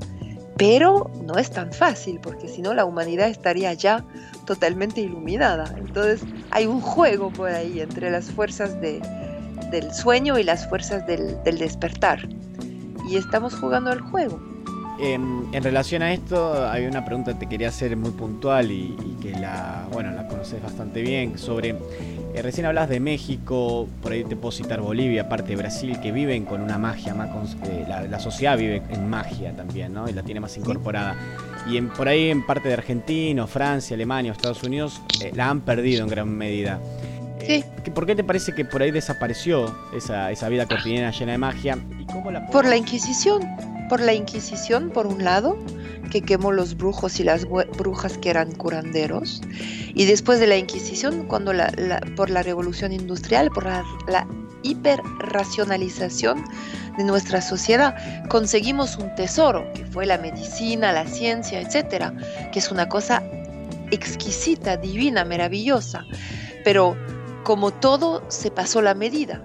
Pero 0.57 1.11
no 1.23 1.37
es 1.37 1.51
tan 1.51 1.71
fácil, 1.71 2.19
porque 2.19 2.47
si 2.47 2.61
no 2.61 2.73
la 2.73 2.83
humanidad 2.83 3.29
estaría 3.29 3.73
ya 3.73 4.03
totalmente 4.45 5.01
iluminada. 5.01 5.71
Entonces 5.77 6.21
hay 6.49 6.65
un 6.65 6.81
juego 6.81 7.31
por 7.31 7.51
ahí 7.51 7.79
entre 7.79 8.09
las 8.09 8.31
fuerzas 8.31 8.75
del 8.81 9.93
sueño 9.93 10.39
y 10.39 10.43
las 10.43 10.67
fuerzas 10.67 11.05
del, 11.05 11.37
despertar. 11.43 12.27
Y 13.07 13.17
estamos 13.17 13.53
jugando 13.53 13.91
al 13.91 14.01
juego. 14.01 14.41
En, 14.99 15.63
relación 15.63 16.01
a 16.01 16.13
esto, 16.13 16.67
hay 16.67 16.85
una 16.85 17.05
pregunta 17.05 17.33
que 17.33 17.39
te 17.39 17.49
quería 17.49 17.69
hacer 17.69 17.95
muy 17.95 18.11
puntual 18.11 18.71
y, 18.71 18.95
que 19.21 19.31
la, 19.31 19.87
bueno, 19.91 20.11
la 20.11 20.27
conoces 20.27 20.61
bastante 20.61 21.01
bien 21.01 21.37
sobre 21.37 21.75
eh, 22.37 22.41
recién 22.43 22.67
hablas 22.67 22.87
de 22.87 22.99
México, 22.99 23.87
por 24.01 24.11
ahí 24.11 24.23
te 24.23 24.35
puedo 24.35 24.51
citar 24.51 24.79
Bolivia, 24.79 25.27
parte 25.27 25.49
de 25.49 25.55
Brasil, 25.55 25.99
que 26.01 26.11
viven 26.11 26.45
con 26.45 26.61
una 26.61 26.77
magia 26.77 27.15
más. 27.15 27.29
Eh, 27.63 27.85
la, 27.87 28.19
sociedad 28.19 28.57
vive 28.57 28.83
en 28.89 29.09
magia 29.09 29.55
también, 29.55 29.93
¿no? 29.93 30.07
Y 30.07 30.13
la 30.13 30.21
tiene 30.23 30.39
más 30.39 30.55
incorporada. 30.57 31.15
Y 31.67 31.77
en, 31.77 31.89
por 31.89 32.07
ahí 32.07 32.29
en 32.29 32.45
parte 32.45 32.67
de 32.67 32.75
Argentina, 32.75 33.47
Francia, 33.47 33.95
Alemania, 33.95 34.31
Estados 34.31 34.61
Unidos, 34.63 35.01
eh, 35.21 35.31
la 35.33 35.49
han 35.49 35.61
perdido 35.61 36.03
en 36.03 36.09
gran 36.09 36.29
medida. 36.29 36.79
Sí. 37.45 37.63
¿Por 37.93 38.05
qué 38.05 38.15
te 38.15 38.23
parece 38.23 38.53
que 38.53 38.65
por 38.65 38.81
ahí 38.81 38.91
desapareció 38.91 39.75
esa, 39.95 40.31
esa 40.31 40.49
vida 40.49 40.65
cotidiana 40.65 41.11
llena 41.11 41.31
de 41.31 41.37
magia? 41.37 41.77
¿Y 41.99 42.05
cómo 42.05 42.29
la 42.29 42.45
por 42.47 42.65
la 42.65 42.77
Inquisición. 42.77 43.76
Por 43.89 44.01
la 44.01 44.13
Inquisición, 44.13 44.89
por 44.89 45.07
un 45.07 45.23
lado, 45.23 45.57
que 46.11 46.21
quemó 46.21 46.51
los 46.51 46.75
brujos 46.75 47.19
y 47.19 47.23
las 47.23 47.45
brujas 47.45 48.17
que 48.17 48.29
eran 48.29 48.51
curanderos. 48.51 49.41
Y 49.93 50.05
después 50.05 50.39
de 50.39 50.47
la 50.47 50.57
Inquisición, 50.57 51.25
cuando 51.27 51.53
la, 51.53 51.71
por 52.15 52.29
la 52.29 52.43
revolución 52.43 52.91
industrial, 52.91 53.49
por 53.51 53.65
la, 53.65 53.83
la 54.07 54.27
hiperracionalización 54.63 56.43
de 56.97 57.03
nuestra 57.03 57.41
sociedad, 57.41 57.95
conseguimos 58.27 58.97
un 58.97 59.13
tesoro, 59.15 59.71
que 59.73 59.85
fue 59.85 60.05
la 60.05 60.17
medicina, 60.17 60.91
la 60.91 61.07
ciencia, 61.07 61.61
etcétera, 61.61 62.13
que 62.51 62.59
es 62.59 62.71
una 62.71 62.89
cosa 62.89 63.23
exquisita, 63.91 64.77
divina, 64.77 65.23
maravillosa. 65.23 66.05
Pero 66.63 66.97
como 67.43 67.71
todo, 67.71 68.23
se 68.29 68.51
pasó 68.51 68.81
la 68.81 68.93
medida 68.93 69.41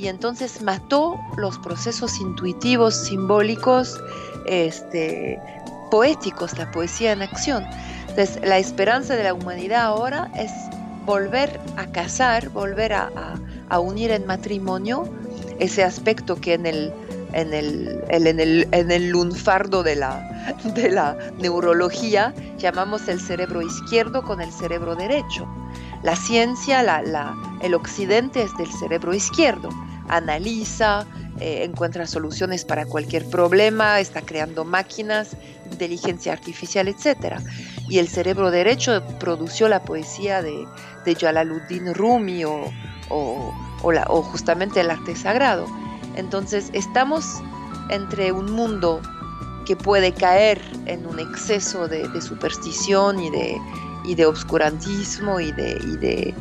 y 0.00 0.08
entonces 0.08 0.62
mató 0.62 1.20
los 1.36 1.58
procesos 1.58 2.20
intuitivos, 2.20 2.94
simbólicos, 2.94 4.00
este, 4.46 5.38
poéticos, 5.90 6.56
la 6.56 6.70
poesía 6.70 7.12
en 7.12 7.20
acción. 7.20 7.64
Entonces, 8.08 8.40
la 8.42 8.58
esperanza 8.58 9.14
de 9.14 9.24
la 9.24 9.34
humanidad 9.34 9.82
ahora 9.82 10.30
es 10.34 10.50
volver 11.04 11.60
a 11.76 11.86
casar, 11.86 12.48
volver 12.48 12.94
a, 12.94 13.08
unir 13.78 14.10
en 14.10 14.26
matrimonio 14.26 15.04
ese 15.58 15.84
aspecto 15.84 16.34
que 16.36 16.54
en 16.54 16.66
el, 16.66 16.92
en 17.34 17.52
el, 17.52 18.02
en 18.08 18.40
el, 18.40 18.68
en 18.72 18.90
el 18.90 19.10
lunfardo 19.10 19.82
de 19.82 19.96
la, 19.96 20.54
de 20.74 20.90
la 20.90 21.16
neurología 21.38 22.34
llamamos 22.58 23.06
el 23.06 23.20
cerebro 23.20 23.62
izquierdo 23.62 24.22
con 24.22 24.40
el 24.40 24.50
cerebro 24.50 24.96
derecho. 24.96 25.46
La 26.02 26.16
ciencia, 26.16 26.82
la, 26.82 27.34
el 27.60 27.74
occidente 27.74 28.42
es 28.42 28.56
del 28.56 28.72
cerebro 28.72 29.12
izquierdo. 29.12 29.68
Analiza, 30.16 31.06
eh, 31.40 31.64
encuentra 31.64 32.06
soluciones 32.06 32.64
para 32.64 32.84
cualquier 32.86 33.24
problema, 33.26 34.00
está 34.00 34.20
creando 34.20 34.64
máquinas, 34.64 35.36
inteligencia 35.70 36.32
artificial, 36.32 36.88
etc. 36.88 37.38
Y 37.88 37.98
el 37.98 38.08
cerebro 38.08 38.50
derecho 38.50 39.02
produció 39.18 39.68
la 39.68 39.82
poesía 39.82 40.42
de, 40.42 40.66
de 41.04 41.14
Jalaluddin 41.14 41.94
Rumi 41.94 42.44
o, 42.44 42.70
justamente 44.22 44.80
el 44.80 44.90
arte 44.90 45.16
sagrado. 45.16 45.66
Entonces 46.16 46.70
estamos 46.72 47.40
entre 47.88 48.32
un 48.32 48.52
mundo 48.52 49.00
que 49.66 49.76
puede 49.76 50.12
caer 50.12 50.60
en 50.86 51.06
un 51.06 51.18
exceso 51.18 51.88
de, 51.88 52.20
superstición 52.20 53.20
y 53.20 53.30
de, 54.14 54.26
obscurantismo 54.26 55.40
y 55.40 55.52
de, 55.52 56.34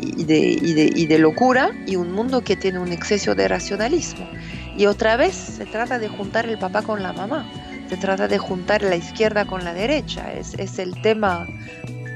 y 0.00 0.24
de, 0.24 0.90
y 0.94 1.06
de, 1.06 1.18
locura 1.18 1.70
y 1.86 1.96
un 1.96 2.12
mundo 2.12 2.42
que 2.42 2.56
tiene 2.56 2.78
un 2.78 2.92
exceso 2.92 3.34
de 3.34 3.48
racionalismo. 3.48 4.28
Y 4.76 4.86
otra 4.86 5.16
vez 5.16 5.34
se 5.34 5.66
trata 5.66 5.98
de 5.98 6.08
juntar 6.08 6.46
el 6.46 6.58
papá 6.58 6.82
con 6.82 7.02
la 7.02 7.12
mamá, 7.12 7.50
se 7.88 7.96
trata 7.96 8.28
de 8.28 8.38
juntar 8.38 8.82
la 8.82 8.96
izquierda 8.96 9.44
con 9.44 9.64
la 9.64 9.74
derecha, 9.74 10.32
es, 10.32 10.54
es 10.54 10.78
el, 10.78 11.00
tema, 11.02 11.46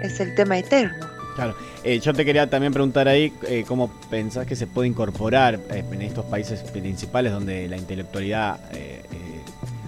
es 0.02 0.20
el 0.20 0.34
tema 0.34 0.58
eterno. 0.58 1.14
Claro, 1.34 1.56
eh, 1.82 1.98
yo 1.98 2.14
te 2.14 2.24
quería 2.24 2.48
también 2.48 2.72
preguntar 2.72 3.08
ahí 3.08 3.32
eh, 3.48 3.64
cómo 3.66 3.90
pensás 4.08 4.46
que 4.46 4.54
se 4.54 4.66
puede 4.66 4.88
incorporar 4.88 5.58
eh, 5.70 5.84
en 5.90 6.02
estos 6.02 6.24
países 6.26 6.60
principales 6.62 7.32
donde 7.32 7.68
la 7.68 7.76
intelectualidad 7.76 8.58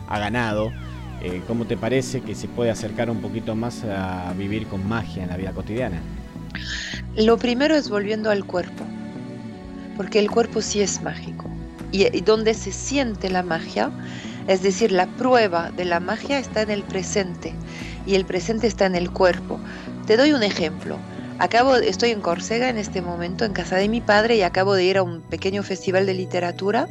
ha 0.09 0.19
ganado. 0.19 0.73
¿Cómo 1.49 1.65
te 1.65 1.77
parece 1.77 2.21
que 2.21 2.37
se 2.37 2.47
puede 2.47 2.71
acercar 2.71 3.11
un 3.11 3.21
poquito 3.21 3.57
más 3.57 3.83
a 3.83 4.33
vivir 4.39 4.69
con 4.69 4.87
magia 4.87 5.25
en 5.25 5.31
la 5.31 5.37
vida 5.37 5.51
cotidiana? 5.51 6.01
Lo 7.17 7.39
primero 7.39 7.75
es 7.75 7.89
volviendo 7.89 8.31
al 8.31 8.45
cuerpo, 8.45 8.85
porque 9.97 10.19
el 10.19 10.31
cuerpo 10.31 10.63
sí 10.63 10.81
es 10.81 11.03
mágico. 11.03 11.51
Y, 11.93 12.21
donde 12.21 12.53
se 12.55 12.73
siente 12.73 13.31
la 13.31 13.43
magia, 13.43 13.91
es 14.49 14.63
decir, 14.63 14.93
la 14.93 15.07
prueba 15.07 15.71
de 15.71 15.85
la 15.85 16.01
magia 16.01 16.39
está 16.39 16.63
en 16.63 16.71
el 16.71 16.83
presente 16.83 17.55
y 18.07 18.15
el 18.15 18.25
presente 18.25 18.67
está 18.67 18.87
en 18.87 18.97
el 18.97 19.11
cuerpo. 19.11 19.59
Te 20.07 20.17
doy 20.17 20.33
un 20.33 20.43
ejemplo. 20.43 20.99
Acabo, 21.39 21.77
estoy 21.77 22.11
en 22.11 22.21
Córcega 22.21 22.69
en 22.69 22.79
este 22.79 23.03
momento, 23.03 23.45
en 23.45 23.53
casa 23.53 23.77
de 23.77 23.89
mi 23.89 24.01
padre, 24.01 24.37
y 24.37 24.43
acabo 24.43 24.75
de 24.75 24.85
ir 24.85 24.99
a 24.99 25.03
un 25.03 25.21
pequeño 25.21 25.63
festival 25.63 26.07
de 26.07 26.15
literatura, 26.15 26.89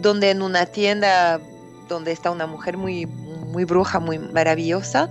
donde 0.00 0.30
en 0.30 0.42
una 0.42 0.66
tienda 0.66 1.40
donde 1.88 2.12
está 2.12 2.30
una 2.30 2.46
mujer 2.46 2.76
muy, 2.76 3.06
muy 3.06 3.64
bruja, 3.64 4.00
muy 4.00 4.18
maravillosa, 4.18 5.10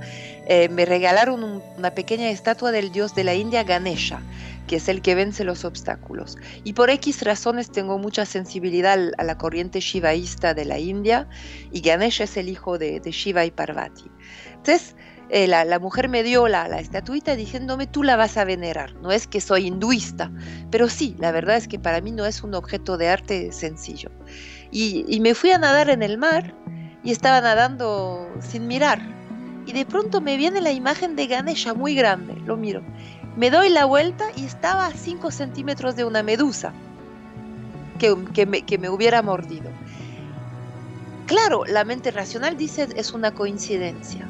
eh, 0.53 0.67
me 0.67 0.83
regalaron 0.83 1.61
una 1.77 1.91
pequeña 1.91 2.29
estatua 2.29 2.73
del 2.73 2.91
dios 2.91 3.15
de 3.15 3.23
la 3.23 3.33
India, 3.33 3.63
Ganesha, 3.63 4.21
que 4.67 4.75
es 4.75 4.89
el 4.89 5.01
que 5.01 5.15
vence 5.15 5.45
los 5.45 5.63
obstáculos. 5.63 6.37
Y 6.65 6.73
por 6.73 6.89
X 6.89 7.21
razones 7.21 7.71
tengo 7.71 7.97
mucha 7.97 8.25
sensibilidad 8.25 8.99
a 9.17 9.23
la 9.23 9.37
corriente 9.37 9.79
shivaísta 9.79 10.53
de 10.53 10.65
la 10.65 10.77
India, 10.77 11.29
y 11.71 11.79
Ganesha 11.79 12.25
es 12.25 12.35
el 12.35 12.49
hijo 12.49 12.77
de, 12.77 12.99
Shiva 12.99 13.45
y 13.45 13.51
Parvati. 13.51 14.11
Entonces, 14.49 14.97
eh, 15.29 15.47
la, 15.47 15.79
mujer 15.79 16.09
me 16.09 16.21
dio 16.21 16.49
la, 16.49 16.67
la, 16.67 16.81
estatuita 16.81 17.37
diciéndome 17.37 17.87
tú 17.87 18.03
la 18.03 18.17
vas 18.17 18.35
a 18.35 18.43
venerar. 18.43 18.93
No 18.95 19.13
es 19.13 19.27
que 19.27 19.39
soy 19.39 19.67
hinduista, 19.67 20.33
pero 20.69 20.89
sí, 20.89 21.15
la 21.17 21.31
verdad 21.31 21.55
es 21.55 21.69
que 21.69 21.79
para 21.79 22.01
mí 22.01 22.11
no 22.11 22.25
es 22.25 22.43
un 22.43 22.55
objeto 22.55 22.97
de 22.97 23.07
arte 23.07 23.53
sencillo. 23.53 24.11
Y, 24.69 25.05
y 25.07 25.21
me 25.21 25.33
fui 25.33 25.51
a 25.51 25.57
nadar 25.57 25.89
en 25.89 26.03
el 26.03 26.17
mar 26.17 26.53
y 27.05 27.13
estaba 27.13 27.39
nadando 27.39 28.29
sin 28.41 28.67
mirar 28.67 29.20
y 29.65 29.73
de 29.73 29.85
pronto 29.85 30.21
me 30.21 30.37
viene 30.37 30.61
la 30.61 30.71
imagen 30.71 31.15
de 31.15 31.27
Ganesha 31.27 31.73
muy 31.73 31.95
grande, 31.95 32.35
lo 32.45 32.57
miro. 32.57 32.81
Me 33.35 33.49
doy 33.49 33.69
la 33.69 33.85
vuelta 33.85 34.25
y 34.35 34.45
estaba 34.45 34.87
a 34.87 34.93
5 34.93 35.31
centímetros 35.31 35.95
de 35.95 36.03
una 36.03 36.23
medusa 36.23 36.73
que, 37.99 38.15
que, 38.33 38.45
me, 38.45 38.63
que 38.63 38.77
me 38.77 38.89
hubiera 38.89 39.21
mordido. 39.21 39.69
Claro, 41.27 41.63
la 41.65 41.85
mente 41.85 42.11
racional 42.11 42.57
dice 42.57 42.89
es 42.95 43.13
una 43.13 43.31
coincidencia, 43.31 44.27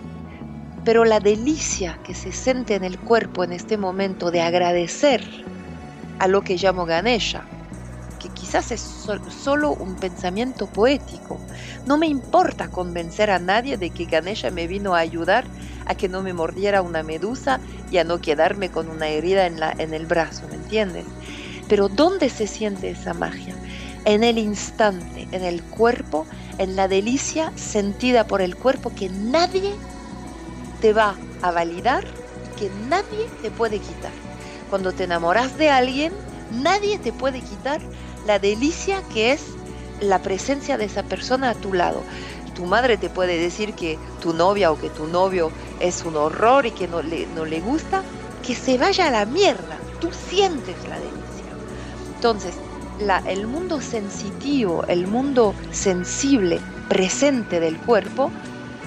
pero 0.85 1.05
la 1.05 1.19
delicia 1.19 1.97
que 2.03 2.13
se 2.13 2.31
siente 2.31 2.75
en 2.75 2.83
el 2.83 2.99
cuerpo 2.99 3.43
en 3.43 3.53
este 3.53 3.77
momento 3.77 4.29
de 4.29 4.41
agradecer 4.41 5.23
a 6.19 6.27
lo 6.27 6.43
que 6.43 6.57
llamo 6.57 6.85
Ganesha, 6.85 7.43
quizás 8.51 8.71
es 8.73 8.81
solo 9.29 9.71
un 9.71 9.95
pensamiento 9.95 10.67
poético. 10.67 11.39
No 11.85 11.97
me 11.97 12.07
importa 12.07 12.67
convencer 12.67 13.31
a 13.31 13.39
nadie 13.39 13.77
de 13.77 13.91
que 13.91 14.03
Ganesha 14.03 14.51
me 14.51 14.67
vino 14.67 14.93
a 14.93 14.99
ayudar 14.99 15.45
a 15.85 15.95
que 15.95 16.09
no 16.09 16.21
me 16.21 16.33
mordiera 16.33 16.81
una 16.81 17.01
medusa 17.01 17.61
y 17.89 17.97
a 17.97 18.03
no 18.03 18.19
quedarme 18.19 18.69
con 18.69 18.89
una 18.89 19.07
herida 19.07 19.45
en, 19.45 19.93
el 19.93 20.05
brazo, 20.05 20.49
¿me 20.49 20.55
entiendes? 20.55 21.05
Pero 21.69 21.87
¿dónde 21.87 22.27
se 22.27 22.45
siente 22.45 22.89
esa 22.89 23.13
magia? 23.13 23.55
En 24.03 24.21
el 24.21 24.37
instante, 24.37 25.29
en 25.31 25.45
el 25.45 25.63
cuerpo, 25.63 26.27
en 26.57 26.75
la 26.75 26.89
delicia 26.89 27.53
sentida 27.55 28.27
por 28.27 28.41
el 28.41 28.57
cuerpo 28.57 28.93
que 28.93 29.07
nadie 29.07 29.71
te 30.81 30.91
va 30.91 31.15
a 31.41 31.51
validar 31.51 32.03
que 32.59 32.69
nadie 32.89 33.29
te 33.41 33.49
puede 33.49 33.79
quitar. 33.79 34.11
Cuando 34.69 34.91
te 34.91 35.05
enamoras 35.05 35.57
de 35.57 35.69
alguien, 35.69 36.11
nadie 36.51 36.99
te 36.99 37.13
puede 37.13 37.39
quitar 37.39 37.79
la 38.25 38.39
delicia 38.39 39.01
que 39.03 39.31
es 39.31 39.41
la 39.99 40.21
presencia 40.21 40.77
de 40.77 40.85
esa 40.85 41.03
persona 41.03 41.51
a 41.51 41.55
tu 41.55 41.73
lado. 41.73 42.03
Tu 42.53 42.65
madre 42.65 42.97
te 42.97 43.09
puede 43.09 43.37
decir 43.37 43.73
que 43.75 43.97
tu 44.19 44.33
novia 44.33 44.71
o 44.71 44.77
que 44.77 44.89
tu 44.89 45.07
novio 45.07 45.51
es 45.79 46.03
un 46.03 46.15
horror 46.17 46.65
y 46.65 46.71
que 46.71 46.87
no 46.87 47.01
le, 47.01 47.27
no 47.27 47.45
le 47.45 47.61
gusta, 47.61 48.03
que 48.41 48.55
se 48.55 48.77
vaya 48.77 49.07
a 49.07 49.11
la 49.11 49.25
mierda. 49.25 49.77
Tú 49.99 50.11
sientes 50.11 50.87
la 50.87 50.99
delicia. 50.99 51.55
Entonces, 52.15 52.55
el 53.25 53.47
mundo 53.47 53.81
sensitivo, 53.81 54.85
el 54.87 55.07
mundo 55.07 55.55
sensible, 55.71 56.59
presente 56.87 57.59
del 57.59 57.79
cuerpo, 57.79 58.31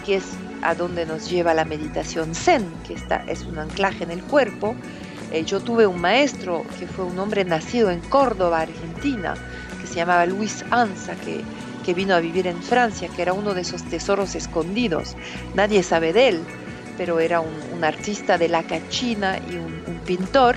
que 0.05 0.17
es 0.17 0.25
a 0.63 0.75
donde 0.75 1.07
nos 1.07 1.29
lleva 1.29 1.55
la 1.55 1.65
meditación 1.65 2.35
zen, 2.35 2.81
que 2.87 2.95
está, 2.95 3.17
es 3.27 3.45
un 3.45 3.59
anclaje 3.59 4.05
en 4.05 4.11
el 4.11 4.23
cuerpo, 4.23 4.77
Eh, 5.35 5.45
yo 5.45 5.59
tuve 5.59 5.85
un 5.85 6.01
maestro 6.01 6.65
que 6.79 6.87
fue 6.87 7.05
un 7.05 7.19
hombre 7.19 7.45
nacido 7.45 7.91
en 7.91 7.99
Córdoba, 8.03 8.61
Argentina, 8.61 9.35
que 9.81 9.87
se 9.89 9.97
llamaba 9.97 10.27
Luis 10.27 10.65
Anza, 10.71 11.17
que, 11.17 11.43
que 11.85 11.93
vino 11.93 12.15
a 12.15 12.21
vivir 12.21 12.47
en 12.47 12.63
Francia, 12.63 13.09
que 13.09 13.23
era 13.23 13.33
uno 13.33 13.53
de 13.53 13.63
esos 13.63 13.83
tesoros 13.83 14.37
escondidos. 14.37 15.17
Nadie 15.57 15.83
sabe 15.83 16.13
de 16.13 16.29
él, 16.29 16.41
pero 16.97 17.19
era 17.19 17.41
un, 17.41 17.83
artista 17.83 18.39
de 18.39 18.49
la 18.49 18.63
cachina 18.63 19.39
y 19.51 19.57
un, 19.57 19.75
pintor, 20.07 20.55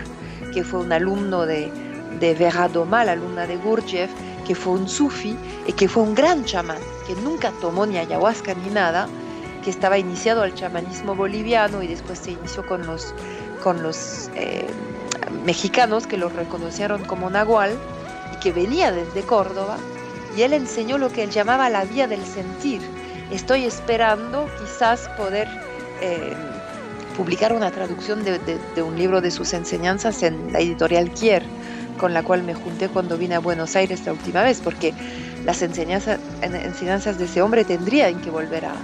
que 0.53 0.63
fue 0.63 0.81
un 0.81 0.93
alumno 0.93 1.47
de, 1.47 1.71
de 2.19 2.35
Vera 2.35 2.65
alumna 2.65 3.47
de 3.47 3.57
Gurdjieff, 3.57 4.11
que 4.45 4.53
fue 4.53 4.73
un 4.73 4.87
sufi 4.87 5.35
y 5.65 5.73
que 5.73 5.87
fue 5.87 6.03
un 6.03 6.13
gran 6.13 6.45
chamán, 6.45 6.77
que 7.07 7.15
nunca 7.15 7.51
tomó 7.59 7.87
ni 7.87 7.97
ayahuasca 7.97 8.53
ni 8.53 8.69
nada, 8.69 9.09
que 9.63 9.71
estaba 9.71 9.97
iniciado 9.97 10.43
al 10.43 10.53
chamanismo 10.53 11.15
boliviano 11.15 11.81
y 11.83 11.87
después 11.87 12.19
se 12.19 12.31
inició 12.31 12.65
con 12.65 12.85
los, 12.87 13.13
con 13.67 13.83
los 13.83 14.31
eh, 14.33 14.65
mexicanos 15.43 16.07
que 16.07 16.15
lo 16.15 16.29
reconocieron 16.29 17.03
como 17.03 17.29
nahual 17.29 17.77
y 18.33 18.39
que 18.39 18.53
venía 18.53 18.93
desde 18.93 19.23
Córdoba 19.23 19.75
y 20.37 20.43
él 20.43 20.53
enseñó 20.53 20.97
lo 20.97 21.09
que 21.09 21.23
él 21.23 21.31
llamaba 21.31 21.69
la 21.69 21.83
vía 21.83 22.07
del 22.07 22.25
sentir. 22.25 22.79
Estoy 23.29 23.65
esperando 23.65 24.47
quizás 24.57 25.09
poder 25.17 25.49
eh, 25.99 26.33
publicar 27.17 27.51
una 27.51 27.69
traducción 27.69 28.23
de, 28.23 28.39
un 28.81 28.97
libro 28.97 29.19
de 29.19 29.31
sus 29.31 29.51
enseñanzas 29.51 30.23
en 30.23 30.53
la 30.53 30.61
editorial 30.61 31.11
Kier, 31.11 31.43
con 31.99 32.13
la 32.13 32.23
cual 32.23 32.43
me 32.43 32.53
junté 32.53 32.87
cuando 32.87 33.17
vine 33.17 33.35
a 33.35 33.39
Buenos 33.39 33.75
Aires 33.75 34.05
la 34.05 34.13
última 34.13 34.43
vez, 34.43 34.61
porque 34.63 34.93
las 35.43 35.61
enseñanzas, 35.61 36.21
enseñanzas 36.41 37.17
de 37.17 37.25
ese 37.25 37.41
hombre 37.41 37.65
tendrían 37.65 38.21
que 38.21 38.29
volver 38.29 38.63
a, 38.63 38.75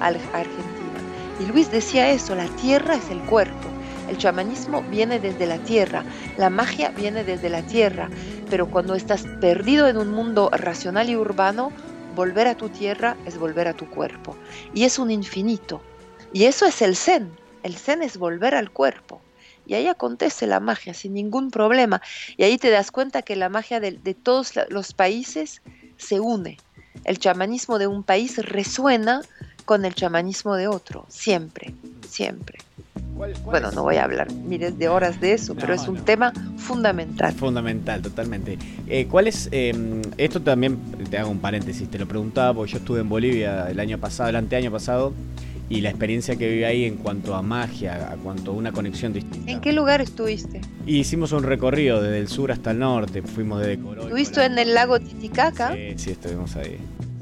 Argentina. 0.00 0.98
Y 1.40 1.44
Luis 1.44 1.70
decía 1.70 2.10
eso, 2.10 2.34
la 2.34 2.46
tierra 2.56 2.94
es 2.94 3.10
el 3.10 3.20
cuerpo. 3.20 3.68
El 4.10 4.18
chamanismo 4.18 4.82
viene 4.90 5.20
desde 5.20 5.46
la 5.46 5.58
tierra, 5.58 6.04
la 6.36 6.50
magia 6.50 6.88
viene 6.90 7.22
desde 7.22 7.48
la 7.48 7.62
tierra, 7.62 8.10
pero 8.50 8.68
cuando 8.68 8.96
estás 8.96 9.22
perdido 9.40 9.86
en 9.86 9.96
un 9.96 10.08
mundo 10.08 10.50
racional 10.52 11.08
y 11.08 11.14
urbano, 11.14 11.70
volver 12.16 12.48
a 12.48 12.56
tu 12.56 12.68
tierra 12.70 13.16
es 13.24 13.38
volver 13.38 13.68
a 13.68 13.72
tu 13.72 13.88
cuerpo. 13.88 14.36
Y 14.74 14.82
es 14.82 14.98
un 14.98 15.12
infinito. 15.12 15.80
Y 16.32 16.46
eso 16.46 16.66
es 16.66 16.82
el 16.82 16.96
zen. 16.96 17.30
El 17.62 17.76
zen 17.76 18.02
es 18.02 18.16
volver 18.16 18.56
al 18.56 18.72
cuerpo. 18.72 19.22
Y 19.64 19.74
ahí 19.74 19.86
acontece 19.86 20.48
la 20.48 20.58
magia 20.58 20.92
sin 20.92 21.14
ningún 21.14 21.52
problema. 21.52 22.02
Y 22.36 22.42
ahí 22.42 22.58
te 22.58 22.70
das 22.70 22.90
cuenta 22.90 23.22
que 23.22 23.36
la 23.36 23.48
magia 23.48 23.78
de, 23.78 23.92
de 23.92 24.14
todos 24.14 24.54
los 24.70 24.92
países 24.92 25.62
se 25.98 26.18
une. 26.18 26.58
El 27.04 27.20
chamanismo 27.20 27.78
de 27.78 27.86
un 27.86 28.02
país 28.02 28.38
resuena 28.38 29.22
con 29.66 29.84
el 29.84 29.94
chamanismo 29.94 30.56
de 30.56 30.66
otro, 30.66 31.06
siempre, 31.08 31.72
siempre. 32.08 32.58
Bueno, 33.44 33.70
no 33.72 33.82
voy 33.82 33.96
a 33.96 34.04
hablar 34.04 34.32
miles 34.32 34.78
de 34.78 34.88
horas 34.88 35.20
de 35.20 35.34
eso, 35.34 35.54
pero 35.54 35.74
es 35.74 35.86
un 35.88 35.96
tema 36.04 36.32
fundamental. 36.56 37.32
Fundamental, 37.34 38.02
totalmente. 38.02 38.58
Eh, 38.88 39.06
¿Cuál 39.06 39.28
es, 39.28 39.48
em, 39.52 40.02
esto 40.16 40.40
también, 40.40 40.78
te 41.10 41.18
hago 41.18 41.30
un 41.30 41.38
paréntesis, 41.38 41.88
te 41.90 41.98
lo 41.98 42.06
preguntaba 42.06 42.54
porque 42.54 42.72
yo 42.72 42.78
estuve 42.78 43.00
en 43.00 43.08
Bolivia 43.08 43.70
el 43.70 43.80
año 43.80 43.98
pasado, 43.98 44.30
el 44.30 44.36
anteaño 44.36 44.70
pasado, 44.70 45.12
y 45.68 45.82
la 45.82 45.90
experiencia 45.90 46.34
que 46.34 46.48
viví 46.48 46.64
ahí 46.64 46.84
en 46.84 46.96
cuanto 46.96 47.34
a 47.34 47.42
magia, 47.42 48.10
a 48.12 48.16
cuanto 48.16 48.50
a 48.50 48.54
una 48.54 48.72
conexión 48.72 49.12
distinta. 49.12 49.50
¿En 49.50 49.60
qué 49.60 49.72
lugar 49.72 50.00
estuviste? 50.00 50.60
hicimos 50.86 51.30
un 51.30 51.44
recorrido 51.44 52.02
desde 52.02 52.18
el 52.18 52.28
sur 52.28 52.50
hasta 52.50 52.72
el 52.72 52.80
norte, 52.80 53.22
fuimos 53.22 53.62
Coroy. 53.62 54.04
¿Estuviste 54.04 54.44
en 54.44 54.58
el 54.58 54.74
lago 54.74 54.98
Titicaca? 54.98 55.72
Sí, 55.72 55.92
sí, 55.96 56.10
estuvimos 56.10 56.56
ahí 56.56 56.78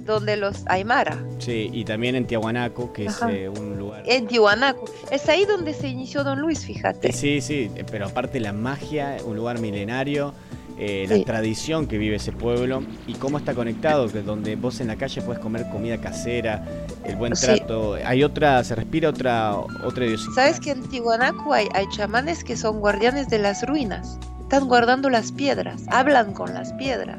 donde 0.09 0.37
los 0.37 0.67
Aymara. 0.67 1.23
Sí, 1.39 1.71
y 1.73 1.85
también 1.85 2.17
en 2.17 2.27
Tiahuanaco, 2.27 2.93
que 2.93 3.07
es 3.07 3.21
eh, 3.29 3.49
un 3.49 3.79
lugar. 3.79 4.03
En 4.07 4.27
Tiahuanaco. 4.27 4.87
Es 5.11 5.29
ahí 5.29 5.45
donde 5.45 5.75
se 5.75 5.89
inició 5.89 6.25
Don 6.25 6.41
Luis, 6.41 6.65
fíjate. 6.65 7.13
Sí, 7.13 7.41
sí, 7.41 7.71
pero 7.91 8.07
aparte 8.07 8.41
la 8.41 8.53
magia, 8.53 9.17
un 9.25 9.37
lugar 9.37 9.61
milenario. 9.61 10.35
Eh, 10.81 11.07
la 11.09 11.21
tradición 11.25 11.89
que 11.89 11.99
vive 11.99 12.15
ese 12.17 12.31
pueblo 12.31 12.85
y 13.09 13.15
cómo 13.15 13.39
está 13.39 13.53
conectado, 13.53 14.07
que 14.07 14.23
donde 14.23 14.55
vos 14.55 14.79
en 14.81 14.87
la 14.87 14.95
calle 14.95 15.21
puedes 15.23 15.43
comer 15.43 15.69
comida 15.73 15.99
casera, 15.99 16.65
el 17.05 17.17
buen 17.17 17.33
trato. 17.33 17.95
Hay 18.05 18.23
otra, 18.23 18.63
se 18.63 18.77
respira 18.77 19.09
otra, 19.09 19.57
otra 19.57 20.07
¿Sabes 20.37 20.61
que 20.61 20.71
en 20.71 20.89
Tihuanaco 20.89 21.53
hay, 21.53 21.67
hay 21.75 21.87
chamanes 21.89 22.45
que 22.45 22.57
son 22.57 22.79
guardianes 22.79 23.29
de 23.29 23.41
las 23.41 23.67
ruinas? 23.67 24.21
Están 24.43 24.69
guardando 24.69 25.11
las 25.11 25.33
piedras, 25.33 25.83
hablan 25.89 26.33
con 26.33 26.55
las 26.55 26.73
piedras. 26.75 27.19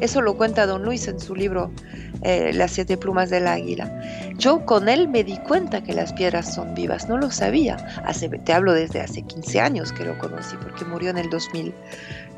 Eso 0.00 0.20
lo 0.20 0.36
cuenta 0.36 0.66
don 0.66 0.84
Luis 0.84 1.08
en 1.08 1.18
su 1.18 1.34
libro 1.34 1.72
eh, 2.22 2.52
Las 2.54 2.72
siete 2.72 2.96
plumas 2.96 3.30
del 3.30 3.46
águila. 3.46 3.90
Yo 4.36 4.64
con 4.64 4.88
él 4.88 5.08
me 5.08 5.24
di 5.24 5.36
cuenta 5.38 5.82
que 5.82 5.92
las 5.92 6.12
piedras 6.12 6.54
son 6.54 6.74
vivas, 6.74 7.08
no 7.08 7.18
lo 7.18 7.30
sabía. 7.30 7.76
Hace, 8.04 8.28
te 8.28 8.52
hablo 8.52 8.72
desde 8.72 9.00
hace 9.00 9.22
15 9.22 9.60
años 9.60 9.92
que 9.92 10.04
lo 10.04 10.18
conocí, 10.18 10.56
porque 10.62 10.84
murió 10.84 11.10
en 11.10 11.18
el, 11.18 11.30
2000, 11.30 11.68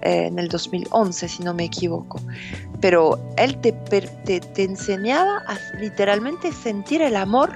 eh, 0.02 0.26
en 0.26 0.38
el 0.38 0.48
2011, 0.48 1.28
si 1.28 1.42
no 1.42 1.54
me 1.54 1.64
equivoco. 1.64 2.20
Pero 2.80 3.20
él 3.36 3.56
te, 3.60 3.72
te, 3.72 4.62
enseñaba 4.62 5.42
a 5.46 5.56
literalmente 5.78 6.52
sentir 6.52 7.02
el 7.02 7.16
amor 7.16 7.52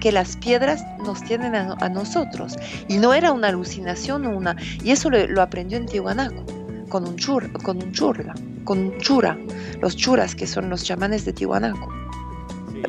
que 0.00 0.10
las 0.12 0.36
piedras 0.38 0.82
nos 1.04 1.22
tienen 1.22 1.54
a, 1.54 1.88
nosotros. 1.88 2.56
Y 2.88 2.96
no 2.96 3.14
era 3.14 3.32
una 3.32 3.48
alucinación, 3.48 4.26
una, 4.26 4.56
y 4.82 4.90
eso 4.90 5.10
lo, 5.10 5.26
lo 5.26 5.42
aprendió 5.42 5.78
en 5.78 5.86
Tihuanaco, 5.86 6.44
con 6.88 7.06
un, 7.06 7.16
chur, 7.16 7.52
con 7.62 7.82
un 7.82 7.92
churla 7.92 8.34
con 8.64 8.96
chura, 8.98 9.38
los 9.80 9.96
churas 9.96 10.34
que 10.34 10.46
son 10.46 10.70
los 10.70 10.84
chamanes 10.84 11.24
de 11.24 11.32
Tihuanaco. 11.32 11.88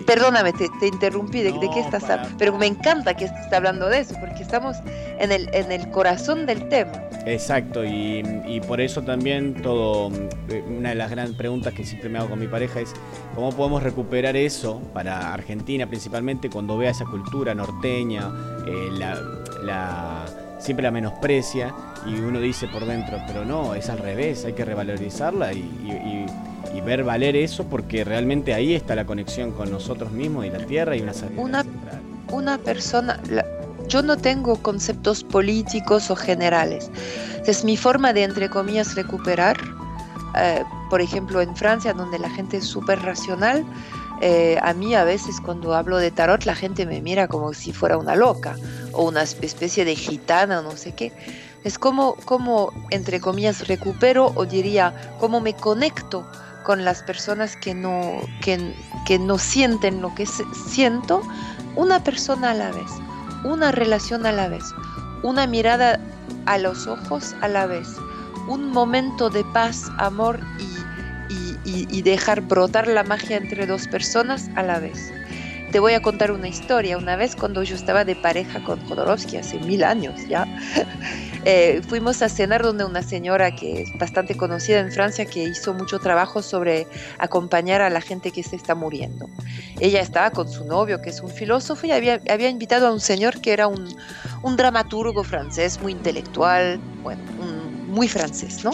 Perdóname, 0.06 0.54
te, 0.54 0.88
interrumpí, 0.88 1.44
¿de, 1.44 1.54
qué 1.74 1.80
estás 1.80 2.04
hablando? 2.10 2.36
Pero 2.40 2.58
me 2.58 2.66
encanta 2.66 3.14
que 3.16 3.26
estés 3.26 3.54
hablando 3.54 3.88
de 3.90 4.00
eso, 4.00 4.16
porque 4.20 4.42
estamos 4.42 4.78
en 5.20 5.32
el, 5.32 5.50
en 5.54 5.72
el 5.72 5.90
corazón 5.92 6.46
del 6.46 6.68
tema. 6.68 6.94
Exacto, 7.26 7.86
y, 7.86 8.62
por 8.68 8.82
eso 8.82 9.04
también 9.04 9.62
todo, 9.62 10.12
eh, 10.50 10.64
una 10.68 10.90
de 10.90 10.96
las 10.96 11.12
grandes 11.12 11.36
preguntas 11.36 11.74
que 11.74 11.84
siempre 11.84 12.10
me 12.10 12.18
hago 12.18 12.30
con 12.30 12.40
mi 12.40 12.48
pareja 12.48 12.80
es 12.82 12.94
cómo 13.36 13.52
podemos 13.52 13.84
recuperar 13.84 14.36
eso 14.36 14.82
para 14.94 15.34
Argentina 15.34 15.88
principalmente 15.88 16.50
cuando 16.50 16.78
vea 16.78 16.92
esa 16.92 17.06
cultura 17.06 17.54
norteña, 17.54 18.32
eh, 18.66 18.90
la 18.92 20.26
siempre 20.64 20.84
la 20.84 20.92
menosprecia 20.92 21.74
y 22.06 22.16
uno 22.16 22.40
dice 22.40 22.68
por 22.68 22.86
dentro, 22.86 23.22
pero 23.28 23.46
no, 23.46 23.76
es 23.76 23.90
al 23.90 24.00
revés, 24.00 24.46
hay 24.46 24.54
que 24.54 24.66
revalorizarla 24.66 25.54
y, 25.54 26.26
ver 26.86 27.06
valer 27.06 27.38
eso 27.38 27.64
porque 27.66 28.04
realmente 28.04 28.54
ahí 28.54 28.74
está 28.74 28.94
la 28.94 29.06
conexión 29.06 29.52
con 29.52 29.72
nosotros 29.72 30.12
mismos 30.12 30.46
y 30.46 30.50
la 30.50 30.58
tierra 30.66 30.98
y 30.98 31.02
una 31.02 31.14
una, 31.38 31.66
una 32.30 32.58
persona, 32.58 33.22
yo 33.88 34.02
no 34.02 34.18
tengo 34.18 34.58
conceptos 34.58 35.24
políticos 35.24 36.12
o 36.12 36.18
generales, 36.18 36.92
es 37.46 37.64
mi 37.64 37.78
forma 37.78 38.12
de, 38.12 38.24
entre 38.24 38.50
comillas, 38.50 38.96
recuperar. 38.96 39.58
Eh, 40.36 40.64
por 40.90 41.02
ejemplo, 41.02 41.42
en 41.42 41.56
Francia, 41.56 41.94
donde 41.94 42.20
la 42.20 42.30
gente 42.30 42.58
es 42.58 42.66
súper 42.66 43.00
racional, 43.02 43.64
eh, 44.22 44.58
a 44.62 44.74
mí 44.74 44.96
a 44.96 45.04
veces 45.04 45.42
cuando 45.42 45.74
hablo 45.74 45.98
de 45.98 46.10
tarot 46.10 46.46
la 46.46 46.56
gente 46.56 46.86
me 46.86 47.02
mira 47.02 47.28
como 47.28 47.54
si 47.54 47.74
fuera 47.74 47.98
una 47.98 48.16
loca 48.16 48.56
o 48.94 49.04
una 49.04 49.24
especie 49.24 49.84
de 49.86 49.96
gitana, 49.96 50.62
no 50.62 50.78
sé 50.78 50.94
qué. 50.94 51.12
Es 51.64 51.80
como, 51.80 52.16
como, 52.26 52.74
entre 52.90 53.20
comillas, 53.20 53.68
recupero 53.68 54.32
o 54.36 54.46
diría, 54.46 54.94
cómo 55.20 55.40
me 55.40 55.54
conecto 55.54 56.28
con 56.64 56.84
las 56.84 57.04
personas 57.04 57.56
que 57.56 57.74
no, 57.74 58.20
que, 58.42 58.76
que 59.06 59.20
no 59.20 59.38
sienten 59.38 60.02
lo 60.02 60.14
que 60.16 60.26
siento, 60.26 61.22
una 61.76 62.04
persona 62.04 62.52
a 62.52 62.54
la 62.54 62.72
vez, 62.72 62.90
una 63.44 63.72
relación 63.72 64.26
a 64.26 64.32
la 64.32 64.48
vez, 64.48 64.64
una 65.24 65.48
mirada 65.48 66.00
a 66.46 66.58
los 66.58 66.88
ojos 66.88 67.36
a 67.42 67.48
la 67.48 67.66
vez, 67.66 67.88
un 68.48 68.72
momento 68.72 69.30
de 69.30 69.44
paz, 69.54 69.90
amor 69.98 70.40
y, 70.60 70.68
y 71.66 72.02
dejar 72.02 72.42
brotar 72.42 72.88
la 72.88 73.04
magia 73.04 73.38
entre 73.38 73.66
dos 73.66 73.88
personas 73.88 74.50
a 74.56 74.64
la 74.64 74.80
vez. 74.80 75.14
Te 75.74 75.80
voy 75.80 75.94
a 75.94 76.04
contar 76.04 76.32
una 76.32 76.48
historia. 76.48 77.00
Una 77.00 77.16
vez 77.16 77.36
cuando 77.36 77.64
yo 77.64 77.76
estaba 77.76 78.06
de 78.06 78.16
pareja 78.16 78.64
con 78.64 78.80
Jodorowsky, 78.88 79.38
hace 79.38 79.58
mil 79.58 79.84
años 79.84 80.14
ya, 80.30 80.46
eh, 81.46 81.82
fuimos 81.90 82.22
a 82.22 82.30
cenar 82.30 82.62
donde 82.62 82.86
una 82.86 83.02
señora 83.02 83.56
que 83.56 83.82
es 83.82 83.98
bastante 83.98 84.38
conocida 84.38 84.82
en 84.82 84.92
Francia, 84.92 85.26
que 85.26 85.46
hizo 85.46 85.74
mucho 85.74 85.98
trabajo 85.98 86.44
sobre 86.44 86.86
acompañar 87.18 87.82
a 87.82 87.90
la 87.90 88.02
gente 88.02 88.30
que 88.30 88.44
se 88.44 88.56
está 88.56 88.76
muriendo. 88.76 89.28
Ella 89.80 90.02
estaba 90.02 90.30
con 90.30 90.48
su 90.48 90.64
novio, 90.64 91.02
que 91.02 91.10
es 91.10 91.22
un 91.22 91.30
filósofo, 91.32 91.88
y 91.88 91.92
había, 91.92 92.22
había 92.30 92.50
invitado 92.50 92.86
a 92.86 92.94
un 92.94 93.00
señor 93.00 93.42
que 93.42 93.52
era 93.52 93.66
un, 93.66 93.98
un 94.44 94.56
dramaturgo 94.56 95.24
francés 95.24 95.82
muy 95.82 95.94
intelectual, 95.94 96.80
bueno, 97.02 97.24
muy 97.88 98.08
francés, 98.08 98.64
¿no? 98.64 98.74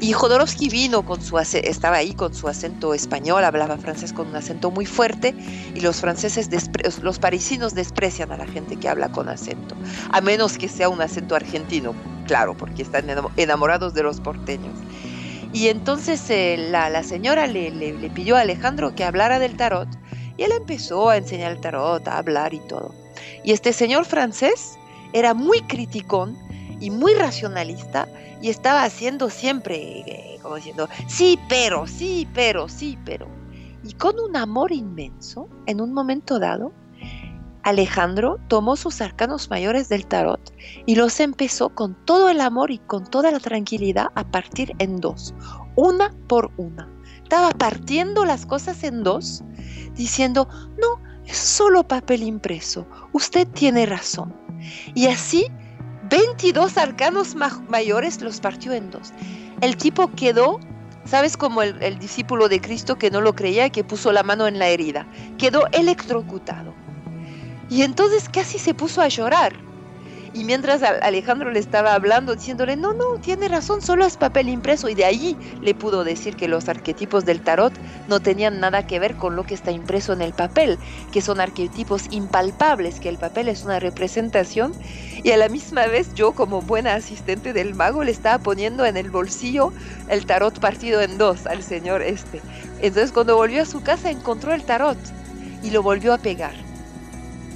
Y 0.00 0.14
Jodorowsky 0.14 0.70
vino 0.70 1.04
con 1.04 1.20
su 1.20 1.38
estaba 1.38 1.96
ahí 1.96 2.14
con 2.14 2.32
su 2.32 2.48
acento 2.48 2.94
español, 2.94 3.44
hablaba 3.44 3.76
francés 3.76 4.14
con 4.14 4.28
un 4.28 4.36
acento 4.36 4.70
muy 4.70 4.86
fuerte 4.86 5.34
y 5.74 5.80
los 5.80 6.00
franceses, 6.00 6.48
los 7.02 7.18
parisinos 7.18 7.74
desprecian 7.74 8.32
a 8.32 8.38
la 8.38 8.46
gente 8.46 8.76
que 8.76 8.88
habla 8.88 9.12
con 9.12 9.28
acento, 9.28 9.74
a 10.10 10.22
menos 10.22 10.56
que 10.56 10.68
sea 10.68 10.88
un 10.88 11.02
acento 11.02 11.34
argentino, 11.34 11.94
claro, 12.26 12.56
porque 12.56 12.80
están 12.82 13.04
enamorados 13.36 13.92
de 13.92 14.02
los 14.02 14.22
porteños. 14.22 14.72
Y 15.52 15.68
entonces 15.68 16.24
eh, 16.30 16.56
la, 16.70 17.02
señora 17.02 17.46
le, 17.46 17.70
le 17.70 18.10
pidió 18.10 18.36
a 18.36 18.40
Alejandro 18.40 18.94
que 18.94 19.04
hablara 19.04 19.38
del 19.38 19.58
tarot 19.58 19.88
y 20.38 20.44
él 20.44 20.52
empezó 20.52 21.10
a 21.10 21.18
enseñar 21.18 21.52
el 21.52 21.60
tarot, 21.60 22.08
a 22.08 22.16
hablar 22.16 22.54
y 22.54 22.60
todo. 22.60 22.94
Y 23.44 23.52
este 23.52 23.74
señor 23.74 24.06
francés 24.06 24.78
era 25.12 25.34
muy 25.34 25.60
criticón 25.62 26.38
y 26.80 26.88
muy 26.90 27.12
racionalista 27.12 28.08
y 28.40 28.48
estaba 28.48 28.84
haciendo 28.84 29.30
siempre, 29.30 30.00
eh, 30.00 30.38
como 30.42 30.56
diciendo, 30.56 30.88
sí, 31.08 31.38
pero, 31.48 31.86
sí, 31.86 32.26
pero, 32.34 32.68
sí, 32.68 32.98
pero. 33.04 33.28
Y 33.84 33.92
con 33.94 34.18
un 34.18 34.36
amor 34.36 34.72
inmenso, 34.72 35.48
en 35.66 35.80
un 35.80 35.92
momento 35.92 36.38
dado, 36.38 36.72
Alejandro 37.62 38.38
tomó 38.48 38.76
sus 38.76 39.00
arcanos 39.00 39.50
mayores 39.50 39.88
del 39.88 40.06
tarot 40.06 40.40
y 40.86 40.94
los 40.94 41.20
empezó 41.20 41.68
con 41.74 41.94
todo 42.06 42.30
el 42.30 42.40
amor 42.40 42.70
y 42.70 42.78
con 42.78 43.04
toda 43.06 43.30
la 43.30 43.40
tranquilidad 43.40 44.06
a 44.14 44.24
partir 44.24 44.72
en 44.78 44.96
dos, 44.96 45.34
una 45.76 46.14
por 46.26 46.50
una. 46.56 46.88
Estaba 47.22 47.50
partiendo 47.50 48.24
las 48.24 48.46
cosas 48.46 48.82
en 48.82 49.02
dos, 49.02 49.44
diciendo, 49.94 50.48
no, 50.80 51.00
es 51.26 51.36
solo 51.36 51.86
papel 51.86 52.22
impreso, 52.22 52.86
usted 53.12 53.46
tiene 53.48 53.86
razón. 53.86 54.34
Y 54.94 55.06
así 55.06 55.46
22 56.10 56.76
arcanos 56.76 57.36
mayores 57.68 58.20
los 58.20 58.40
partió 58.40 58.72
en 58.72 58.90
dos. 58.90 59.12
El 59.60 59.76
tipo 59.76 60.10
quedó, 60.10 60.58
¿sabes? 61.04 61.36
Como 61.36 61.62
el, 61.62 61.80
el 61.82 61.98
discípulo 61.98 62.48
de 62.48 62.60
Cristo 62.60 62.98
que 62.98 63.10
no 63.10 63.20
lo 63.20 63.34
creía 63.34 63.66
y 63.66 63.70
que 63.70 63.84
puso 63.84 64.12
la 64.12 64.24
mano 64.24 64.48
en 64.48 64.58
la 64.58 64.68
herida. 64.68 65.06
Quedó 65.38 65.68
electrocutado. 65.72 66.74
Y 67.68 67.82
entonces 67.82 68.28
casi 68.28 68.58
se 68.58 68.74
puso 68.74 69.00
a 69.00 69.08
llorar. 69.08 69.52
Y 70.32 70.44
mientras 70.44 70.82
Alejandro 70.82 71.50
le 71.50 71.58
estaba 71.58 71.94
hablando, 71.94 72.36
diciéndole, 72.36 72.76
no, 72.76 72.92
no, 72.92 73.18
tiene 73.20 73.48
razón, 73.48 73.82
solo 73.82 74.06
es 74.06 74.16
papel 74.16 74.48
impreso. 74.48 74.88
Y 74.88 74.94
de 74.94 75.04
allí 75.04 75.36
le 75.60 75.74
pudo 75.74 76.04
decir 76.04 76.36
que 76.36 76.46
los 76.46 76.68
arquetipos 76.68 77.24
del 77.24 77.40
tarot 77.40 77.72
no 78.06 78.20
tenían 78.20 78.60
nada 78.60 78.86
que 78.86 79.00
ver 79.00 79.16
con 79.16 79.34
lo 79.34 79.42
que 79.44 79.54
está 79.54 79.72
impreso 79.72 80.12
en 80.12 80.22
el 80.22 80.32
papel, 80.32 80.78
que 81.10 81.20
son 81.20 81.40
arquetipos 81.40 82.04
impalpables, 82.12 83.00
que 83.00 83.08
el 83.08 83.18
papel 83.18 83.48
es 83.48 83.64
una 83.64 83.80
representación. 83.80 84.72
Y 85.24 85.32
a 85.32 85.36
la 85.36 85.48
misma 85.48 85.86
vez 85.86 86.14
yo, 86.14 86.32
como 86.32 86.62
buena 86.62 86.94
asistente 86.94 87.52
del 87.52 87.74
mago, 87.74 88.04
le 88.04 88.12
estaba 88.12 88.38
poniendo 88.38 88.86
en 88.86 88.96
el 88.96 89.10
bolsillo 89.10 89.72
el 90.08 90.26
tarot 90.26 90.60
partido 90.60 91.00
en 91.00 91.18
dos 91.18 91.46
al 91.46 91.64
señor 91.64 92.02
este. 92.02 92.40
Entonces 92.80 93.10
cuando 93.10 93.36
volvió 93.36 93.62
a 93.62 93.66
su 93.66 93.82
casa 93.82 94.10
encontró 94.10 94.54
el 94.54 94.62
tarot 94.62 94.98
y 95.64 95.70
lo 95.70 95.82
volvió 95.82 96.14
a 96.14 96.18
pegar. 96.18 96.54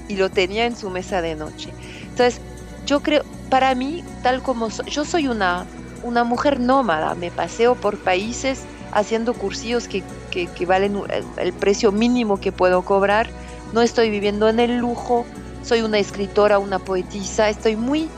Y 0.08 0.16
lo 0.16 0.28
tenía 0.28 0.66
en 0.66 0.76
su 0.76 0.90
mesa 0.90 1.22
de 1.22 1.34
noche. 1.34 1.70
Entonces, 2.02 2.40
yo 2.84 3.00
creo, 3.00 3.24
para 3.48 3.74
mí, 3.74 4.04
tal 4.22 4.42
como 4.42 4.68
yo 4.86 5.04
soy 5.04 5.28
una, 5.28 5.66
una 6.02 6.24
mujer 6.24 6.60
nómada, 6.60 7.14
me 7.14 7.30
paseo 7.30 7.74
por 7.74 7.98
países 7.98 8.66
haciendo 8.92 9.34
cursillos 9.34 9.88
que, 9.88 10.04
que, 10.30 10.66
valen 10.66 11.00
el, 11.36 11.52
precio 11.52 11.92
mínimo 11.92 12.38
que 12.38 12.52
puedo 12.52 12.82
cobrar, 12.82 13.28
no 13.72 13.82
estoy 13.82 14.10
viviendo 14.10 14.48
en 14.48 14.60
el 14.60 14.76
lujo, 14.76 15.26
soy 15.62 15.82
una 15.82 15.98
escritora, 15.98 16.58
una 16.58 16.78
poetisa, 16.78 17.48
estoy 17.48 17.76
muy, 17.76 18.08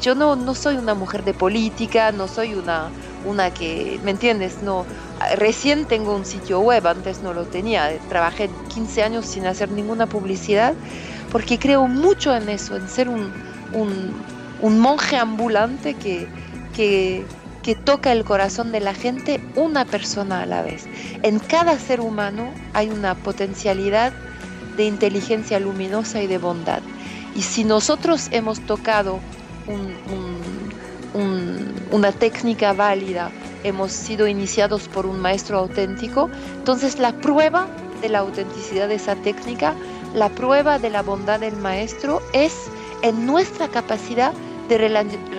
yo 0.00 0.14
no, 0.14 0.36
no 0.36 0.54
soy 0.54 0.76
una 0.76 0.94
mujer 0.94 1.24
de 1.24 1.34
política, 1.34 2.12
no 2.12 2.28
soy 2.28 2.54
una, 2.54 2.90
una 3.24 3.52
que, 3.52 3.98
¿me 4.04 4.10
entiendes? 4.10 4.62
No, 4.62 4.86
recién 5.36 5.86
tengo 5.86 6.14
un 6.14 6.24
sitio 6.24 6.60
web, 6.60 6.86
antes 6.86 7.22
no 7.22 7.32
lo 7.32 7.46
tenía, 7.46 7.98
trabajé 8.08 8.50
15 8.68 9.02
años 9.02 9.26
sin 9.26 9.46
hacer 9.46 9.70
ninguna 9.70 10.06
publicidad, 10.06 10.74
porque 11.30 11.58
creo 11.58 11.88
mucho 11.88 12.34
en 12.34 12.48
eso, 12.48 12.76
en 12.76 12.88
ser 12.88 13.08
un, 13.08 13.32
un, 13.74 14.78
monje 14.78 15.16
ambulante 15.16 15.94
que, 15.94 17.24
toca 17.84 18.12
el 18.12 18.24
corazón 18.24 18.72
de 18.72 18.80
la 18.80 18.94
gente 18.94 19.40
una 19.56 19.84
persona 19.84 20.42
a 20.42 20.46
la 20.46 20.62
vez. 20.62 20.86
En 21.22 21.38
cada 21.38 21.78
ser 21.78 22.00
humano 22.00 22.50
hay 22.74 22.90
una 22.90 23.14
potencialidad 23.14 24.12
de 24.76 24.84
inteligencia 24.84 25.60
luminosa 25.60 26.22
y 26.22 26.26
de 26.26 26.38
bondad. 26.38 26.82
Y 27.34 27.42
si 27.42 27.64
nosotros 27.64 28.28
hemos 28.30 28.60
tocado 28.60 29.20
una 31.92 32.12
técnica 32.12 32.72
válida, 32.72 33.30
hemos 33.64 33.92
sido 33.92 34.26
iniciados 34.26 34.88
por 34.88 35.06
un 35.06 35.20
maestro 35.20 35.58
auténtico, 35.58 36.30
entonces 36.56 36.98
la 36.98 37.12
prueba 37.12 37.68
de 38.00 38.08
la 38.08 38.18
autenticidad 38.18 38.88
de 38.88 38.96
esa 38.96 39.14
técnica, 39.16 39.74
la 40.14 40.28
prueba 40.28 40.78
de 40.78 40.90
la 40.90 41.02
bondad 41.02 41.40
del 41.40 41.56
maestro 41.56 42.20
es 42.32 42.52
en 43.02 43.26
nuestra 43.26 43.68
capacidad 43.68 44.32
de 44.68 44.78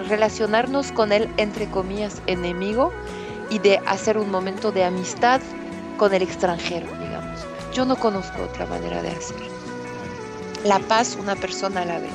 relacionarnos 0.08 0.92
con 0.92 1.12
el, 1.12 1.30
entre 1.38 1.68
comillas, 1.68 2.22
enemigo 2.28 2.92
y 3.50 3.60
de 3.60 3.80
hacer 3.86 4.18
un 4.18 4.30
momento 4.30 4.72
de 4.72 4.84
amistad 4.84 5.42
con 5.98 6.14
el 6.14 6.22
extranjero, 6.22 6.88
digamos. 7.02 7.40
Yo 7.74 7.86
no 7.86 7.96
conozco 7.96 8.44
otra 8.44 8.66
manera 8.66 9.02
de 9.02 9.10
hacer. 9.10 9.38
La 10.64 10.80
paz 10.80 11.18
una 11.20 11.36
persona 11.36 11.82
a 11.82 11.86
la 11.86 12.00
vez. 12.00 12.12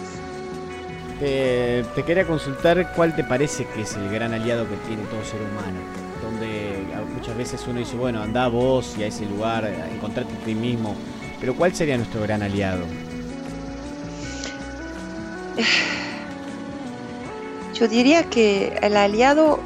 te 1.95 2.03
quería 2.05 2.27
consultar 2.27 2.93
cuál 2.95 3.17
te 3.17 3.25
parece 3.25 3.67
que 3.67 3.83
es 3.83 3.95
el 3.95 4.09
gran 4.11 4.33
aliado 4.33 4.69
que 4.69 4.77
tiene 4.87 5.03
todo 5.05 5.25
ser 5.25 5.41
humano. 5.41 5.81
Donde 6.23 6.85
muchas 7.15 7.37
veces 7.37 7.65
uno 7.67 7.79
dice, 7.79 7.97
bueno, 7.97 8.23
anda 8.23 8.49
vos 8.49 8.95
y 8.99 9.03
a 9.03 9.07
ese 9.07 9.27
lugar, 9.27 9.65
encontrarte 9.93 10.33
a 10.35 10.45
ti 10.45 10.55
mismo. 10.55 10.95
Pero 11.41 11.55
¿cuál 11.55 11.75
sería 11.75 11.97
nuestro 11.97 12.21
gran 12.21 12.43
aliado? 12.43 12.85
Yo 17.75 17.89
diría 17.89 18.25
que 18.25 18.79
el 18.83 18.97
aliado 18.97 19.61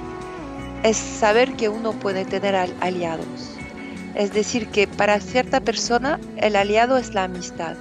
es 0.83 0.97
saber 0.97 1.55
que 1.57 1.69
uno 1.69 1.93
puede 1.93 2.25
tener 2.25 2.55
aliados. 2.81 3.57
Es 4.15 4.33
decir, 4.33 4.69
que 4.69 4.87
para 4.87 5.21
cierta 5.21 5.61
persona 5.61 6.21
el 6.37 6.57
aliado 6.57 6.99
es 6.99 7.15
la 7.15 7.25
amistad. 7.25 7.77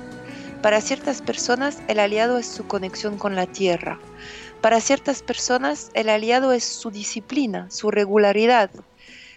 Para 0.62 0.82
ciertas 0.82 1.22
personas 1.22 1.82
el 1.88 2.00
aliado 2.00 2.38
es 2.38 2.46
su 2.46 2.68
conexión 2.68 3.18
con 3.18 3.36
la 3.36 3.48
tierra. 3.48 4.00
Para 4.62 4.80
ciertas 4.80 5.24
personas 5.24 5.90
el 5.94 6.10
aliado 6.10 6.54
es 6.54 6.64
su 6.64 6.92
disciplina, 6.92 7.70
su 7.72 7.92
regularidad. 7.92 8.70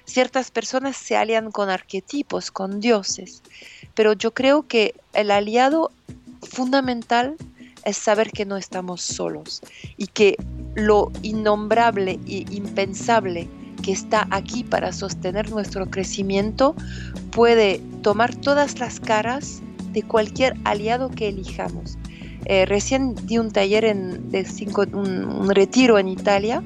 Ciertas 0.05 0.51
personas 0.51 0.97
se 0.97 1.16
alian 1.16 1.51
con 1.51 1.70
arquetipos, 1.70 2.51
con 2.51 2.79
dioses. 2.79 3.43
Pero 3.95 4.12
yo 4.12 4.35
creo 4.35 4.68
que 4.68 4.95
el 5.14 5.31
aliado 5.31 5.91
fundamental 6.43 7.37
es 7.85 7.97
saber 7.97 8.30
que 8.30 8.45
no 8.45 8.57
estamos 8.57 9.03
solos 9.03 9.61
y 9.97 10.07
que 10.07 10.37
lo 10.74 11.11
innombrable 11.22 12.18
e 12.26 12.45
impensable 12.51 13.49
que 13.82 13.93
está 13.93 14.26
aquí 14.30 14.64
para 14.64 14.93
sostener 14.93 15.51
nuestro 15.51 15.87
crecimiento 15.91 16.74
puede 17.30 17.80
tomar 18.03 18.35
todas 18.35 18.78
las 18.78 18.99
caras 18.99 19.61
de 19.93 20.03
cualquier 20.03 20.55
aliado 20.64 21.11
que 21.11 21.28
elijamos. 21.28 21.99
Eh, 22.47 22.66
recién 22.66 23.14
di 23.26 23.39
un 23.39 23.51
taller 23.51 23.85
en, 23.85 24.30
de 24.30 24.45
cinco, 24.45 24.85
un, 24.93 25.49
retiro 25.51 25.99
en 25.99 26.09
Italia 26.09 26.62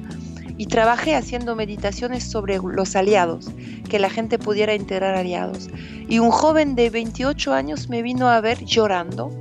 y 0.57 0.65
trabajé 0.65 1.15
haciendo 1.15 1.55
meditaciones 1.55 2.23
sobre 2.23 2.57
los 2.57 2.95
aliados, 2.95 3.49
que 3.89 3.99
la 3.99 4.09
gente 4.09 4.37
pudiera 4.37 4.75
integrar 4.75 5.15
aliados. 5.15 5.69
Y 6.09 6.19
un 6.19 6.31
joven 6.31 6.75
de 6.75 6.89
28 6.89 7.53
años 7.53 7.87
me 7.87 8.01
vino 8.01 8.27
a 8.27 8.41
ver 8.41 8.65
llorando 8.65 9.31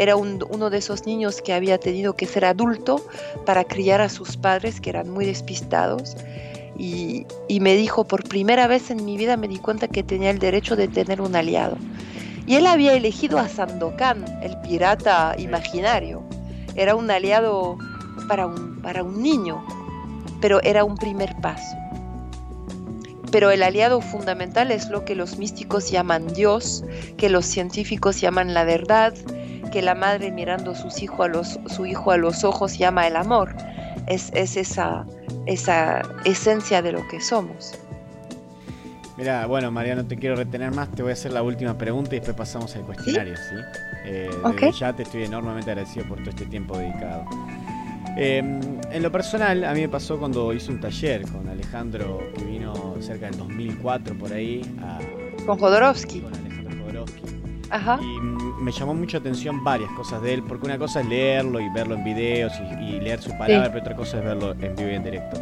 era 0.00 0.16
uno 0.16 0.70
de 0.70 0.78
esos 0.78 1.04
niños 1.04 1.42
que 1.42 1.52
había 1.52 1.76
tenido 1.76 2.14
que 2.16 2.24
ser 2.24 2.46
adulto 2.46 3.04
para 3.44 3.64
criar 3.64 4.00
a 4.00 4.08
sus 4.08 4.38
padres 4.38 4.80
que 4.80 4.88
eran 4.88 5.10
muy 5.10 5.26
despistados. 5.26 6.16
Y, 6.78 7.26
me 7.60 7.76
dijo, 7.76 8.06
por 8.06 8.26
primera 8.26 8.66
vez 8.66 8.90
en 8.90 9.04
mi 9.04 9.18
vida 9.18 9.36
me 9.36 9.46
di 9.46 9.58
cuenta 9.58 9.88
que 9.88 10.02
tenía 10.02 10.30
el 10.30 10.38
derecho 10.38 10.74
de 10.74 10.88
tener 10.88 11.20
un 11.20 11.36
aliado. 11.36 11.76
Y 12.46 12.54
él 12.54 12.66
había 12.66 12.94
elegido 12.94 13.38
a 13.38 13.46
Sandokan, 13.46 14.24
el 14.42 14.58
pirata 14.62 15.34
imaginario. 15.36 16.22
Era 16.76 16.94
un 16.94 17.10
aliado 17.10 17.76
para 18.26 18.46
un, 18.46 18.80
para 18.80 19.02
un 19.02 19.22
niño, 19.22 19.62
pero 20.40 20.62
era 20.62 20.82
un 20.82 20.96
primer 20.96 21.36
paso. 21.42 21.76
Pero 23.30 23.50
el 23.50 23.62
aliado 23.62 24.00
fundamental 24.00 24.70
es 24.70 24.88
lo 24.88 25.04
que 25.04 25.14
los 25.14 25.36
místicos 25.36 25.90
llaman 25.90 26.32
Dios, 26.32 26.84
que 27.18 27.28
los 27.28 27.44
científicos 27.44 28.18
llaman 28.18 28.54
la 28.54 28.64
verdad, 28.64 29.12
que 29.72 29.82
la 29.82 29.94
madre 29.94 30.30
mirando 30.30 30.74
sus 30.74 31.02
hijo 31.02 31.22
a 31.22 31.28
los, 31.28 31.58
su 31.66 31.86
hijo 31.86 32.12
a 32.12 32.16
los 32.16 32.44
ojos 32.44 32.78
llama 32.78 33.06
el 33.06 33.16
amor. 33.16 33.54
Es, 34.06 34.30
esa, 34.34 35.06
esa 35.46 36.02
esencia 36.24 36.82
de 36.82 36.92
lo 36.92 37.06
que 37.08 37.20
somos. 37.20 37.78
Mira, 39.16 39.46
bueno, 39.46 39.70
María, 39.70 39.94
no 39.94 40.06
te 40.06 40.16
quiero 40.16 40.36
retener 40.36 40.72
más, 40.72 40.90
te 40.92 41.02
voy 41.02 41.10
a 41.10 41.12
hacer 41.12 41.32
la 41.32 41.42
última 41.42 41.76
pregunta 41.76 42.14
y 42.14 42.20
después 42.20 42.36
pasamos 42.36 42.74
al 42.74 42.82
cuestionario, 42.82 43.36
¿sí? 43.36 43.54
Eh, 44.06 44.30
ya 44.78 44.94
te 44.94 45.02
estoy 45.02 45.24
enormemente 45.24 45.70
agradecido 45.70 46.06
por 46.06 46.18
todo 46.20 46.30
este 46.30 46.46
tiempo 46.46 46.78
dedicado. 46.78 47.26
Em, 48.16 48.60
en 48.90 49.02
lo 49.02 49.12
personal, 49.12 49.64
a 49.64 49.74
mí 49.74 49.82
me 49.82 49.88
pasó 49.88 50.18
cuando 50.18 50.52
hice 50.52 50.72
un 50.72 50.80
taller 50.80 51.22
con 51.22 51.48
Alejandro, 51.48 52.18
que 52.34 52.44
vino 52.44 52.96
cerca 53.00 53.26
del 53.26 53.36
2004 53.36 54.16
por 54.16 54.32
ahí. 54.32 54.62
con 55.46 55.58
Jodorowsky. 55.58 56.20
Con 56.20 56.34
Alejandro 56.34 56.84
Jodorowsky. 56.84 57.39
Ajá. 57.70 57.98
Y 58.02 58.20
me 58.60 58.72
llamó 58.72 58.94
mucha 58.94 59.18
atención 59.18 59.62
varias 59.62 59.90
cosas 59.92 60.20
de 60.22 60.34
él, 60.34 60.42
porque 60.42 60.66
una 60.66 60.78
cosa 60.78 61.00
es 61.00 61.06
leerlo 61.06 61.60
y 61.60 61.68
verlo 61.70 61.94
en 61.94 62.04
videos 62.04 62.52
y, 62.80 63.00
leer 63.00 63.22
su 63.22 63.30
palabra, 63.38 63.68
pero 63.68 63.80
otra 63.80 63.96
cosa 63.96 64.18
es 64.18 64.24
verlo 64.24 64.52
en 64.52 64.76
vivo 64.76 64.90
y 64.90 64.94
en 64.94 65.04
directo. 65.04 65.40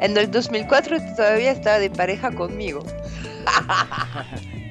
En 0.00 0.16
el 0.16 0.30
2004 0.30 0.96
todavía 1.16 1.52
estaba 1.52 1.78
de 1.78 1.90
pareja 1.90 2.32
conmigo. 2.32 2.84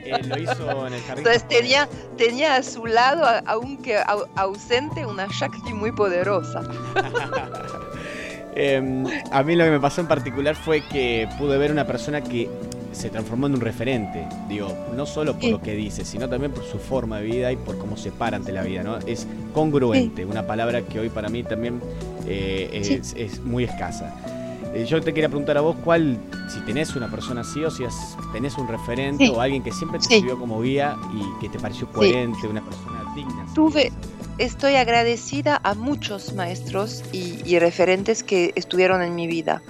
Eh, 0.08 0.24
lo 0.24 0.38
hizo 0.39 0.88
en 0.88 0.93
el 0.93 1.01
jardín. 1.01 1.18
Entonces 1.18 1.45
tenía, 1.49 1.89
tenía 2.16 2.55
a 2.55 2.64
su 2.64 2.86
lado, 2.86 3.26
aunque 3.45 3.99
ausente, 4.38 5.05
una 5.05 5.28
Shakti 5.30 5.74
muy 5.74 5.91
poderosa. 5.91 6.62
Em, 8.60 9.05
a 9.32 9.43
mí 9.43 9.55
lo 9.55 9.66
que 9.66 9.70
me 9.70 9.80
pasó 9.80 10.01
en 10.01 10.08
particular 10.08 10.55
fue 10.55 10.82
que 10.82 11.30
pude 11.38 11.60
ver 11.60 11.72
una 11.72 11.86
persona 11.86 12.22
que 12.22 12.49
se 12.98 13.10
transformó 13.10 13.48
en 13.48 13.54
un 13.54 13.62
referente, 13.62 14.28
digo, 14.50 14.74
no 14.95 15.06
solo 15.06 15.38
por 15.38 15.50
lo 15.50 15.62
que 15.62 15.76
dice, 15.76 16.04
sino 16.04 16.28
también 16.28 16.52
por 16.52 16.66
su 16.66 16.80
forma 16.80 17.20
de 17.20 17.26
vida 17.26 17.52
y 17.52 17.56
por 17.56 17.78
cómo 17.78 17.95
se 17.95 18.12
para 18.12 18.38
ante 18.38 18.52
la 18.52 18.64
vida, 18.64 18.84
¿no? 18.84 18.98
Es 18.98 19.28
congruente, 19.54 20.26
una 20.26 20.45
palabra 20.48 20.82
que 20.82 21.00
hoy 21.00 21.10
para 21.10 21.30
mí 21.30 21.43
también 21.43 21.80
eh, 22.28 23.06
es, 23.16 23.39
muy 23.41 23.64
escasa. 23.64 24.16
Eh, 24.74 24.86
yo 24.86 25.00
te 25.02 25.14
quería 25.14 25.30
preguntar 25.30 25.58
a 25.58 25.62
vos, 25.62 25.76
¿cuál, 25.84 26.18
si 26.50 26.60
tenés 26.62 26.95
una 26.95 27.10
persona 27.10 27.41
así 27.41 27.64
o 27.64 27.72
si 27.72 27.84
tenés 28.34 28.58
un 28.58 28.68
referente 28.68 29.30
o 29.30 29.39
alguien 29.39 29.64
que 29.64 29.72
siempre 29.72 30.00
te 30.00 30.06
sirvió 30.06 30.38
como 30.38 30.62
guía 30.62 30.98
y 31.14 31.41
que 31.41 31.50
te 31.50 31.60
pareció 31.60 31.88
coherente, 31.88 32.48
una 32.48 32.62
persona 32.62 33.14
digna? 33.16 33.45
Tuve, 33.54 33.91
estoy 34.38 34.76
agradecida 34.76 35.60
a 35.64 35.74
muchos 35.74 36.34
maestros 36.34 37.04
y, 37.12 37.60
referentes 37.60 38.24
que 38.24 38.54
estuvieron 38.56 39.02
en 39.02 39.16
mi 39.16 39.28
vida. 39.28 39.62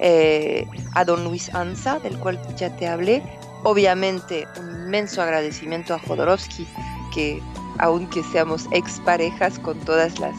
Eh, 0.00 0.66
a 0.94 1.04
don 1.04 1.24
Luis 1.24 1.54
Anza, 1.54 1.98
del 1.98 2.18
cual 2.18 2.40
ya 2.56 2.74
te 2.76 2.86
hablé. 2.86 3.22
Obviamente, 3.64 4.46
un 4.60 4.86
inmenso 4.86 5.20
agradecimiento 5.22 5.94
a 5.94 5.98
Jodorowsky, 5.98 6.66
que 7.14 7.42
aunque 7.78 8.22
seamos 8.24 8.66
exparejas 8.72 9.58
con 9.58 9.78
todas 9.80 10.18
las 10.18 10.34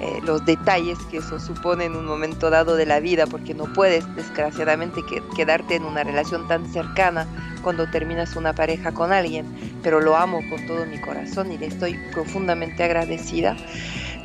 eh, 0.00 0.20
los 0.24 0.44
detalles 0.46 0.98
que 1.10 1.18
eso 1.18 1.38
supone 1.38 1.84
en 1.84 1.94
un 1.94 2.06
momento 2.06 2.48
dado 2.48 2.74
de 2.76 2.86
la 2.86 3.00
vida, 3.00 3.26
porque 3.26 3.52
no 3.54 3.64
puedes 3.64 4.04
desgraciadamente 4.16 5.02
quedarte 5.36 5.74
en 5.74 5.84
una 5.84 6.04
relación 6.04 6.48
tan 6.48 6.66
cercana 6.72 7.26
cuando 7.62 7.90
terminas 7.90 8.34
una 8.34 8.54
pareja 8.54 8.92
con 8.92 9.12
alguien, 9.12 9.46
pero 9.82 10.00
lo 10.00 10.16
amo 10.16 10.40
con 10.48 10.66
todo 10.66 10.86
mi 10.86 10.98
corazón 11.00 11.52
y 11.52 11.58
le 11.58 11.66
estoy 11.66 11.98
profundamente 12.12 12.82
agradecida. 12.82 13.56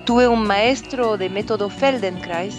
Tuve 0.06 0.28
un 0.28 0.48
maestro 0.48 1.18
de 1.18 1.30
método 1.30 1.70
Feldenkrais, 1.70 2.56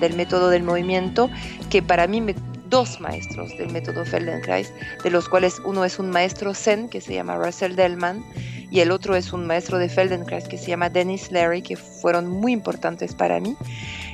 del 0.00 0.16
método 0.16 0.48
del 0.48 0.62
movimiento, 0.62 1.28
que 1.68 1.82
para 1.82 2.06
mí 2.06 2.20
me 2.20 2.34
dos 2.70 3.00
maestros 3.00 3.56
del 3.58 3.70
método 3.72 4.04
Feldenkrais, 4.04 4.72
de 5.02 5.10
los 5.10 5.28
cuales 5.28 5.60
uno 5.64 5.84
es 5.84 5.98
un 5.98 6.08
maestro 6.08 6.54
Zen 6.54 6.88
que 6.88 7.00
se 7.00 7.14
llama 7.14 7.36
Russell 7.36 7.74
Delman 7.74 8.24
y 8.70 8.80
el 8.80 8.92
otro 8.92 9.16
es 9.16 9.32
un 9.32 9.46
maestro 9.46 9.78
de 9.78 9.88
Feldenkrais 9.88 10.46
que 10.46 10.56
se 10.56 10.68
llama 10.68 10.88
Dennis 10.88 11.32
Larry, 11.32 11.60
que 11.60 11.76
fueron 11.76 12.28
muy 12.28 12.52
importantes 12.52 13.14
para 13.14 13.40
mí. 13.40 13.56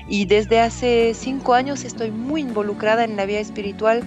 Y 0.09 0.25
desde 0.25 0.61
hace 0.61 1.13
cinco 1.15 1.53
años 1.53 1.85
estoy 1.85 2.11
muy 2.11 2.41
involucrada 2.41 3.05
en 3.05 3.17
la 3.17 3.27
vida 3.27 3.41
espiritual 3.41 4.03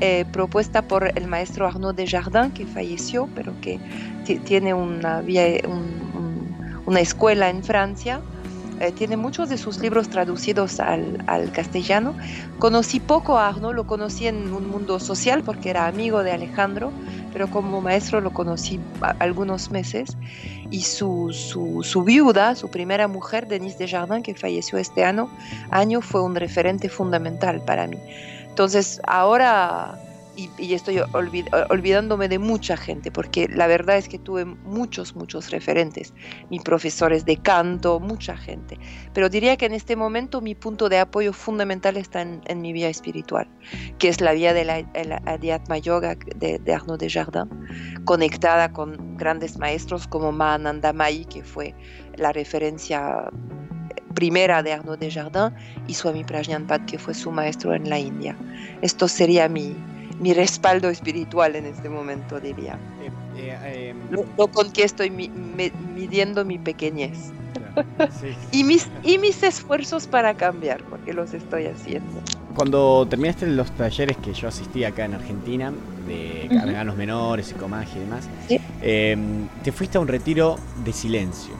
eh, 0.00 0.24
propuesta 0.32 0.82
por 0.82 1.10
el 1.18 1.26
maestro 1.26 1.66
Arnaud 1.66 1.94
Desjardins, 1.94 2.54
que 2.54 2.64
falleció, 2.66 3.28
pero 3.34 3.52
que 3.60 3.80
tiene 4.44 4.72
una, 4.72 5.20
vía, 5.22 5.42
una 6.86 7.00
escuela 7.00 7.50
en 7.50 7.64
Francia 7.64 8.20
eh, 8.80 8.92
tiene 8.92 9.16
muchos 9.16 9.48
de 9.48 9.58
sus 9.58 9.78
libros 9.78 10.08
traducidos 10.08 10.80
al, 10.80 11.22
al, 11.26 11.50
castellano. 11.52 12.14
Conocí 12.58 13.00
poco 13.00 13.38
a 13.38 13.48
Arnaud, 13.48 13.74
lo 13.74 13.86
conocí 13.86 14.26
en 14.26 14.52
un 14.52 14.70
mundo 14.70 15.00
social 15.00 15.42
porque 15.42 15.70
era 15.70 15.86
amigo 15.86 16.22
de 16.22 16.32
Alejandro, 16.32 16.92
pero 17.32 17.50
como 17.50 17.80
maestro 17.80 18.20
lo 18.20 18.32
conocí 18.32 18.80
algunos 19.18 19.70
meses. 19.70 20.16
Y 20.70 20.82
su, 20.82 21.32
su, 21.32 22.04
viuda, 22.04 22.54
su 22.54 22.68
primera 22.68 23.08
mujer, 23.08 23.48
Denise 23.48 23.78
Desjardins, 23.78 24.22
que 24.22 24.34
falleció 24.34 24.78
este 24.78 25.04
año, 25.04 25.30
año, 25.70 26.00
fue 26.00 26.22
un 26.22 26.34
referente 26.34 26.88
fundamental 26.88 27.60
para 27.62 27.86
mí. 27.86 27.98
Entonces, 28.48 29.00
ahora 29.04 29.98
y, 30.38 30.74
estoy 30.74 31.00
olvidándome 31.68 32.28
de 32.28 32.38
mucha 32.38 32.76
gente, 32.76 33.10
porque 33.10 33.48
la 33.48 33.66
verdad 33.66 33.96
es 33.96 34.08
que 34.08 34.18
tuve 34.18 34.44
muchos, 34.44 35.16
muchos 35.16 35.50
referentes, 35.50 36.14
mis 36.48 36.62
profesores 36.62 37.24
de 37.24 37.36
canto, 37.38 37.98
mucha 37.98 38.36
gente. 38.36 38.78
Pero 39.12 39.28
diría 39.28 39.56
que 39.56 39.66
en 39.66 39.72
este 39.72 39.96
momento 39.96 40.40
mi 40.40 40.54
punto 40.54 40.88
de 40.88 41.00
apoyo 41.00 41.32
fundamental 41.32 41.96
está 41.96 42.22
en, 42.22 42.60
mi 42.60 42.72
vida 42.72 42.88
espiritual, 42.88 43.48
que 43.98 44.08
es 44.08 44.20
la 44.20 44.32
vía 44.32 44.54
de 44.54 44.64
la, 44.64 44.84
Adhyatma 45.26 45.78
Yoga 45.78 46.16
de, 46.36 46.60
de 46.60 46.72
Arnaud 46.72 46.98
Desjardins, 46.98 47.48
conectada 48.04 48.72
con 48.72 49.16
grandes 49.16 49.58
maestros 49.58 50.06
como 50.06 50.30
Mahananda 50.30 50.92
Mai, 50.92 51.24
que 51.24 51.42
fue 51.42 51.74
la 52.16 52.32
referencia 52.32 53.28
primera 54.14 54.62
de 54.62 54.72
Arnaud 54.72 54.98
Desjardins, 54.98 55.52
y 55.88 55.94
Swami 55.94 56.22
Prajnanpat, 56.22 56.84
que 56.86 56.98
fue 56.98 57.14
su 57.14 57.32
maestro 57.32 57.74
en 57.74 57.88
la 57.88 57.98
India. 57.98 58.36
Esto 58.82 59.08
sería 59.08 59.48
mi, 59.48 59.76
mi 60.20 60.34
respaldo 60.34 60.88
espiritual 60.88 61.56
en 61.56 61.66
este 61.66 61.88
momento, 61.88 62.40
diría. 62.40 62.78
Eh, 63.36 63.56
eh, 63.62 63.88
em, 63.90 63.96
lo, 64.10 64.48
con 64.48 64.70
que 64.72 64.84
estoy 64.84 65.10
midiendo 65.10 66.44
mi 66.44 66.58
pequeñez. 66.58 67.32
y, 68.52 68.64
mis, 68.64 68.88
y 69.02 69.18
mis 69.18 69.42
esfuerzos 69.42 70.06
para 70.06 70.34
cambiar, 70.34 70.82
porque 70.84 71.12
los 71.12 71.34
estoy 71.34 71.66
haciendo. 71.66 72.20
Cuando 72.54 73.06
terminaste 73.08 73.46
los 73.46 73.70
talleres 73.72 74.16
que 74.16 74.32
yo 74.32 74.48
asistí 74.48 74.82
acá 74.84 75.04
en 75.04 75.14
Argentina, 75.14 75.72
de 76.08 76.48
uh 76.50 76.96
menores, 76.96 77.46
psicomagia 77.46 77.96
y 77.96 78.00
demás, 78.00 78.28
em, 78.82 79.46
te 79.62 79.70
fuiste 79.70 79.98
a 79.98 80.00
un 80.00 80.08
retiro 80.08 80.56
de 80.84 80.92
silencio. 80.92 81.54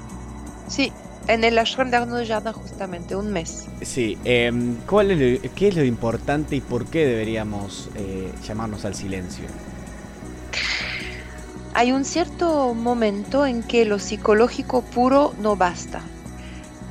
Sí, 0.67 0.93
en 1.29 1.45
el 1.45 1.59
ashram 1.59 1.91
de 1.91 1.99
Arnaud 1.99 2.27
Jardin 2.27 2.53
justamente, 2.53 3.15
un 3.15 3.31
mes. 3.31 3.67
Sí, 3.83 4.19
em, 4.25 4.77
¿cuál 4.87 5.11
es 5.11 5.41
¿qué 5.53 5.69
es 5.69 5.77
lo 5.77 5.85
importante 5.85 6.57
y 6.57 6.61
por 6.61 6.87
qué 6.87 7.07
deberíamos 7.07 7.91
eh, 7.95 8.33
llamarnos 8.47 8.85
al 8.87 8.95
silencio? 8.95 9.45
Hay 11.75 11.93
un 11.93 12.05
cierto 12.05 12.75
momento 12.75 13.47
en 13.47 13.63
que 13.63 13.85
lo 13.85 13.99
psicológico 13.99 14.83
puro 14.83 15.35
no 15.41 15.55
basta, 15.55 16.01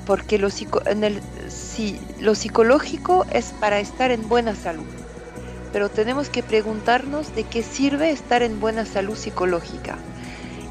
porque 0.06 0.38
lo, 0.38 0.50
en 0.86 1.04
el, 1.04 1.20
sí, 1.50 2.00
lo 2.22 2.36
psicológico 2.36 3.26
es 3.32 3.54
para 3.60 3.80
estar 3.80 4.12
en 4.12 4.30
buena 4.30 4.56
salud, 4.56 4.86
pero 5.74 5.90
tenemos 5.90 6.30
que 6.30 6.44
preguntarnos 6.44 7.36
de 7.36 7.44
qué 7.44 7.64
sirve 7.64 8.12
estar 8.12 8.44
en 8.44 8.60
buena 8.60 8.86
salud 8.86 9.18
psicológica. 9.18 9.98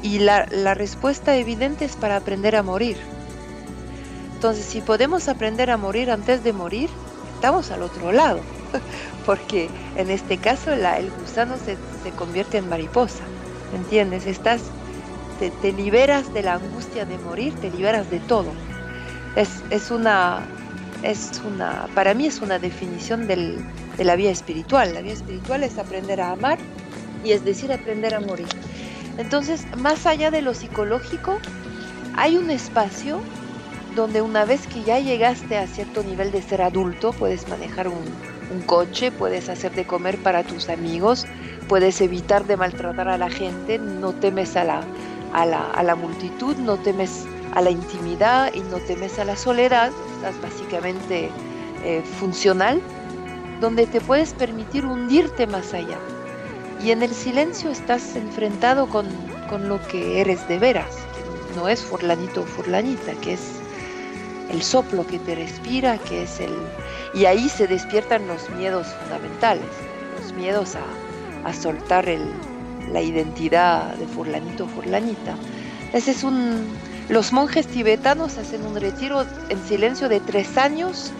Y 0.01 0.19
la, 0.19 0.47
la 0.51 0.73
respuesta 0.73 1.35
evidente 1.35 1.83
es 1.83 1.95
para 1.95 2.15
aprender 2.15 2.55
a 2.55 2.63
morir 2.63 2.97
entonces, 4.37 4.65
si 4.65 4.81
podemos 4.81 5.29
aprender 5.29 5.71
a 5.71 5.77
morir 5.77 6.11
antes 6.11 6.43
de 6.43 6.53
morir, 6.53 6.91
estamos 7.33 7.71
al 7.71 7.81
otro 7.81 8.11
lado, 8.11 8.39
porque 9.25 9.67
en 9.95 10.11
este 10.11 10.37
caso 10.37 10.71
el 10.73 11.09
gusano 11.19 11.55
se, 11.57 11.75
convierte 12.11 12.59
en 12.59 12.69
mariposa, 12.69 13.23
¿entiendes? 13.73 14.27
Estás, 14.27 14.61
te, 15.39 15.73
liberas 15.73 16.31
de 16.35 16.43
la 16.43 16.53
angustia 16.53 17.03
de 17.03 17.17
morir, 17.17 17.55
te 17.55 17.71
liberas 17.71 18.11
de 18.11 18.19
todo. 18.19 18.51
Es, 19.35 19.89
una, 19.89 20.45
es 21.01 21.41
una, 21.43 21.87
para 21.95 22.13
mí 22.13 22.27
es 22.27 22.39
una 22.39 22.59
definición 22.59 23.25
de 23.25 23.57
la 23.97 24.15
vida 24.15 24.29
espiritual. 24.29 24.93
La 24.93 25.01
vida 25.01 25.13
espiritual 25.13 25.63
es 25.63 25.79
aprender 25.79 26.21
a 26.21 26.33
amar 26.33 26.59
y 27.23 27.31
es 27.31 27.43
decir, 27.43 27.73
aprender 27.73 28.13
a 28.13 28.19
morir. 28.19 28.49
Entonces, 29.17 29.65
más 29.77 30.05
allá 30.05 30.29
de 30.29 30.43
lo 30.43 30.53
psicológico, 30.53 31.39
hay 32.15 32.37
un 32.37 32.51
espacio 32.51 33.19
donde 33.97 34.21
una 34.21 34.45
vez 34.45 34.67
que 34.67 34.83
ya 34.83 34.99
llegaste 34.99 35.57
a 35.57 35.65
cierto 35.65 36.03
nivel 36.03 36.31
de 36.31 36.43
ser 36.43 36.61
adulto, 36.61 37.11
puedes 37.13 37.49
manejar 37.49 37.87
un, 37.87 38.05
coche, 38.65 39.11
puedes 39.11 39.49
hacer 39.49 39.73
de 39.73 39.85
comer 39.85 40.17
para 40.23 40.43
tus 40.43 40.69
amigos, 40.69 41.25
puedes 41.67 41.99
evitar 41.99 42.45
de 42.45 42.57
maltratar 42.57 43.07
a 43.07 43.17
la 43.17 43.29
gente, 43.29 43.77
no 43.77 44.13
temes 44.13 44.55
a 44.55 44.63
la, 44.63 44.83
a 45.33 45.83
la, 45.83 45.95
multitud, 45.95 46.55
no 46.57 46.77
temes 46.77 47.25
a 47.53 47.61
la 47.61 47.71
intimidad 47.71 48.53
y 48.53 48.61
no 48.61 48.77
temes 48.77 49.19
a 49.19 49.25
la 49.25 49.35
soledad, 49.35 49.91
estás 50.15 50.41
básicamente 50.41 51.29
eh, 51.83 52.01
funcional, 52.19 52.81
donde 53.59 53.85
te 53.85 53.99
puedes 53.99 54.33
permitir 54.33 54.85
hundirte 54.85 55.45
más 55.45 55.73
allá. 55.73 55.97
Y 56.83 56.91
en 56.91 57.03
el 57.03 57.13
silencio 57.13 57.69
estás 57.69 58.15
enfrentado 58.15 58.87
con, 58.87 59.07
con 59.49 59.67
lo 59.67 59.85
que 59.87 60.21
eres 60.21 60.47
de 60.47 60.57
veras, 60.57 60.97
no 61.55 61.67
es 61.67 61.81
forlanito 61.81 62.41
o 62.41 62.45
furlanita, 62.45 63.13
que 63.21 63.33
es 63.33 63.56
el 64.49 64.61
soplo 64.61 65.05
que 65.05 65.19
te 65.19 65.35
respira, 65.35 65.97
que 65.97 66.23
es 66.23 66.39
el... 66.39 66.53
Y 67.13 67.25
ahí 67.25 67.49
se 67.49 67.67
despiertan 67.67 68.27
los 68.27 68.49
miedos 68.51 68.87
fundamentales, 69.01 69.65
los 70.21 70.33
miedos 70.33 70.75
a, 70.75 71.53
soltar 71.53 72.09
el, 72.09 72.29
la 72.91 73.01
identidad 73.01 73.95
de 73.95 74.05
furlanito 74.07 74.65
o 74.65 74.67
furlanita. 74.67 75.35
Ese 75.93 76.11
es 76.11 76.23
un... 76.23 76.67
Los 77.09 77.31
monjes 77.31 77.67
tibetanos 77.67 78.37
hacen 78.37 78.65
un 78.65 78.75
retiro 78.75 79.25
en 79.47 79.65
silencio 79.65 80.09
de 80.09 80.19
tres 80.19 80.57
años, 80.57 81.13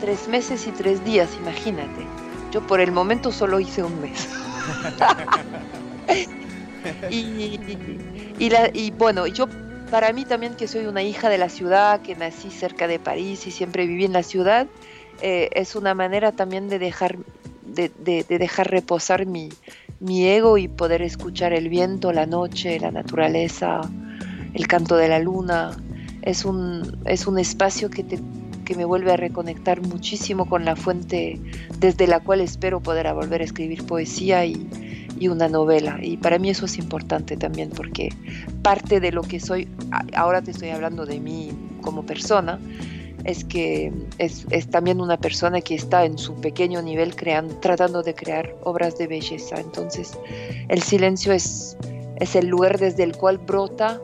tres 0.00 0.28
meses 0.28 0.66
y 0.66 0.70
tres 0.70 1.04
días, 1.04 1.28
imagínate. 1.38 2.06
Yo 2.52 2.66
por 2.66 2.80
el 2.80 2.90
momento 2.90 3.30
solo 3.32 3.60
hice 3.60 3.82
un 3.82 4.00
mes. 4.00 4.26
y, 7.10 7.60
y, 8.38 8.50
la, 8.50 8.70
y 8.72 8.90
bueno, 8.92 9.26
yo 9.26 9.46
para 9.90 10.12
mí 10.12 10.24
también 10.24 10.54
que 10.54 10.68
soy 10.68 10.86
una 10.86 11.02
hija 11.02 11.28
de 11.28 11.38
la 11.38 11.48
ciudad, 11.48 12.00
que 12.00 12.14
nací 12.14 12.50
cerca 12.50 12.86
de 12.88 12.98
París 12.98 13.46
y 13.46 13.50
siempre 13.50 13.86
viví 13.86 14.04
en 14.04 14.12
la 14.12 14.22
ciudad, 14.22 14.66
eh, 15.22 15.48
es 15.52 15.76
una 15.76 15.94
manera 15.94 16.32
también 16.32 16.68
de 16.68 16.78
dejar, 16.78 17.18
de, 17.64 18.24
dejar 18.28 18.70
reposar 18.70 19.26
mi, 19.26 19.48
mi 20.00 20.26
ego 20.26 20.58
y 20.58 20.68
poder 20.68 21.02
escuchar 21.02 21.52
el 21.52 21.68
viento, 21.68 22.12
la 22.12 22.26
noche, 22.26 22.78
la 22.80 22.90
naturaleza, 22.90 23.80
el 24.54 24.66
canto 24.66 24.96
de 24.96 25.08
la 25.08 25.18
luna. 25.18 25.76
Es 26.22 26.44
un, 26.44 26.98
es 27.04 27.26
un 27.26 27.38
espacio 27.38 27.88
que 27.88 28.02
te, 28.02 28.18
que 28.66 28.74
me 28.74 28.84
vuelve 28.84 29.12
a 29.12 29.16
reconectar 29.16 29.80
muchísimo 29.80 30.46
con 30.46 30.66
la 30.66 30.76
fuente 30.76 31.40
desde 31.78 32.06
la 32.06 32.20
cual 32.20 32.42
espero 32.42 32.80
poder 32.80 33.10
volver 33.14 33.40
a 33.40 33.44
escribir 33.44 33.86
poesía 33.86 34.44
y, 34.44 34.68
y 35.18 35.28
una 35.28 35.48
novela. 35.48 35.98
Y 36.02 36.18
para 36.18 36.38
mí 36.38 36.50
eso 36.50 36.66
es 36.66 36.76
importante 36.76 37.38
también 37.38 37.70
porque 37.70 38.10
parte 38.62 39.00
de 39.00 39.12
lo 39.12 39.22
que 39.22 39.40
soy, 39.40 39.68
ahora 40.14 40.42
te 40.42 40.50
estoy 40.50 40.70
hablando 40.70 41.06
de 41.06 41.20
mí 41.20 41.52
como 41.80 42.04
persona, 42.04 42.58
es 43.24 43.44
que 43.44 43.92
es, 44.18 44.46
es, 44.50 44.68
también 44.68 45.00
una 45.00 45.16
persona 45.16 45.60
que 45.60 45.74
está 45.74 46.04
en 46.04 46.18
su 46.18 46.34
pequeño 46.34 46.82
nivel 46.82 47.16
creando, 47.16 47.56
tratando 47.56 48.02
de 48.02 48.14
crear 48.14 48.54
obras 48.62 48.98
de 48.98 49.06
belleza. 49.06 49.56
Entonces, 49.60 50.12
el 50.68 50.82
silencio 50.82 51.32
es, 51.32 51.76
es 52.16 52.36
el 52.36 52.46
lugar 52.46 52.78
desde 52.78 53.02
el 53.02 53.16
cual 53.16 53.38
brota 53.38 54.00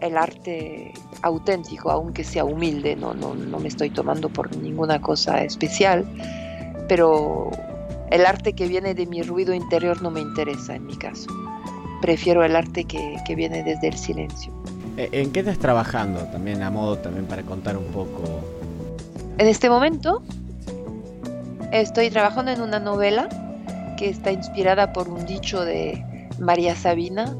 el 0.00 0.16
arte 0.16 0.92
auténtico, 1.24 1.90
aunque 1.90 2.22
sea 2.22 2.44
humilde, 2.44 2.96
no, 2.96 3.14
no, 3.14 3.34
no 3.34 3.58
me 3.58 3.68
estoy 3.68 3.90
tomando 3.90 4.28
por 4.28 4.54
ninguna 4.56 5.00
cosa 5.00 5.42
especial, 5.42 6.04
pero 6.86 7.50
el 8.10 8.26
arte 8.26 8.52
que 8.52 8.68
viene 8.68 8.94
de 8.94 9.06
mi 9.06 9.22
ruido 9.22 9.54
interior 9.54 10.02
no 10.02 10.10
me 10.10 10.20
interesa 10.20 10.76
en 10.76 10.86
mi 10.86 10.96
caso. 10.96 11.30
Prefiero 12.02 12.44
el 12.44 12.54
arte 12.54 12.84
que, 12.84 13.16
que 13.26 13.34
viene 13.34 13.62
desde 13.62 13.88
el 13.88 13.96
silencio. 13.96 14.52
Eh, 14.98 15.08
¿En 15.12 15.32
qué 15.32 15.40
estás 15.40 15.58
trabajando 15.58 16.20
también 16.24 16.62
a 16.62 16.70
modo 16.70 16.98
también 16.98 17.24
para 17.24 17.42
contar 17.42 17.78
un 17.78 17.86
poco? 17.86 18.22
En 19.38 19.48
este 19.48 19.70
momento 19.70 20.22
estoy 21.72 22.10
trabajando 22.10 22.52
en 22.52 22.60
una 22.60 22.78
novela 22.78 23.28
que 23.96 24.10
está 24.10 24.30
inspirada 24.30 24.92
por 24.92 25.08
un 25.08 25.24
dicho 25.24 25.64
de 25.64 26.04
María 26.38 26.76
Sabina 26.76 27.34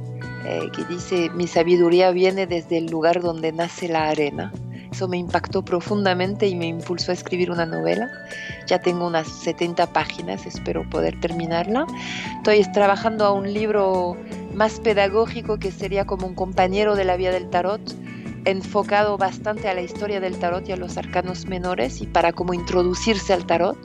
eh, 0.45 0.71
que 0.75 0.85
dice 0.85 1.31
mi 1.31 1.47
sabiduría 1.47 2.11
viene 2.11 2.47
desde 2.47 2.79
el 2.79 2.87
lugar 2.87 3.21
donde 3.21 3.53
nace 3.53 3.89
la 3.89 4.09
arena. 4.09 4.53
Eso 4.93 5.09
me 5.09 5.17
impactó 5.17 5.65
profundamente 5.65 6.47
y 6.47 6.55
me 6.55 6.67
impulsó 6.67 7.11
a 7.11 7.15
escribir 7.15 7.51
una 7.51 7.67
novela. 7.67 8.09
Ya 8.67 8.79
tengo 8.79 9.07
unas 9.07 9.27
70 9.27 9.93
páginas, 9.93 10.47
espero 10.47 10.89
poder 10.89 11.19
terminarla. 11.19 11.87
Estoy 12.37 12.63
trabajando 12.73 13.25
a 13.25 13.33
un 13.33 13.53
libro 13.53 14.17
más 14.55 14.79
pedagógico 14.79 15.59
que 15.59 15.73
sería 15.73 16.05
como 16.05 16.27
un 16.27 16.35
compañero 16.35 16.95
de 16.95 17.05
la 17.05 17.17
vía 17.17 17.33
del 17.33 17.51
tarot, 17.51 17.81
enfocado 18.45 19.19
bastante 19.19 19.69
a 19.69 19.75
la 19.75 19.81
historia 19.81 20.21
del 20.21 20.39
tarot 20.39 20.69
y 20.69 20.73
a 20.73 20.77
los 20.77 20.97
arcanos 20.97 21.47
menores 21.47 22.01
y 22.01 22.07
para 22.07 22.33
como 22.33 22.55
introducirse 22.55 23.33
al 23.33 23.47
tarot 23.47 23.79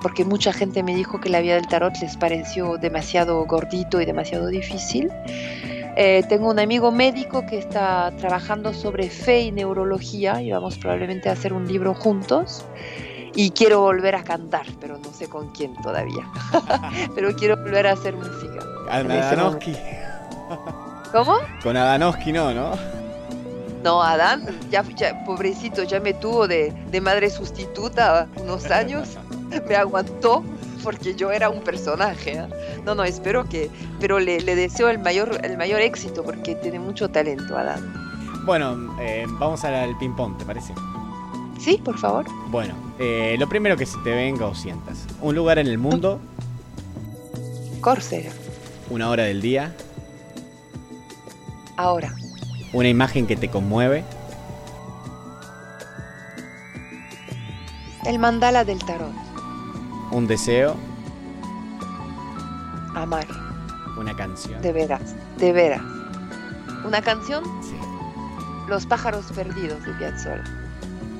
porque 0.00 0.24
mucha 0.24 0.52
gente 0.52 0.82
me 0.82 0.94
dijo 0.94 1.20
que 1.20 1.28
la 1.28 1.40
vía 1.40 1.54
del 1.54 1.66
tarot 1.66 1.94
les 2.00 2.16
pareció 2.16 2.78
demasiado 2.78 3.44
gordito 3.46 4.00
y 4.00 4.06
demasiado 4.06 4.48
difícil. 4.48 5.10
Eh, 5.96 6.22
tengo 6.28 6.48
un 6.50 6.58
amigo 6.58 6.90
médico 6.92 7.44
que 7.46 7.58
está 7.58 8.12
trabajando 8.18 8.72
sobre 8.72 9.10
fe 9.10 9.40
y 9.40 9.52
neurología 9.52 10.40
y 10.40 10.50
vamos 10.50 10.78
probablemente 10.78 11.28
a 11.28 11.32
hacer 11.32 11.52
un 11.52 11.66
libro 11.66 11.94
juntos. 11.94 12.64
Y 13.34 13.50
quiero 13.50 13.80
volver 13.80 14.16
a 14.16 14.24
cantar, 14.24 14.66
pero 14.80 14.98
no 14.98 15.12
sé 15.12 15.28
con 15.28 15.50
quién 15.50 15.74
todavía. 15.82 16.26
pero 17.14 17.34
quiero 17.34 17.56
volver 17.56 17.86
a 17.86 17.92
hacer 17.92 18.14
música. 18.14 18.58
Con 18.88 19.10
Adanowski. 19.10 19.76
¿Cómo? 21.12 21.36
Con 21.62 21.76
Adanowski 21.76 22.32
no, 22.32 22.52
¿no? 22.52 22.72
No, 23.84 24.02
Adán, 24.02 24.46
ya, 24.70 24.84
pobrecito, 25.24 25.84
ya 25.84 26.00
me 26.00 26.12
tuvo 26.12 26.46
de, 26.46 26.72
de 26.90 27.00
madre 27.00 27.30
sustituta 27.30 28.28
unos 28.36 28.70
años. 28.70 29.16
me 29.68 29.76
aguantó 29.76 30.44
porque 30.82 31.14
yo 31.14 31.30
era 31.30 31.48
un 31.50 31.60
personaje. 31.62 32.32
¿eh? 32.32 32.48
No, 32.84 32.94
no, 32.94 33.04
espero 33.04 33.48
que, 33.48 33.70
pero 34.00 34.18
le, 34.18 34.42
deseo 34.42 34.88
el 34.88 34.98
mayor, 34.98 35.40
el 35.44 35.56
mayor 35.56 35.80
éxito 35.80 36.22
porque 36.22 36.54
tiene 36.54 36.78
mucho 36.78 37.08
talento, 37.08 37.56
Adán. 37.56 37.92
Bueno, 38.44 38.96
eh, 39.00 39.26
vamos 39.38 39.64
al 39.64 39.96
ping-pong, 39.98 40.38
¿te 40.38 40.44
parece? 40.44 40.72
Sí, 41.58 41.80
por 41.84 41.98
favor. 41.98 42.26
Bueno, 42.48 42.74
eh, 42.98 43.36
lo 43.38 43.48
primero 43.48 43.76
que 43.76 43.84
se 43.84 43.98
te 43.98 44.10
venga 44.10 44.46
o 44.46 44.54
sientas. 44.54 45.06
Un 45.20 45.34
lugar 45.34 45.58
en 45.58 45.66
el 45.66 45.76
mundo. 45.76 46.18
Córcega. 47.80 48.30
Una 48.88 49.10
hora 49.10 49.24
del 49.24 49.42
día. 49.42 49.74
Ahora. 51.76 52.14
Una 52.72 52.88
imagen 52.88 53.26
que 53.26 53.36
te 53.36 53.48
conmueve. 53.48 54.04
El 58.06 58.18
mandala 58.18 58.64
del 58.64 58.78
tarot. 58.78 59.29
Un 60.10 60.26
deseo. 60.26 60.76
Amar. 62.94 63.26
Una 63.96 64.16
canción. 64.16 64.60
De 64.62 64.72
veras, 64.72 65.14
de 65.38 65.52
veras. 65.52 65.82
¿Una 66.84 67.00
canción? 67.00 67.44
Sí. 67.62 67.74
Los 68.68 68.86
pájaros 68.86 69.26
perdidos 69.34 69.84
de 69.84 69.92
Piazzolla. 69.94 70.44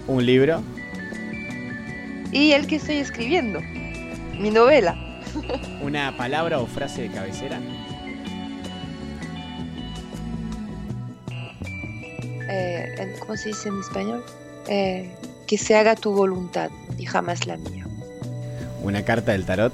Un 0.07 0.27
libro. 0.27 0.63
Y 2.33 2.53
el 2.53 2.67
que 2.67 2.77
estoy 2.77 2.97
escribiendo. 2.97 3.61
Mi 4.39 4.51
novela. 4.51 4.97
Una 5.83 6.17
palabra 6.17 6.59
o 6.59 6.67
frase 6.67 7.03
de 7.03 7.11
cabecera. 7.11 7.61
Eh, 12.49 13.15
¿Cómo 13.21 13.37
se 13.37 13.51
dice 13.51 13.69
en 13.69 13.79
español? 13.79 14.25
Eh, 14.67 15.15
que 15.47 15.59
se 15.59 15.77
haga 15.77 15.95
tu 15.95 16.13
voluntad 16.13 16.71
y 16.99 17.05
jamás 17.05 17.47
la 17.47 17.57
mía. 17.57 17.80
¿Una 18.83 19.03
carta 19.03 19.33
del 19.33 19.45
tarot? 19.45 19.73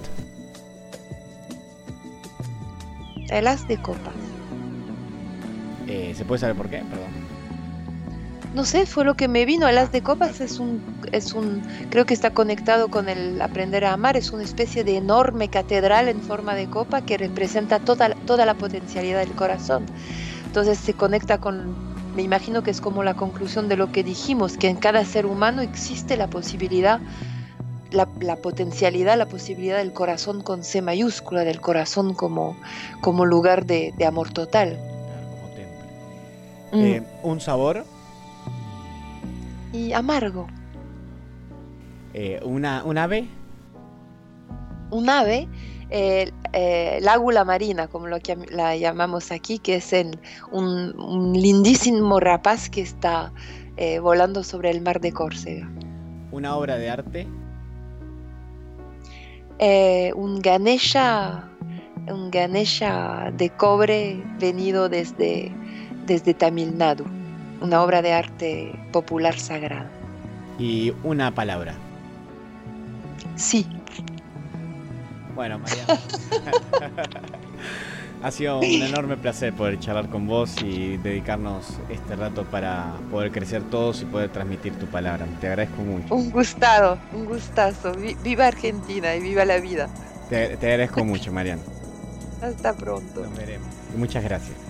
El 3.29 3.47
as 3.47 3.67
de 3.69 3.81
copas. 3.81 4.15
Eh, 5.87 6.13
¿Se 6.17 6.25
puede 6.25 6.41
saber 6.41 6.57
por 6.57 6.69
qué? 6.69 6.79
Perdón. 6.79 7.27
No 8.55 8.65
sé, 8.65 8.87
fue 8.87 9.05
lo 9.05 9.15
que 9.15 9.29
me 9.29 9.45
vino. 9.45 9.69
El 9.69 9.79
as 9.79 9.93
de 9.93 10.03
copas 10.03 10.41
es 10.41 10.59
un, 10.59 10.81
es 11.13 11.35
un, 11.35 11.63
creo 11.91 12.07
que 12.07 12.15
está 12.15 12.31
conectado 12.31 12.89
con 12.89 13.09
el 13.09 13.41
aprender 13.41 13.85
a 13.85 13.93
amar. 13.93 14.17
Es 14.17 14.31
una 14.31 14.43
especie 14.43 14.83
de 14.83 14.97
enorme 14.97 15.49
catedral 15.49 16.09
en 16.09 16.21
forma 16.21 16.55
de 16.55 16.67
copa 16.67 17.03
que 17.03 17.19
representa 17.19 17.79
toda, 17.79 18.11
toda 18.27 18.47
la 18.47 18.55
potencialidad 18.55 19.21
del 19.21 19.33
corazón. 19.33 19.87
Entonces 20.47 20.79
se 20.79 20.95
conecta 20.95 21.39
con, 21.39 21.75
me 22.17 22.23
imagino 22.23 22.63
que 22.63 22.71
es 22.71 22.81
como 22.81 23.05
la 23.05 23.15
conclusión 23.15 23.69
de 23.69 23.77
lo 23.77 23.93
que 23.93 24.03
dijimos, 24.03 24.57
que 24.57 24.69
en 24.69 24.77
cada 24.77 25.05
ser 25.05 25.27
humano 25.27 25.61
existe 25.61 26.17
la 26.17 26.29
posibilidad 26.29 26.99
la, 27.91 28.37
potencialidad, 28.37 29.17
la 29.17 29.27
posibilidad 29.27 29.79
del 29.79 29.93
corazón 29.93 30.43
con 30.43 30.65
C 30.65 30.83
mayúscula, 30.83 31.45
del 31.45 31.61
corazón 31.61 32.15
como, 32.15 32.57
como 33.01 33.25
lugar 33.25 33.67
de, 33.67 33.93
amor 34.07 34.33
total. 34.33 34.79
Mm. 36.73 36.85
Eh, 36.85 37.03
¿Un 37.23 37.41
sabor? 37.41 37.85
Y 39.73 39.93
amargo. 39.93 40.47
Eh, 42.15 42.41
una, 42.45 42.83
¿Un 42.85 42.99
ave? 42.99 43.29
Un 44.91 45.11
ave, 45.11 45.49
eh, 45.91 46.31
el 46.53 47.09
águla 47.09 47.45
marina, 47.45 47.89
como 47.89 48.07
lo 48.07 48.21
que 48.21 48.37
la 48.51 48.77
llamamos 48.77 49.33
aquí, 49.33 49.59
que 49.59 49.77
es 49.77 49.93
un, 50.51 50.95
un, 50.99 51.33
lindísimo 51.33 52.21
rapaz 52.21 52.71
que 52.71 52.81
está 52.81 53.33
volando 54.01 54.43
sobre 54.43 54.71
el 54.71 54.81
mar 54.81 55.01
de 55.01 55.13
Córcega. 55.13 55.69
¿Una 56.31 56.57
obra 56.57 56.77
de 56.77 56.89
arte? 56.89 57.27
Eh, 59.59 60.13
un 60.15 60.41
Ganesha, 60.41 61.49
un 62.09 62.31
Ganesha 62.31 63.31
de 63.33 63.51
cobre 63.51 64.23
venido 64.39 64.89
desde, 64.89 65.51
desde 66.07 66.35
Tamil 66.35 66.77
Nadu, 66.77 67.07
una 67.61 67.83
obra 67.83 68.03
de 68.03 68.13
arte 68.13 68.79
popular 68.93 69.39
sagrada. 69.39 69.91
¿Y 70.59 70.93
una 71.03 71.35
palabra? 71.35 71.75
Sí. 73.37 73.67
Bueno, 75.35 75.59
María. 75.59 75.87
Ha 78.23 78.31
sido 78.31 78.59
un 78.59 78.65
enorme 78.65 79.17
placer 79.17 79.53
poder 79.53 79.79
charlar 79.79 80.09
con 80.09 80.27
vos 80.27 80.55
y 80.63 80.97
dedicarnos 80.97 81.75
este 81.91 82.17
rato 82.17 82.45
para 82.45 82.95
poder 83.11 83.31
crecer 83.31 83.63
todos 83.65 84.03
y 84.03 84.05
poder 84.07 84.31
transmitir 84.31 84.75
tu 84.75 84.87
palabra. 84.87 85.27
Te 85.41 85.49
agradezco 85.49 85.83
mucho. 85.83 86.15
Un 86.15 86.31
gustado, 86.31 86.99
un 87.13 87.27
gustazo. 87.27 87.93
Viva 88.25 88.47
Argentina 88.47 89.15
y 89.15 89.21
viva 89.21 89.45
la 89.45 89.61
vida. 89.61 89.89
Te, 90.29 90.57
te 90.57 90.67
agradezco 90.67 91.05
mucho, 91.05 91.31
Mariano. 91.31 91.63
Hasta 92.43 92.75
pronto. 92.75 93.23
Nos 93.23 93.37
veremos. 93.37 93.69
muchas 93.97 94.25
gracias. 94.25 94.66